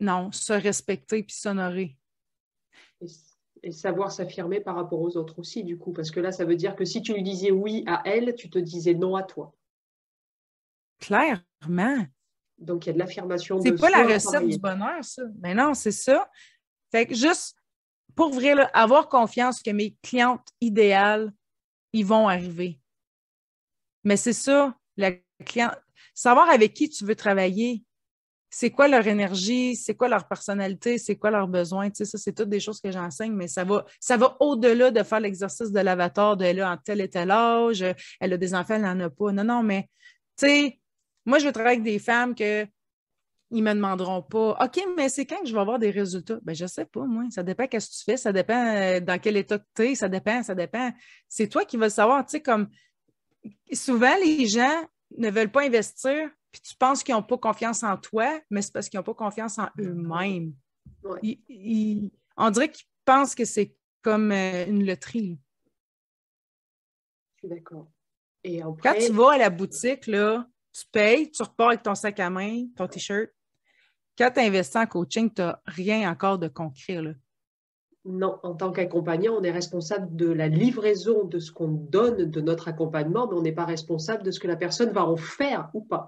non, 0.00 0.32
se 0.32 0.52
respecter 0.52 1.22
puis 1.22 1.36
s'honorer 1.36 1.96
et 3.64 3.72
savoir 3.72 4.12
s'affirmer 4.12 4.60
par 4.60 4.76
rapport 4.76 5.00
aux 5.00 5.16
autres 5.16 5.38
aussi, 5.38 5.64
du 5.64 5.78
coup, 5.78 5.92
parce 5.92 6.10
que 6.10 6.20
là, 6.20 6.32
ça 6.32 6.44
veut 6.44 6.56
dire 6.56 6.76
que 6.76 6.84
si 6.84 7.00
tu 7.02 7.14
lui 7.14 7.22
disais 7.22 7.50
oui 7.50 7.82
à 7.86 8.02
elle, 8.04 8.34
tu 8.34 8.50
te 8.50 8.58
disais 8.58 8.94
non 8.94 9.16
à 9.16 9.22
toi. 9.22 9.54
Clairement. 11.00 12.06
Donc, 12.58 12.84
il 12.84 12.88
y 12.88 12.90
a 12.90 12.92
de 12.92 12.98
l'affirmation. 12.98 13.60
C'est 13.60 13.72
pas 13.72 13.90
la 13.90 14.04
recette 14.04 14.46
du 14.46 14.58
bonheur, 14.58 15.02
ça. 15.02 15.22
Mais 15.40 15.54
non, 15.54 15.74
c'est 15.74 15.92
ça. 15.92 16.30
Fait 16.92 17.06
que 17.06 17.14
juste, 17.14 17.56
pour 18.14 18.30
vrai, 18.30 18.54
avoir 18.72 19.08
confiance 19.08 19.62
que 19.62 19.70
mes 19.70 19.96
clientes 20.02 20.46
idéales, 20.60 21.32
ils 21.92 22.06
vont 22.06 22.28
arriver. 22.28 22.78
Mais 24.04 24.16
c'est 24.16 24.34
ça, 24.34 24.78
la 24.96 25.12
cliente. 25.44 25.74
Savoir 26.12 26.50
avec 26.50 26.74
qui 26.74 26.88
tu 26.88 27.04
veux 27.04 27.16
travailler, 27.16 27.82
c'est 28.56 28.70
quoi 28.70 28.86
leur 28.86 29.04
énergie, 29.08 29.74
c'est 29.74 29.96
quoi 29.96 30.06
leur 30.06 30.28
personnalité, 30.28 30.96
c'est 30.96 31.16
quoi 31.16 31.32
leurs 31.32 31.48
besoins. 31.48 31.90
Tu 31.90 31.96
sais, 31.96 32.04
ça, 32.04 32.18
c'est 32.18 32.32
toutes 32.32 32.50
des 32.50 32.60
choses 32.60 32.80
que 32.80 32.92
j'enseigne, 32.92 33.32
mais 33.32 33.48
ça 33.48 33.64
va, 33.64 33.84
ça 33.98 34.16
va 34.16 34.36
au-delà 34.38 34.92
de 34.92 35.02
faire 35.02 35.18
l'exercice 35.18 35.72
de 35.72 35.80
l'avatar 35.80 36.36
de 36.36 36.44
elle 36.44 36.62
en 36.62 36.76
tel 36.76 37.00
et 37.00 37.10
tel 37.10 37.32
âge, 37.32 37.84
elle 38.20 38.32
a 38.32 38.36
des 38.36 38.54
enfants, 38.54 38.74
elle 38.74 38.82
n'en 38.82 39.00
a 39.00 39.10
pas. 39.10 39.32
Non, 39.32 39.42
non, 39.42 39.64
mais 39.64 39.88
tu 40.38 40.46
sais, 40.46 40.80
moi, 41.26 41.40
je 41.40 41.46
veux 41.46 41.52
travailler 41.52 41.80
avec 41.80 41.82
des 41.84 41.98
femmes 41.98 42.32
que 42.36 42.64
ils 43.50 43.62
me 43.62 43.74
demanderont 43.74 44.22
pas 44.22 44.56
OK, 44.64 44.84
mais 44.96 45.08
c'est 45.08 45.26
quand 45.26 45.40
que 45.40 45.48
je 45.48 45.52
vais 45.52 45.60
avoir 45.60 45.80
des 45.80 45.90
résultats? 45.90 46.38
Ben, 46.42 46.54
je 46.54 46.66
sais 46.66 46.84
pas, 46.84 47.04
moi. 47.06 47.24
Ça 47.30 47.42
dépend 47.42 47.66
qu'est-ce 47.66 47.88
que 47.88 47.94
tu 47.96 48.04
fais, 48.04 48.16
ça 48.16 48.32
dépend 48.32 48.66
euh, 48.66 49.00
dans 49.00 49.18
quel 49.18 49.36
état 49.36 49.58
tu 49.74 49.82
es, 49.82 49.94
ça 49.96 50.08
dépend, 50.08 50.44
ça 50.44 50.54
dépend. 50.54 50.92
C'est 51.28 51.48
toi 51.48 51.64
qui 51.64 51.76
vas 51.76 51.86
le 51.86 51.90
savoir. 51.90 52.24
Tu 52.24 52.30
sais, 52.30 52.40
comme 52.40 52.68
souvent, 53.72 54.14
les 54.24 54.46
gens 54.46 54.88
ne 55.18 55.28
veulent 55.28 55.50
pas 55.50 55.64
investir 55.64 56.30
puis 56.54 56.60
tu 56.60 56.76
penses 56.76 57.02
qu'ils 57.02 57.16
n'ont 57.16 57.22
pas 57.24 57.36
confiance 57.36 57.82
en 57.82 57.96
toi, 57.96 58.40
mais 58.48 58.62
c'est 58.62 58.72
parce 58.72 58.88
qu'ils 58.88 58.96
n'ont 58.98 59.04
pas 59.04 59.14
confiance 59.14 59.58
en 59.58 59.66
eux-mêmes. 59.80 60.54
on 61.02 62.50
dirait 62.50 62.70
qu'ils 62.70 62.86
pensent 63.04 63.34
que 63.34 63.44
c'est 63.44 63.76
comme 64.02 64.30
euh, 64.30 64.64
une 64.66 64.86
loterie. 64.86 65.36
Je 67.34 67.38
suis 67.40 67.48
d'accord. 67.48 67.88
Et 68.44 68.60
Quand 68.60 68.94
tu 68.94 69.10
vas 69.10 69.32
à 69.32 69.38
la 69.38 69.50
boutique, 69.50 70.06
là, 70.06 70.46
tu 70.72 70.84
payes, 70.92 71.28
tu 71.32 71.42
repars 71.42 71.70
avec 71.70 71.82
ton 71.82 71.96
sac 71.96 72.20
à 72.20 72.30
main, 72.30 72.68
ton 72.76 72.86
T-shirt. 72.86 73.30
Quand 74.16 74.30
tu 74.30 74.38
investis 74.38 74.76
en 74.76 74.86
coaching, 74.86 75.34
tu 75.34 75.42
n'as 75.42 75.58
rien 75.66 76.08
encore 76.08 76.38
de 76.38 76.46
concret. 76.46 77.02
Là. 77.02 77.14
Non, 78.04 78.38
en 78.44 78.54
tant 78.54 78.70
qu'accompagnant, 78.70 79.34
on 79.36 79.42
est 79.42 79.50
responsable 79.50 80.14
de 80.14 80.30
la 80.30 80.46
livraison 80.46 81.24
de 81.24 81.40
ce 81.40 81.50
qu'on 81.50 81.66
donne 81.66 82.30
de 82.30 82.40
notre 82.40 82.68
accompagnement, 82.68 83.26
mais 83.26 83.36
on 83.36 83.42
n'est 83.42 83.50
pas 83.50 83.64
responsable 83.64 84.22
de 84.22 84.30
ce 84.30 84.38
que 84.38 84.46
la 84.46 84.54
personne 84.54 84.92
va 84.92 85.04
en 85.04 85.16
faire 85.16 85.68
ou 85.74 85.80
pas. 85.80 86.06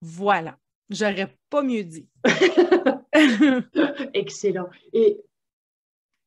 Voilà. 0.00 0.58
J'aurais 0.90 1.36
pas 1.50 1.62
mieux 1.62 1.84
dit. 1.84 2.08
Excellent. 4.14 4.68
Et 4.92 5.20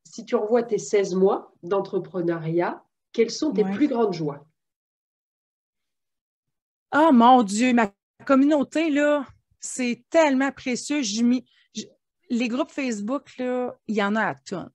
si 0.04 0.26
tu 0.26 0.36
revois 0.36 0.64
tes 0.64 0.78
16 0.78 1.16
mois 1.16 1.54
d'entrepreneuriat, 1.64 2.84
quelles 3.12 3.32
sont 3.32 3.54
tes 3.54 3.64
plus 3.64 3.88
grandes 3.88 4.14
joies? 4.14 4.46
Oh 6.94 7.12
mon 7.12 7.44
Dieu, 7.44 7.74
ma 7.74 7.92
communauté, 8.26 8.90
là, 8.90 9.26
c'est 9.60 10.04
tellement 10.10 10.52
précieux. 10.52 11.02
les 12.30 12.48
groupes 12.48 12.72
Facebook, 12.72 13.38
là, 13.38 13.76
il 13.88 13.96
y 13.96 14.04
en 14.04 14.16
a 14.16 14.26
à 14.26 14.36
tonnes. 14.36 14.72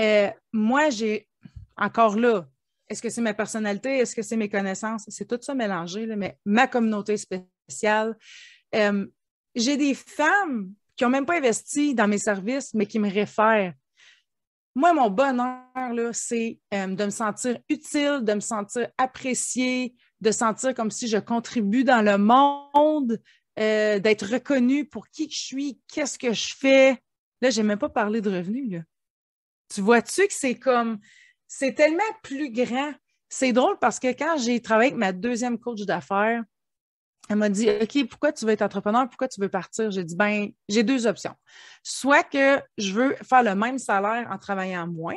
Euh, 0.00 0.30
moi, 0.52 0.90
j'ai 0.90 1.28
encore 1.76 2.18
là, 2.18 2.48
est-ce 2.88 3.02
que 3.02 3.10
c'est 3.10 3.20
ma 3.20 3.34
personnalité? 3.34 3.98
Est-ce 3.98 4.16
que 4.16 4.22
c'est 4.22 4.36
mes 4.36 4.48
connaissances? 4.48 5.04
C'est 5.08 5.26
tout 5.26 5.38
ça 5.40 5.54
mélangé, 5.54 6.06
mais 6.06 6.38
ma 6.44 6.66
communauté 6.66 7.16
spéciale 7.16 7.46
euh, 8.74 9.06
j'ai 9.54 9.76
des 9.76 9.94
femmes 9.94 10.72
qui 10.96 11.04
n'ont 11.04 11.10
même 11.10 11.26
pas 11.26 11.36
investi 11.36 11.94
dans 11.94 12.08
mes 12.08 12.18
services, 12.18 12.72
mais 12.74 12.86
qui 12.86 12.98
me 12.98 13.10
réfèrent. 13.10 13.74
Moi, 14.74 14.92
mon 14.92 15.08
bonheur, 15.08 16.10
c'est 16.12 16.58
euh, 16.74 16.86
de 16.86 17.04
me 17.06 17.10
sentir 17.10 17.58
utile, 17.68 18.20
de 18.22 18.34
me 18.34 18.40
sentir 18.40 18.88
appréciée, 18.98 19.94
de 20.20 20.30
sentir 20.30 20.74
comme 20.74 20.90
si 20.90 21.08
je 21.08 21.16
contribue 21.16 21.84
dans 21.84 22.02
le 22.02 22.18
monde, 22.18 23.20
euh, 23.58 23.98
d'être 23.98 24.26
reconnue 24.26 24.84
pour 24.84 25.08
qui 25.08 25.30
je 25.30 25.38
suis, 25.38 25.80
qu'est-ce 25.88 26.18
que 26.18 26.32
je 26.34 26.54
fais. 26.54 26.98
Là, 27.40 27.48
j'ai 27.48 27.62
même 27.62 27.78
pas 27.78 27.88
parlé 27.88 28.20
de 28.20 28.30
revenus. 28.30 28.82
Tu 29.74 29.80
vois-tu 29.80 30.26
que 30.26 30.34
c'est 30.34 30.56
comme, 30.56 30.98
c'est 31.46 31.74
tellement 31.74 32.02
plus 32.22 32.50
grand. 32.50 32.92
C'est 33.28 33.52
drôle 33.52 33.78
parce 33.78 33.98
que 33.98 34.08
quand 34.08 34.36
j'ai 34.38 34.60
travaillé 34.60 34.90
avec 34.90 34.98
ma 34.98 35.12
deuxième 35.12 35.58
coach 35.58 35.80
d'affaires, 35.82 36.44
elle 37.28 37.36
m'a 37.36 37.48
dit 37.48 37.68
OK, 37.70 38.08
pourquoi 38.08 38.32
tu 38.32 38.44
veux 38.44 38.52
être 38.52 38.62
entrepreneur? 38.62 39.08
Pourquoi 39.08 39.28
tu 39.28 39.40
veux 39.40 39.48
partir? 39.48 39.90
J'ai 39.90 40.04
dit 40.04 40.16
ben, 40.16 40.50
j'ai 40.68 40.82
deux 40.82 41.06
options. 41.06 41.34
Soit 41.82 42.22
que 42.22 42.60
je 42.78 42.92
veux 42.92 43.16
faire 43.16 43.42
le 43.42 43.54
même 43.54 43.78
salaire 43.78 44.28
en 44.30 44.38
travaillant 44.38 44.86
moins, 44.86 45.16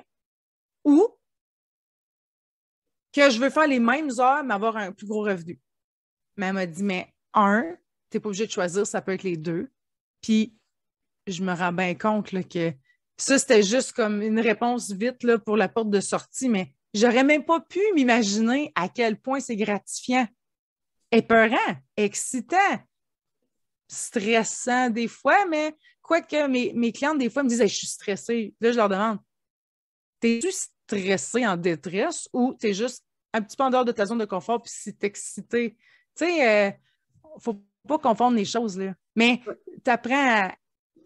ou 0.83 1.07
que 3.13 3.29
je 3.29 3.39
veux 3.39 3.49
faire 3.49 3.67
les 3.67 3.79
mêmes 3.79 4.11
heures, 4.19 4.43
mais 4.43 4.53
avoir 4.53 4.77
un 4.77 4.91
plus 4.91 5.07
gros 5.07 5.23
revenu. 5.23 5.59
Mais 6.37 6.47
elle 6.47 6.53
m'a 6.53 6.65
dit 6.65 6.83
Mais 6.83 7.13
un, 7.33 7.63
tu 8.09 8.17
n'es 8.17 8.21
pas 8.21 8.29
obligé 8.29 8.45
de 8.47 8.51
choisir, 8.51 8.85
ça 8.87 9.01
peut 9.01 9.13
être 9.13 9.23
les 9.23 9.37
deux. 9.37 9.71
Puis 10.21 10.55
je 11.27 11.43
me 11.43 11.53
rends 11.53 11.73
bien 11.73 11.95
compte 11.95 12.31
que 12.47 12.73
ça, 13.17 13.37
c'était 13.37 13.63
juste 13.63 13.91
comme 13.91 14.21
une 14.21 14.39
réponse 14.39 14.91
vite 14.91 15.23
là, 15.23 15.37
pour 15.37 15.57
la 15.57 15.67
porte 15.67 15.89
de 15.89 15.99
sortie, 15.99 16.49
mais 16.49 16.73
j'aurais 16.93 17.23
même 17.23 17.43
pas 17.43 17.59
pu 17.59 17.81
m'imaginer 17.93 18.71
à 18.75 18.87
quel 18.87 19.19
point 19.19 19.39
c'est 19.39 19.57
gratifiant 19.57 20.27
épeurant, 21.11 21.75
excitant, 21.97 22.79
stressant 23.87 24.89
des 24.89 25.07
fois, 25.07 25.45
mais 25.47 25.75
quoique 26.01 26.47
mes, 26.47 26.73
mes 26.73 26.91
clientes, 26.91 27.17
des 27.17 27.29
fois, 27.29 27.43
me 27.43 27.49
disent 27.49 27.61
Je 27.61 27.67
suis 27.67 27.87
stressée. 27.87 28.53
Là, 28.61 28.71
je 28.71 28.77
leur 28.77 28.89
demande 28.89 29.19
T'es-tu 30.19 30.49
stressé 30.51 31.47
en 31.47 31.55
détresse 31.55 32.27
ou 32.33 32.53
t'es 32.53 32.73
juste 32.73 33.05
un 33.33 33.41
petit 33.41 33.55
peu 33.55 33.63
en 33.63 33.69
dehors 33.69 33.85
de 33.85 33.91
ta 33.91 34.05
zone 34.05 34.17
de 34.17 34.25
confort 34.25 34.61
puis 34.61 34.71
si 34.73 34.95
t'es 34.95 35.07
excité? 35.07 35.77
Tu 36.15 36.25
sais, 36.25 36.67
euh, 36.67 36.71
faut 37.39 37.63
pas 37.87 37.99
confondre 37.99 38.35
les 38.35 38.45
choses, 38.45 38.77
là. 38.77 38.93
Mais 39.15 39.41
tu 39.83 39.89
apprends 39.89 40.47
à 40.47 40.55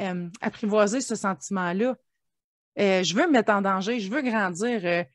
euh, 0.01 0.29
apprivoiser 0.41 1.01
ce 1.01 1.15
sentiment-là. 1.15 1.95
Euh, 2.79 3.03
je 3.03 3.13
veux 3.13 3.27
me 3.27 3.33
mettre 3.33 3.51
en 3.51 3.61
danger, 3.61 3.99
je 3.99 4.09
veux 4.09 4.21
grandir. 4.21 5.05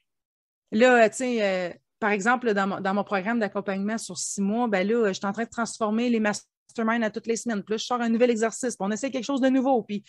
là, 0.70 1.10
tu 1.10 1.16
sais, 1.16 1.80
par 1.98 2.10
exemple, 2.10 2.52
dans, 2.54 2.94
mon, 2.94 3.04
programme 3.04 3.40
d'accompagnement 3.40 3.98
sur 3.98 4.18
six 4.18 4.40
mois, 4.40 4.68
ben 4.68 4.86
là, 4.86 5.08
je 5.08 5.14
suis 5.14 5.26
en 5.26 5.32
train 5.32 5.44
de 5.44 5.50
transformer 5.50 6.08
les 6.10 6.20
masterminds 6.20 7.02
à 7.02 7.10
toutes 7.10 7.26
les 7.26 7.36
semaines. 7.36 7.62
Puis 7.62 7.74
là, 7.74 7.76
je 7.76 7.84
sors 7.84 8.00
un 8.00 8.08
nouvel 8.08 8.30
exercice, 8.30 8.76
puis 8.76 8.86
on 8.86 8.90
essaie 8.90 9.10
quelque 9.10 9.24
chose 9.24 9.40
de 9.40 9.48
nouveau. 9.48 9.82
Puis 9.82 10.04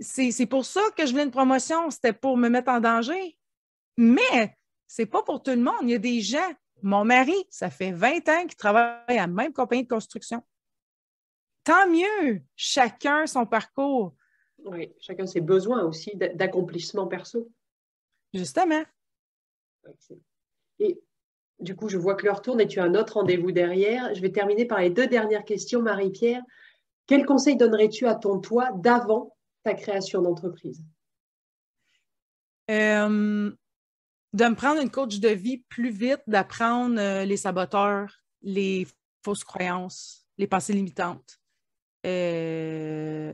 c'est 0.00 0.46
pour 0.46 0.64
ça 0.64 0.82
que 0.96 1.06
je 1.06 1.12
voulais 1.12 1.24
une 1.24 1.30
promotion, 1.30 1.90
c'était 1.90 2.12
pour 2.12 2.36
me 2.36 2.48
mettre 2.48 2.70
en 2.70 2.80
danger. 2.80 3.38
Mais 3.96 4.56
c'est 4.86 5.06
pas 5.06 5.22
pour 5.22 5.42
tout 5.42 5.52
le 5.52 5.62
monde. 5.62 5.82
Il 5.82 5.90
y 5.90 5.94
a 5.94 5.98
des 5.98 6.20
gens. 6.20 6.52
Mon 6.82 7.04
mari, 7.04 7.34
ça 7.48 7.70
fait 7.70 7.92
20 7.92 8.28
ans 8.28 8.46
qu'il 8.46 8.56
travaille 8.56 8.98
à 9.08 9.14
la 9.14 9.26
même 9.26 9.52
compagnie 9.52 9.84
de 9.84 9.88
construction. 9.88 10.42
Tant 11.64 11.88
mieux, 11.88 12.42
chacun 12.56 13.26
son 13.26 13.46
parcours. 13.46 14.14
Oui, 14.64 14.92
chacun 14.98 15.26
ses 15.26 15.40
besoins 15.40 15.84
aussi 15.84 16.12
d'accomplissement 16.16 17.06
perso. 17.06 17.48
Justement. 18.34 18.82
Et 20.78 21.00
du 21.60 21.76
coup, 21.76 21.88
je 21.88 21.98
vois 21.98 22.14
que 22.14 22.26
l'heure 22.26 22.42
tourne 22.42 22.60
et 22.60 22.66
tu 22.66 22.80
as 22.80 22.84
un 22.84 22.94
autre 22.94 23.14
rendez-vous 23.14 23.52
derrière. 23.52 24.14
Je 24.14 24.20
vais 24.20 24.32
terminer 24.32 24.64
par 24.64 24.80
les 24.80 24.90
deux 24.90 25.06
dernières 25.06 25.44
questions, 25.44 25.82
Marie-Pierre. 25.82 26.42
Quel 27.06 27.24
conseil 27.26 27.56
donnerais-tu 27.56 28.06
à 28.06 28.14
ton 28.14 28.40
toi 28.40 28.70
d'avant 28.74 29.36
ta 29.64 29.74
création 29.74 30.22
d'entreprise? 30.22 30.82
Euh, 32.70 33.50
De 34.32 34.44
me 34.44 34.54
prendre 34.54 34.80
une 34.80 34.90
coach 34.90 35.18
de 35.18 35.28
vie 35.28 35.58
plus 35.68 35.90
vite, 35.90 36.22
d'apprendre 36.26 36.98
euh, 36.98 37.24
les 37.24 37.36
saboteurs, 37.36 38.22
les 38.42 38.86
fausses 39.24 39.44
croyances, 39.44 40.26
les 40.38 40.46
pensées 40.46 40.72
limitantes. 40.72 41.38
Euh, 42.04 43.32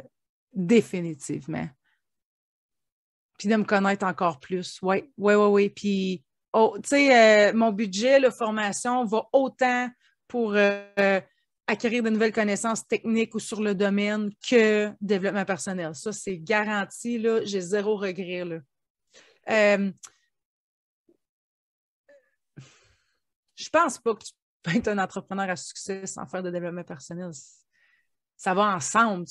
définitivement. 0.53 1.68
Puis 3.38 3.49
de 3.49 3.57
me 3.57 3.64
connaître 3.64 4.05
encore 4.05 4.40
plus. 4.40 4.80
Oui, 4.82 5.11
oui, 5.16 5.34
oui, 5.34 5.46
oui. 5.46 5.70
Puis 5.70 6.24
Oh, 6.61 6.76
tu 6.82 6.88
sais, 6.88 7.50
euh, 7.50 7.52
mon 7.52 7.70
budget, 7.70 8.18
la 8.18 8.32
formation 8.32 9.04
va 9.04 9.28
autant 9.32 9.88
pour 10.26 10.54
euh, 10.56 11.20
acquérir 11.68 12.02
de 12.02 12.11
nouvelles 12.11 12.32
connaissances 12.32 12.84
techniques 12.84 13.32
ou 13.36 13.38
sur 13.38 13.62
le 13.62 13.76
domaine 13.76 14.32
que 14.44 14.90
développement 15.00 15.44
personnel. 15.44 15.94
Ça, 15.94 16.11
c'est 16.11 16.36
garanti, 16.36 17.16
là. 17.16 17.44
J'ai 17.44 17.61
zéro 17.61 17.96
regret, 17.96 18.44
là. 18.44 18.59
Euh, 19.50 19.92
je 23.54 23.68
pense 23.68 23.98
pas 23.98 24.16
que 24.16 24.24
tu 24.24 24.32
peux 24.64 24.74
être 24.74 24.88
un 24.88 24.98
entrepreneur 24.98 25.50
à 25.50 25.54
succès 25.54 26.06
sans 26.06 26.26
faire 26.26 26.42
de 26.42 26.50
développement 26.50 26.82
personnel. 26.82 27.30
Ça 28.36 28.52
va 28.52 28.74
ensemble. 28.74 29.26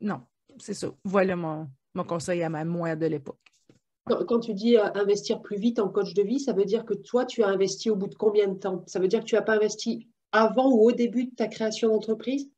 Non, 0.00 0.26
c'est 0.58 0.74
ça. 0.74 0.88
Voilà 1.04 1.36
mon, 1.36 1.70
mon 1.94 2.02
conseil 2.02 2.42
à 2.42 2.48
ma 2.48 2.64
moi 2.64 2.96
de 2.96 3.06
l'époque. 3.06 3.47
Quand 4.08 4.40
tu 4.40 4.54
dis 4.54 4.76
euh, 4.76 4.86
investir 4.94 5.42
plus 5.42 5.58
vite 5.58 5.78
en 5.78 5.88
coach 5.88 6.14
de 6.14 6.22
vie, 6.22 6.40
ça 6.40 6.52
veut 6.52 6.64
dire 6.64 6.84
que 6.84 6.94
toi, 6.94 7.24
tu 7.24 7.42
as 7.42 7.48
investi 7.48 7.90
au 7.90 7.96
bout 7.96 8.08
de 8.08 8.14
combien 8.14 8.48
de 8.48 8.58
temps? 8.58 8.82
Ça 8.86 8.98
veut 8.98 9.08
dire 9.08 9.20
que 9.20 9.24
tu 9.24 9.34
n'as 9.34 9.42
pas 9.42 9.54
investi 9.54 10.08
avant 10.32 10.70
ou 10.70 10.88
au 10.88 10.92
début 10.92 11.24
de 11.24 11.34
ta 11.34 11.46
création 11.46 11.88
d'entreprise? 11.88 12.50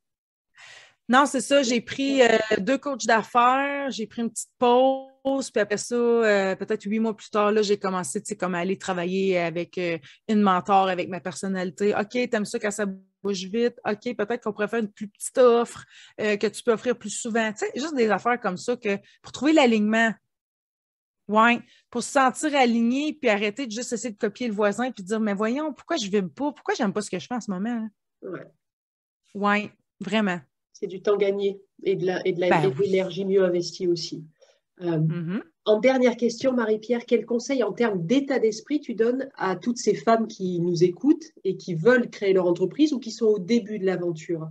Non, 1.09 1.25
c'est 1.25 1.41
ça. 1.41 1.61
J'ai 1.63 1.81
pris 1.81 2.21
euh, 2.21 2.37
deux 2.59 2.77
coachs 2.77 3.05
d'affaires, 3.05 3.91
j'ai 3.91 4.07
pris 4.07 4.21
une 4.21 4.29
petite 4.29 4.51
pause, 4.57 5.51
puis 5.51 5.61
après 5.61 5.77
ça, 5.77 5.95
euh, 5.95 6.55
peut-être 6.55 6.83
huit 6.83 6.99
mois 6.99 7.15
plus 7.15 7.29
tard, 7.29 7.51
là, 7.51 7.61
j'ai 7.61 7.77
commencé 7.77 8.21
comme 8.39 8.55
à 8.55 8.59
aller 8.59 8.77
travailler 8.77 9.37
avec 9.37 9.79
une 10.27 10.41
mentor, 10.41 10.87
avec 10.87 11.09
ma 11.09 11.19
personnalité. 11.19 11.93
OK, 11.93 12.29
t'aimes 12.29 12.45
ça 12.45 12.59
quand 12.59 12.71
ça 12.71 12.85
bouge 13.21 13.43
vite. 13.45 13.75
OK, 13.85 14.15
peut-être 14.15 14.43
qu'on 14.43 14.53
pourrait 14.53 14.69
faire 14.69 14.79
une 14.79 14.91
plus 14.91 15.09
petite 15.09 15.37
offre 15.37 15.85
que 16.17 16.47
tu 16.47 16.63
peux 16.63 16.71
offrir 16.71 16.97
plus 16.97 17.09
souvent. 17.09 17.51
Tu 17.51 17.65
sais, 17.65 17.71
juste 17.75 17.95
des 17.95 18.09
affaires 18.09 18.39
comme 18.39 18.57
ça 18.57 18.77
que 18.77 18.97
pour 19.21 19.31
trouver 19.33 19.53
l'alignement 19.53 20.13
oui, 21.27 21.59
pour 21.89 22.03
se 22.03 22.11
sentir 22.11 22.55
aligné 22.55 23.13
puis 23.13 23.29
arrêter 23.29 23.65
de 23.65 23.71
juste 23.71 23.93
essayer 23.93 24.13
de 24.13 24.17
copier 24.17 24.47
le 24.47 24.53
voisin 24.53 24.91
puis 24.91 25.03
dire 25.03 25.19
Mais 25.19 25.33
voyons, 25.33 25.73
pourquoi 25.73 25.97
je 25.97 26.05
ne 26.07 26.11
vais 26.11 26.21
pas? 26.21 26.51
Pourquoi 26.51 26.73
j'aime 26.73 26.93
pas 26.93 27.01
ce 27.01 27.09
que 27.09 27.19
je 27.19 27.27
fais 27.27 27.35
en 27.35 27.41
ce 27.41 27.51
moment? 27.51 27.87
Oui, 28.21 28.39
ouais, 29.35 29.71
vraiment. 29.99 30.39
C'est 30.73 30.87
du 30.87 31.01
temps 31.01 31.17
gagné 31.17 31.61
et 31.83 31.95
de 31.95 32.05
ben 32.05 32.73
l'énergie 32.79 33.25
mieux 33.25 33.43
investie 33.43 33.87
aussi. 33.87 34.25
Euh, 34.81 34.97
mm-hmm. 34.97 35.41
En 35.65 35.79
dernière 35.79 36.17
question, 36.17 36.53
Marie-Pierre, 36.53 37.05
quel 37.05 37.25
conseil 37.25 37.63
en 37.63 37.71
termes 37.71 38.03
d'état 38.05 38.39
d'esprit 38.39 38.79
tu 38.79 38.95
donnes 38.95 39.29
à 39.35 39.55
toutes 39.55 39.77
ces 39.77 39.93
femmes 39.93 40.27
qui 40.27 40.59
nous 40.59 40.83
écoutent 40.83 41.31
et 41.43 41.55
qui 41.55 41.75
veulent 41.75 42.09
créer 42.09 42.33
leur 42.33 42.47
entreprise 42.47 42.93
ou 42.93 42.99
qui 42.99 43.11
sont 43.11 43.27
au 43.27 43.39
début 43.39 43.77
de 43.77 43.85
l'aventure? 43.85 44.49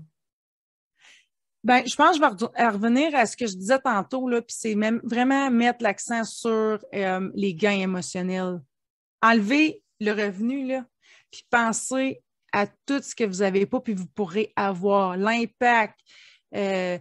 Ben, 1.63 1.87
je 1.87 1.95
pense 1.95 2.19
que 2.19 2.25
je 2.25 2.47
vais 2.47 2.69
revenir 2.69 3.15
à 3.15 3.27
ce 3.27 3.37
que 3.37 3.47
je 3.47 3.55
disais 3.55 3.79
tantôt, 3.79 4.29
là, 4.29 4.41
puis 4.41 4.57
c'est 4.59 4.75
même 4.75 5.01
vraiment 5.05 5.51
mettre 5.51 5.83
l'accent 5.83 6.25
sur 6.25 6.79
euh, 6.95 7.31
les 7.35 7.55
gains 7.55 7.81
émotionnels. 7.81 8.61
Enlever 9.21 9.83
le 10.01 10.13
revenu, 10.13 10.67
là, 10.67 10.87
puis 11.31 11.45
penser 11.51 12.23
à 12.53 12.67
tout 12.67 13.03
ce 13.03 13.15
que 13.15 13.25
vous 13.25 13.39
n'avez 13.39 13.67
pas, 13.67 13.81
puis 13.81 13.93
vous 13.93 14.07
pourrez 14.07 14.53
avoir, 14.57 15.19
l'impact, 15.19 15.99
euh, 16.55 16.99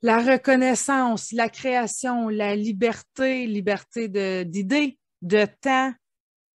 la 0.00 0.18
reconnaissance, 0.18 1.32
la 1.32 1.48
création, 1.48 2.28
la 2.28 2.56
liberté, 2.56 3.46
liberté 3.46 4.08
d'idées, 4.44 4.98
de, 5.22 5.46
temps, 5.60 5.92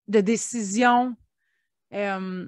de 0.07 0.21
décision. 0.21 1.15
Euh, 1.93 2.47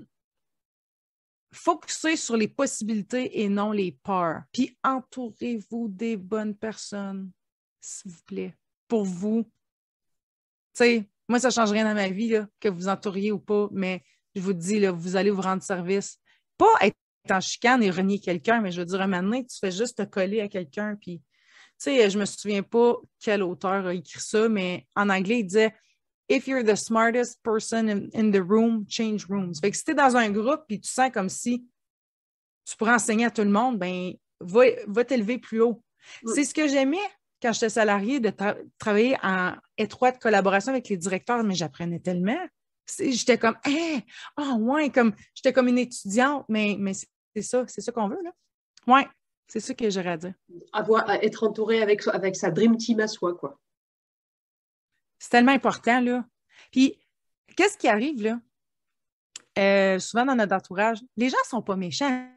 Focussez 1.53 2.15
sur 2.15 2.37
les 2.37 2.47
possibilités 2.47 3.41
et 3.41 3.49
non 3.49 3.71
les 3.71 3.91
peurs. 3.91 4.43
Puis 4.51 4.77
entourez-vous 4.83 5.89
des 5.89 6.15
bonnes 6.15 6.55
personnes, 6.55 7.31
s'il 7.81 8.11
vous 8.11 8.23
plaît, 8.25 8.55
pour 8.87 9.03
vous. 9.03 9.43
Tu 9.43 10.83
sais, 10.83 11.09
moi, 11.27 11.39
ça 11.39 11.49
ne 11.49 11.53
change 11.53 11.71
rien 11.71 11.85
dans 11.85 11.93
ma 11.93 12.09
vie, 12.09 12.39
que 12.59 12.69
vous 12.69 12.87
entouriez 12.87 13.31
ou 13.31 13.39
pas, 13.39 13.67
mais 13.71 14.03
je 14.35 14.41
vous 14.41 14.53
dis, 14.53 14.79
là, 14.79 14.91
vous 14.91 15.15
allez 15.15 15.29
vous 15.29 15.41
rendre 15.41 15.63
service. 15.63 16.19
Pas 16.57 16.73
être 16.81 16.95
en 17.29 17.39
chicane 17.39 17.83
et 17.83 17.91
renier 17.91 18.19
quelqu'un, 18.19 18.61
mais 18.61 18.71
je 18.71 18.81
veux 18.81 18.85
dire, 18.85 19.01
un 19.01 19.31
tu 19.43 19.57
fais 19.59 19.71
juste 19.71 19.97
te 19.97 20.03
coller 20.03 20.41
à 20.41 20.47
quelqu'un. 20.47 20.95
Puis, 20.99 21.19
tu 21.19 21.23
sais, 21.77 22.09
je 22.09 22.17
me 22.17 22.25
souviens 22.25 22.63
pas 22.63 22.95
quel 23.19 23.43
auteur 23.43 23.87
a 23.87 23.93
écrit 23.93 24.19
ça, 24.19 24.47
mais 24.47 24.87
en 24.95 25.09
anglais, 25.09 25.39
il 25.39 25.45
disait 25.45 25.73
if 26.31 26.47
you're 26.47 26.63
the 26.63 26.77
smartest 26.77 27.43
person 27.43 28.09
in, 28.13 28.31
the 28.31 28.41
room, 28.41 28.85
change 28.87 29.27
rooms. 29.27 29.59
Fait 29.59 29.69
que 29.69 29.77
si 29.77 29.83
tu 29.83 29.91
es 29.91 29.95
dans 29.95 30.15
un 30.15 30.29
groupe 30.31 30.63
et 30.69 30.79
tu 30.79 30.89
sens 30.89 31.11
comme 31.11 31.29
si 31.29 31.65
tu 32.65 32.77
pourrais 32.77 32.93
enseigner 32.93 33.25
à 33.25 33.31
tout 33.31 33.43
le 33.43 33.49
monde, 33.49 33.77
ben 33.77 34.13
va, 34.39 34.61
va 34.87 35.03
t'élever 35.03 35.37
plus 35.37 35.61
haut. 35.61 35.83
C'est 36.25 36.45
ce 36.45 36.53
que 36.53 36.67
j'aimais 36.67 36.97
quand 37.41 37.51
j'étais 37.53 37.69
salarié 37.69 38.19
de 38.19 38.31
travailler 38.77 39.17
en 39.21 39.53
étroite 39.77 40.21
collaboration 40.21 40.71
avec 40.71 40.87
les 40.89 40.97
directeurs, 40.97 41.43
mais 41.43 41.55
j'apprenais 41.55 41.99
tellement. 41.99 42.39
J'étais 42.99 43.37
comme, 43.37 43.57
eh, 43.67 43.99
oh, 44.37 44.55
ouais, 44.59 44.89
comme, 44.89 45.13
j'étais 45.35 45.53
comme 45.53 45.67
une 45.67 45.77
étudiante, 45.77 46.45
mais, 46.49 46.75
mais 46.79 46.93
c'est 46.93 47.41
ça, 47.41 47.65
c'est 47.67 47.81
ça 47.81 47.91
qu'on 47.91 48.07
veut, 48.07 48.21
là. 48.23 48.31
Ouais, 48.87 49.07
c'est 49.47 49.59
ça 49.59 49.73
que 49.73 49.89
j'aurais 49.89 50.09
à 50.09 50.17
dire. 50.17 50.33
Avoir, 50.73 51.09
être 51.09 51.43
entouré 51.43 51.81
avec, 51.81 52.07
avec 52.07 52.35
sa 52.35 52.51
dream 52.51 52.77
team 52.77 52.99
à 52.99 53.07
soi, 53.07 53.35
quoi. 53.35 53.59
C'est 55.21 55.29
tellement 55.29 55.51
important, 55.51 56.01
là. 56.01 56.25
Puis, 56.71 56.99
qu'est-ce 57.55 57.77
qui 57.77 57.87
arrive, 57.87 58.23
là? 58.23 58.39
Euh, 59.59 59.99
souvent 59.99 60.25
dans 60.25 60.35
notre 60.35 60.55
entourage, 60.55 60.97
les 61.15 61.29
gens 61.29 61.37
ne 61.45 61.49
sont 61.49 61.61
pas 61.61 61.75
méchants. 61.75 62.27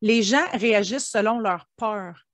Les 0.00 0.22
gens 0.22 0.44
réagissent 0.52 1.10
selon 1.10 1.38
leur 1.38 1.68
peur. 1.76 2.26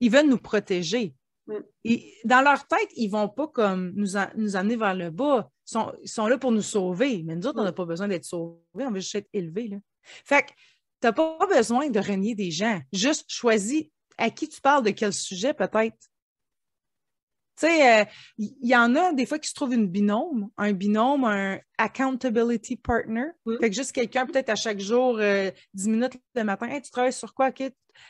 Ils 0.00 0.10
veulent 0.10 0.28
nous 0.28 0.38
protéger. 0.38 1.14
Mm. 1.46 1.54
Et 1.84 2.14
dans 2.24 2.40
leur 2.40 2.66
tête, 2.66 2.88
ils 2.96 3.06
ne 3.06 3.12
vont 3.12 3.28
pas 3.28 3.46
comme 3.46 3.92
nous, 3.94 4.16
nous 4.36 4.56
amener 4.56 4.76
vers 4.76 4.94
le 4.94 5.10
bas. 5.10 5.48
Ils 5.68 5.70
sont, 5.70 5.92
ils 6.02 6.08
sont 6.08 6.26
là 6.26 6.36
pour 6.36 6.50
nous 6.50 6.62
sauver. 6.62 7.22
Mais 7.24 7.36
nous 7.36 7.46
autres, 7.46 7.60
on 7.60 7.64
n'a 7.64 7.72
pas 7.72 7.84
besoin 7.84 8.08
d'être 8.08 8.24
sauvés. 8.24 8.58
On 8.78 8.90
veut 8.90 9.00
juste 9.00 9.14
être 9.14 9.28
élevés. 9.32 9.68
Là. 9.68 9.76
Fait 10.02 10.42
que 10.42 10.50
tu 10.50 10.54
n'as 11.04 11.12
pas 11.12 11.46
besoin 11.46 11.88
de 11.88 12.00
renier 12.00 12.34
des 12.34 12.50
gens. 12.50 12.80
Juste 12.92 13.26
choisis 13.28 13.84
à 14.18 14.30
qui 14.30 14.48
tu 14.48 14.60
parles 14.60 14.84
de 14.84 14.90
quel 14.90 15.12
sujet, 15.12 15.54
peut-être. 15.54 15.98
Tu 17.56 17.66
sais, 17.66 18.00
euh, 18.00 18.04
il 18.38 18.68
y, 18.68 18.76
en 18.76 18.96
a 18.96 19.12
des 19.12 19.26
fois 19.26 19.38
qui 19.38 19.48
se 19.48 19.54
trouvent 19.54 19.74
une 19.74 19.86
binôme, 19.86 20.50
un 20.56 20.72
binôme, 20.72 21.24
un 21.24 21.60
accountability 21.78 22.76
partner. 22.76 23.26
Mm. 23.46 23.58
Fait 23.60 23.70
que 23.70 23.76
juste 23.76 23.92
quelqu'un, 23.92 24.26
peut-être 24.26 24.50
à 24.50 24.56
chaque 24.56 24.80
jour, 24.80 25.18
euh, 25.18 25.50
10 25.74 25.88
minutes 25.88 26.20
le 26.34 26.42
matin, 26.42 26.66
Hey, 26.66 26.82
tu 26.82 26.90
travailles 26.90 27.12
sur 27.12 27.32
quoi? 27.32 27.52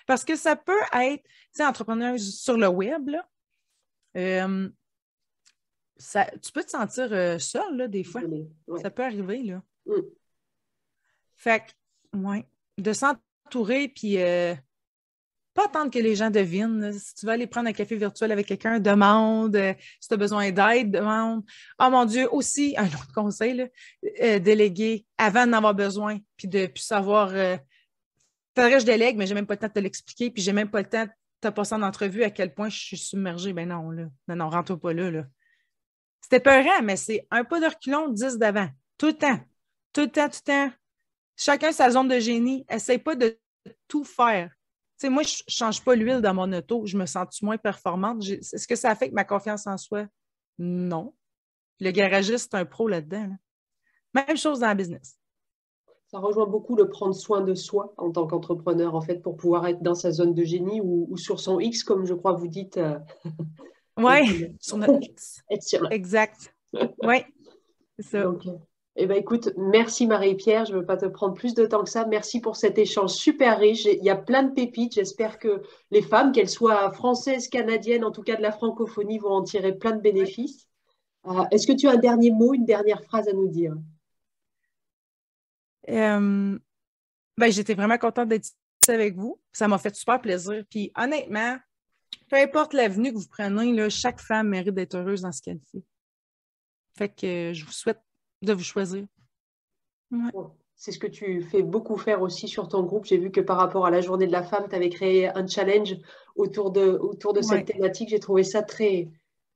Parce 0.06 0.24
que 0.24 0.34
ça 0.34 0.56
peut 0.56 0.72
être, 0.94 1.22
tu 1.22 1.30
sais, 1.52 1.64
entrepreneur 1.66 2.18
sur 2.18 2.56
le 2.56 2.68
web, 2.68 3.08
là, 3.08 3.28
euh, 4.16 4.68
ça, 5.96 6.26
tu 6.42 6.52
peux 6.52 6.64
te 6.64 6.70
sentir 6.70 7.12
euh, 7.12 7.38
seul, 7.38 7.76
là, 7.76 7.88
des 7.88 8.04
fois. 8.04 8.22
Ouais. 8.66 8.80
Ça 8.80 8.90
peut 8.90 9.04
arriver, 9.04 9.42
là. 9.42 9.62
Mm. 9.86 10.00
Fait 11.36 11.60
que, 11.60 12.18
ouais, 12.18 12.48
de 12.78 12.92
s'entourer, 12.92 13.88
puis 13.88 14.18
euh, 14.18 14.54
pas 15.54 15.66
attendre 15.66 15.90
que 15.90 15.98
les 15.98 16.16
gens 16.16 16.30
devinent. 16.30 16.92
Si 16.92 17.14
tu 17.14 17.26
veux 17.26 17.32
aller 17.32 17.46
prendre 17.46 17.68
un 17.68 17.72
café 17.72 17.96
virtuel 17.96 18.32
avec 18.32 18.46
quelqu'un, 18.46 18.80
demande. 18.80 19.54
Euh, 19.56 19.72
si 20.00 20.08
tu 20.08 20.14
as 20.14 20.16
besoin 20.16 20.50
d'aide, 20.50 20.90
demande. 20.90 21.44
Oh 21.78 21.88
mon 21.90 22.04
Dieu, 22.04 22.28
aussi, 22.32 22.74
un 22.76 22.86
autre 22.86 23.12
conseil, 23.14 23.70
euh, 24.20 24.38
déléguer 24.40 25.06
avant 25.16 25.46
d'en 25.46 25.54
avoir 25.54 25.74
besoin, 25.74 26.18
puis 26.36 26.48
de 26.48 26.66
plus 26.66 26.82
savoir. 26.82 27.30
Euh, 27.32 27.56
faudrait 28.54 28.72
que 28.72 28.80
je 28.80 28.86
délègue, 28.86 29.16
mais 29.16 29.26
j'ai 29.26 29.34
même 29.34 29.46
pas 29.46 29.54
le 29.54 29.60
temps 29.60 29.68
de 29.68 29.72
te 29.72 29.78
l'expliquer, 29.78 30.30
puis 30.30 30.42
j'ai 30.42 30.52
même 30.52 30.70
pas 30.70 30.80
le 30.80 30.88
temps 30.88 31.04
de 31.04 31.10
te 31.40 31.48
passer 31.48 31.74
en 31.74 31.82
entrevue 31.82 32.24
à 32.24 32.30
quel 32.30 32.52
point 32.52 32.68
je 32.68 32.78
suis 32.78 32.98
submergée. 32.98 33.52
Ben 33.52 33.68
non, 33.68 33.90
là. 33.90 34.04
Non, 34.28 34.36
non, 34.36 34.50
rentre 34.50 34.74
pas 34.74 34.92
là. 34.92 35.24
C'était 36.20 36.40
peurant, 36.40 36.82
mais 36.82 36.96
c'est 36.96 37.26
un 37.30 37.44
pas 37.44 37.60
de 37.60 37.66
reculon, 37.66 38.08
10 38.08 38.38
d'avant. 38.38 38.68
Tout 38.98 39.06
le 39.06 39.12
temps. 39.12 39.40
Tout 39.92 40.00
le 40.00 40.10
temps, 40.10 40.28
tout 40.28 40.38
le 40.46 40.52
temps. 40.52 40.72
Chacun 41.36 41.70
sa 41.70 41.90
zone 41.90 42.08
de 42.08 42.18
génie. 42.18 42.64
Essaye 42.68 42.98
pas 42.98 43.14
de 43.14 43.38
tout 43.86 44.04
faire. 44.04 44.53
Tu 44.98 45.06
sais, 45.06 45.10
moi, 45.10 45.22
je 45.24 45.34
ne 45.34 45.50
change 45.50 45.82
pas 45.84 45.94
l'huile 45.96 46.20
dans 46.20 46.34
mon 46.34 46.52
auto. 46.52 46.86
Je 46.86 46.96
me 46.96 47.06
sens 47.06 47.42
moins 47.42 47.58
performante? 47.58 48.24
Est-ce 48.28 48.68
que 48.68 48.76
ça 48.76 48.90
affecte 48.90 49.12
ma 49.12 49.24
confiance 49.24 49.66
en 49.66 49.76
soi? 49.76 50.06
Non. 50.58 51.14
Le 51.80 51.90
garagiste, 51.90 52.50
c'est 52.52 52.56
un 52.58 52.64
pro 52.64 52.86
là-dedans. 52.86 53.26
là. 53.26 54.24
Même 54.26 54.36
chose 54.36 54.60
dans 54.60 54.68
la 54.68 54.74
business. 54.76 55.18
Ça 56.06 56.20
rejoint 56.20 56.46
beaucoup 56.46 56.76
le 56.76 56.88
prendre 56.88 57.14
soin 57.14 57.40
de 57.40 57.54
soi 57.54 57.92
en 57.96 58.12
tant 58.12 58.28
qu'entrepreneur, 58.28 58.94
en 58.94 59.00
fait, 59.00 59.16
pour 59.20 59.36
pouvoir 59.36 59.66
être 59.66 59.82
dans 59.82 59.96
sa 59.96 60.12
zone 60.12 60.32
de 60.32 60.44
génie 60.44 60.80
ou, 60.80 61.08
ou 61.10 61.16
sur 61.16 61.40
son 61.40 61.58
X, 61.58 61.82
comme 61.82 62.06
je 62.06 62.14
crois 62.14 62.34
vous 62.34 62.46
dites. 62.46 62.76
euh, 62.76 62.96
Oui, 63.98 64.54
sur 64.60 64.76
notre 64.78 65.02
X. 65.02 65.42
être 65.50 65.62
sur 65.64 65.90
Exact. 65.90 66.54
Oui, 67.02 67.16
c'est 67.98 68.06
ça. 68.06 68.22
Donc, 68.22 68.46
euh, 68.46 68.56
eh 68.96 69.06
ben, 69.06 69.16
écoute, 69.16 69.50
merci 69.56 70.06
Marie-Pierre. 70.06 70.66
Je 70.66 70.72
ne 70.72 70.78
veux 70.78 70.86
pas 70.86 70.96
te 70.96 71.06
prendre 71.06 71.34
plus 71.34 71.54
de 71.54 71.66
temps 71.66 71.82
que 71.82 71.90
ça. 71.90 72.06
Merci 72.06 72.40
pour 72.40 72.54
cet 72.54 72.78
échange 72.78 73.10
super 73.10 73.58
riche. 73.58 73.86
Il 73.86 74.04
y 74.04 74.10
a 74.10 74.16
plein 74.16 74.44
de 74.44 74.52
pépites. 74.52 74.94
J'espère 74.94 75.38
que 75.40 75.62
les 75.90 76.02
femmes, 76.02 76.30
qu'elles 76.30 76.48
soient 76.48 76.92
françaises, 76.92 77.48
canadiennes, 77.48 78.04
en 78.04 78.12
tout 78.12 78.22
cas 78.22 78.36
de 78.36 78.42
la 78.42 78.52
francophonie, 78.52 79.18
vont 79.18 79.32
en 79.32 79.42
tirer 79.42 79.76
plein 79.76 79.92
de 79.92 80.00
bénéfices. 80.00 80.68
Euh, 81.26 81.42
Est-ce 81.50 81.66
que 81.66 81.72
tu 81.72 81.88
as 81.88 81.92
un 81.92 81.96
dernier 81.96 82.30
mot, 82.30 82.54
une 82.54 82.66
dernière 82.66 83.02
phrase 83.02 83.26
à 83.28 83.32
nous 83.32 83.48
dire? 83.48 83.74
Euh, 85.88 86.56
ben, 87.36 87.50
j'étais 87.50 87.74
vraiment 87.74 87.98
contente 87.98 88.28
d'être 88.28 88.44
ici 88.44 88.90
avec 88.92 89.16
vous. 89.16 89.40
Ça 89.52 89.66
m'a 89.66 89.78
fait 89.78 89.94
super 89.96 90.20
plaisir. 90.20 90.62
Puis 90.70 90.92
honnêtement, 90.96 91.56
peu 92.30 92.36
importe 92.36 92.72
l'avenue 92.74 93.12
que 93.12 93.18
vous 93.18 93.28
prenez, 93.28 93.72
là, 93.72 93.88
chaque 93.88 94.20
femme 94.20 94.50
mérite 94.50 94.74
d'être 94.74 94.94
heureuse 94.94 95.22
dans 95.22 95.32
ce 95.32 95.42
qu'elle 95.42 95.60
fait. 95.72 95.82
Fait 96.96 97.08
que 97.08 97.52
je 97.52 97.64
vous 97.64 97.72
souhaite 97.72 98.00
de 98.44 98.52
vous 98.52 98.62
choisir. 98.62 99.04
Ouais. 100.10 100.30
C'est 100.76 100.92
ce 100.92 100.98
que 100.98 101.06
tu 101.06 101.40
fais 101.42 101.62
beaucoup 101.62 101.96
faire 101.96 102.20
aussi 102.22 102.48
sur 102.48 102.68
ton 102.68 102.82
groupe. 102.82 103.04
J'ai 103.04 103.16
vu 103.16 103.30
que 103.30 103.40
par 103.40 103.56
rapport 103.58 103.86
à 103.86 103.90
la 103.90 104.00
journée 104.00 104.26
de 104.26 104.32
la 104.32 104.42
femme, 104.42 104.66
tu 104.68 104.74
avais 104.74 104.88
créé 104.90 105.28
un 105.28 105.46
challenge 105.46 105.96
autour 106.34 106.72
de, 106.72 106.90
autour 107.00 107.32
de 107.32 107.38
Ouais. 107.38 107.44
cette 107.44 107.66
thématique. 107.66 108.08
J'ai 108.08 108.18
trouvé 108.18 108.42
ça 108.42 108.62
très, 108.62 109.08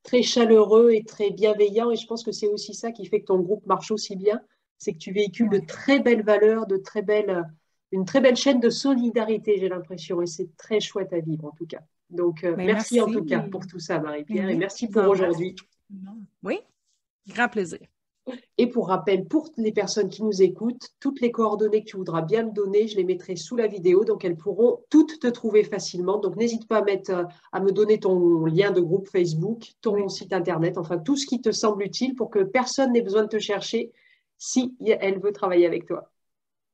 très 0.05 0.23
chaleureux 0.23 0.93
et 0.93 1.03
très 1.05 1.31
bienveillant. 1.31 1.91
Et 1.91 1.97
je 1.97 2.07
pense 2.07 2.23
que 2.23 2.33
c'est 2.33 2.47
aussi 2.47 2.73
ça 2.73 2.93
qui 2.93 3.05
fait 3.07 3.21
que 3.21 3.27
ton 3.27 3.41
groupe 3.41 3.67
marche 3.67 3.91
aussi 3.91 4.15
bien. 4.17 4.41
C'est 4.79 4.93
que 4.93 4.99
tu 4.99 5.13
véhicules 5.13 5.49
Ouais. 5.51 5.61
de 5.61 5.67
très 5.67 5.99
belles 5.99 6.23
valeurs, 6.23 6.67
de 6.67 6.77
très 6.77 7.03
belles, 7.03 7.45
une 7.91 8.05
très 8.05 8.21
belle 8.21 8.37
chaîne 8.37 8.61
de 8.61 8.71
solidarité, 8.71 9.59
j'ai 9.59 9.69
l'impression. 9.69 10.23
Et 10.23 10.27
c'est 10.27 10.57
très 10.57 10.79
chouette 10.79 11.13
à 11.13 11.19
vivre, 11.19 11.47
en 11.47 11.51
tout 11.53 11.67
cas. 11.67 11.81
Donc, 12.11 12.45
euh, 12.45 12.55
Ben, 12.55 12.65
merci, 12.67 13.01
en 13.01 13.07
merci. 13.07 13.19
tout 13.21 13.25
cas 13.27 13.41
pour 13.41 13.67
tout 13.67 13.81
ça, 13.81 13.99
Marie-Pierre. 13.99 14.49
Et 14.49 14.55
merci 14.57 14.89
pour 14.89 15.03
aujourd'hui. 15.09 15.57
Oui, 16.45 16.61
grand 17.27 17.49
plaisir. 17.49 17.81
Et 18.57 18.67
pour 18.69 18.89
rappel, 18.89 19.27
pour 19.27 19.51
les 19.57 19.73
personnes 19.73 20.09
qui 20.09 20.23
nous 20.23 20.43
écoutent, 20.43 20.89
toutes 21.01 21.21
les 21.21 21.31
coordonnées 21.31 21.85
que 21.85 21.91
tu 21.91 21.97
voudras 21.97 22.23
bien 22.23 22.45
me 22.45 22.53
donner, 22.53 22.89
je 22.89 22.97
les 22.97 23.05
mettrai 23.05 23.37
sous 23.37 23.57
la 23.57 23.67
vidéo, 23.67 24.05
donc 24.05 24.25
elles 24.25 24.37
pourront 24.37 24.81
toutes 24.91 25.21
te 25.21 25.27
trouver 25.27 25.65
facilement. 25.65 26.19
Donc 26.19 26.37
n'hésite 26.37 26.67
pas 26.67 26.79
à, 26.79 26.83
mettre, 26.83 27.11
euh, 27.11 27.25
à 27.53 27.61
me 27.61 27.73
donner 27.73 28.01
ton 28.01 28.45
lien 28.45 28.71
de 28.71 28.81
groupe 28.81 29.09
Facebook, 29.09 29.73
ton 29.81 29.95
Oui. 29.95 30.11
site 30.11 30.33
internet, 30.33 30.79
enfin 30.79 30.99
tout 30.99 31.17
ce 31.17 31.27
qui 31.27 31.41
te 31.41 31.51
semble 31.53 31.85
utile 31.85 32.15
pour 32.15 32.31
que 32.31 32.41
personne 32.41 32.93
n'ait 32.93 33.03
besoin 33.03 33.23
de 33.23 33.29
te 33.29 33.39
chercher 33.39 33.93
si 34.37 34.77
elle 34.81 35.19
veut 35.19 35.33
travailler 35.33 35.67
avec 35.67 35.87
toi. 35.87 36.11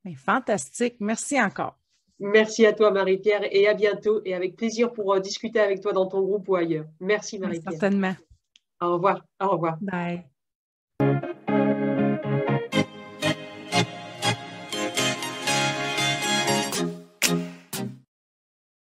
Ben, 0.04 0.14
fantastique. 0.16 0.96
Merci 1.00 1.40
encore. 1.40 1.76
Merci 2.20 2.64
à 2.64 2.72
toi 2.72 2.90
Marie-Pierre 2.90 3.42
et 3.50 3.66
à 3.66 3.74
bientôt 3.74 4.20
et 4.24 4.34
avec 4.34 4.56
plaisir 4.56 4.92
pour 4.92 5.14
euh, 5.14 5.20
discuter 5.20 5.60
avec 5.60 5.80
toi 5.80 5.92
dans 5.92 6.06
ton 6.06 6.22
groupe 6.22 6.48
ou 6.48 6.54
ailleurs. 6.54 6.86
Merci 7.00 7.38
Marie-Pierre. 7.38 7.72
Certainement. 7.72 8.14
Au 8.80 8.94
revoir. 8.94 9.24
Au 9.40 9.48
revoir. 9.48 9.78
Bye. 9.80 10.33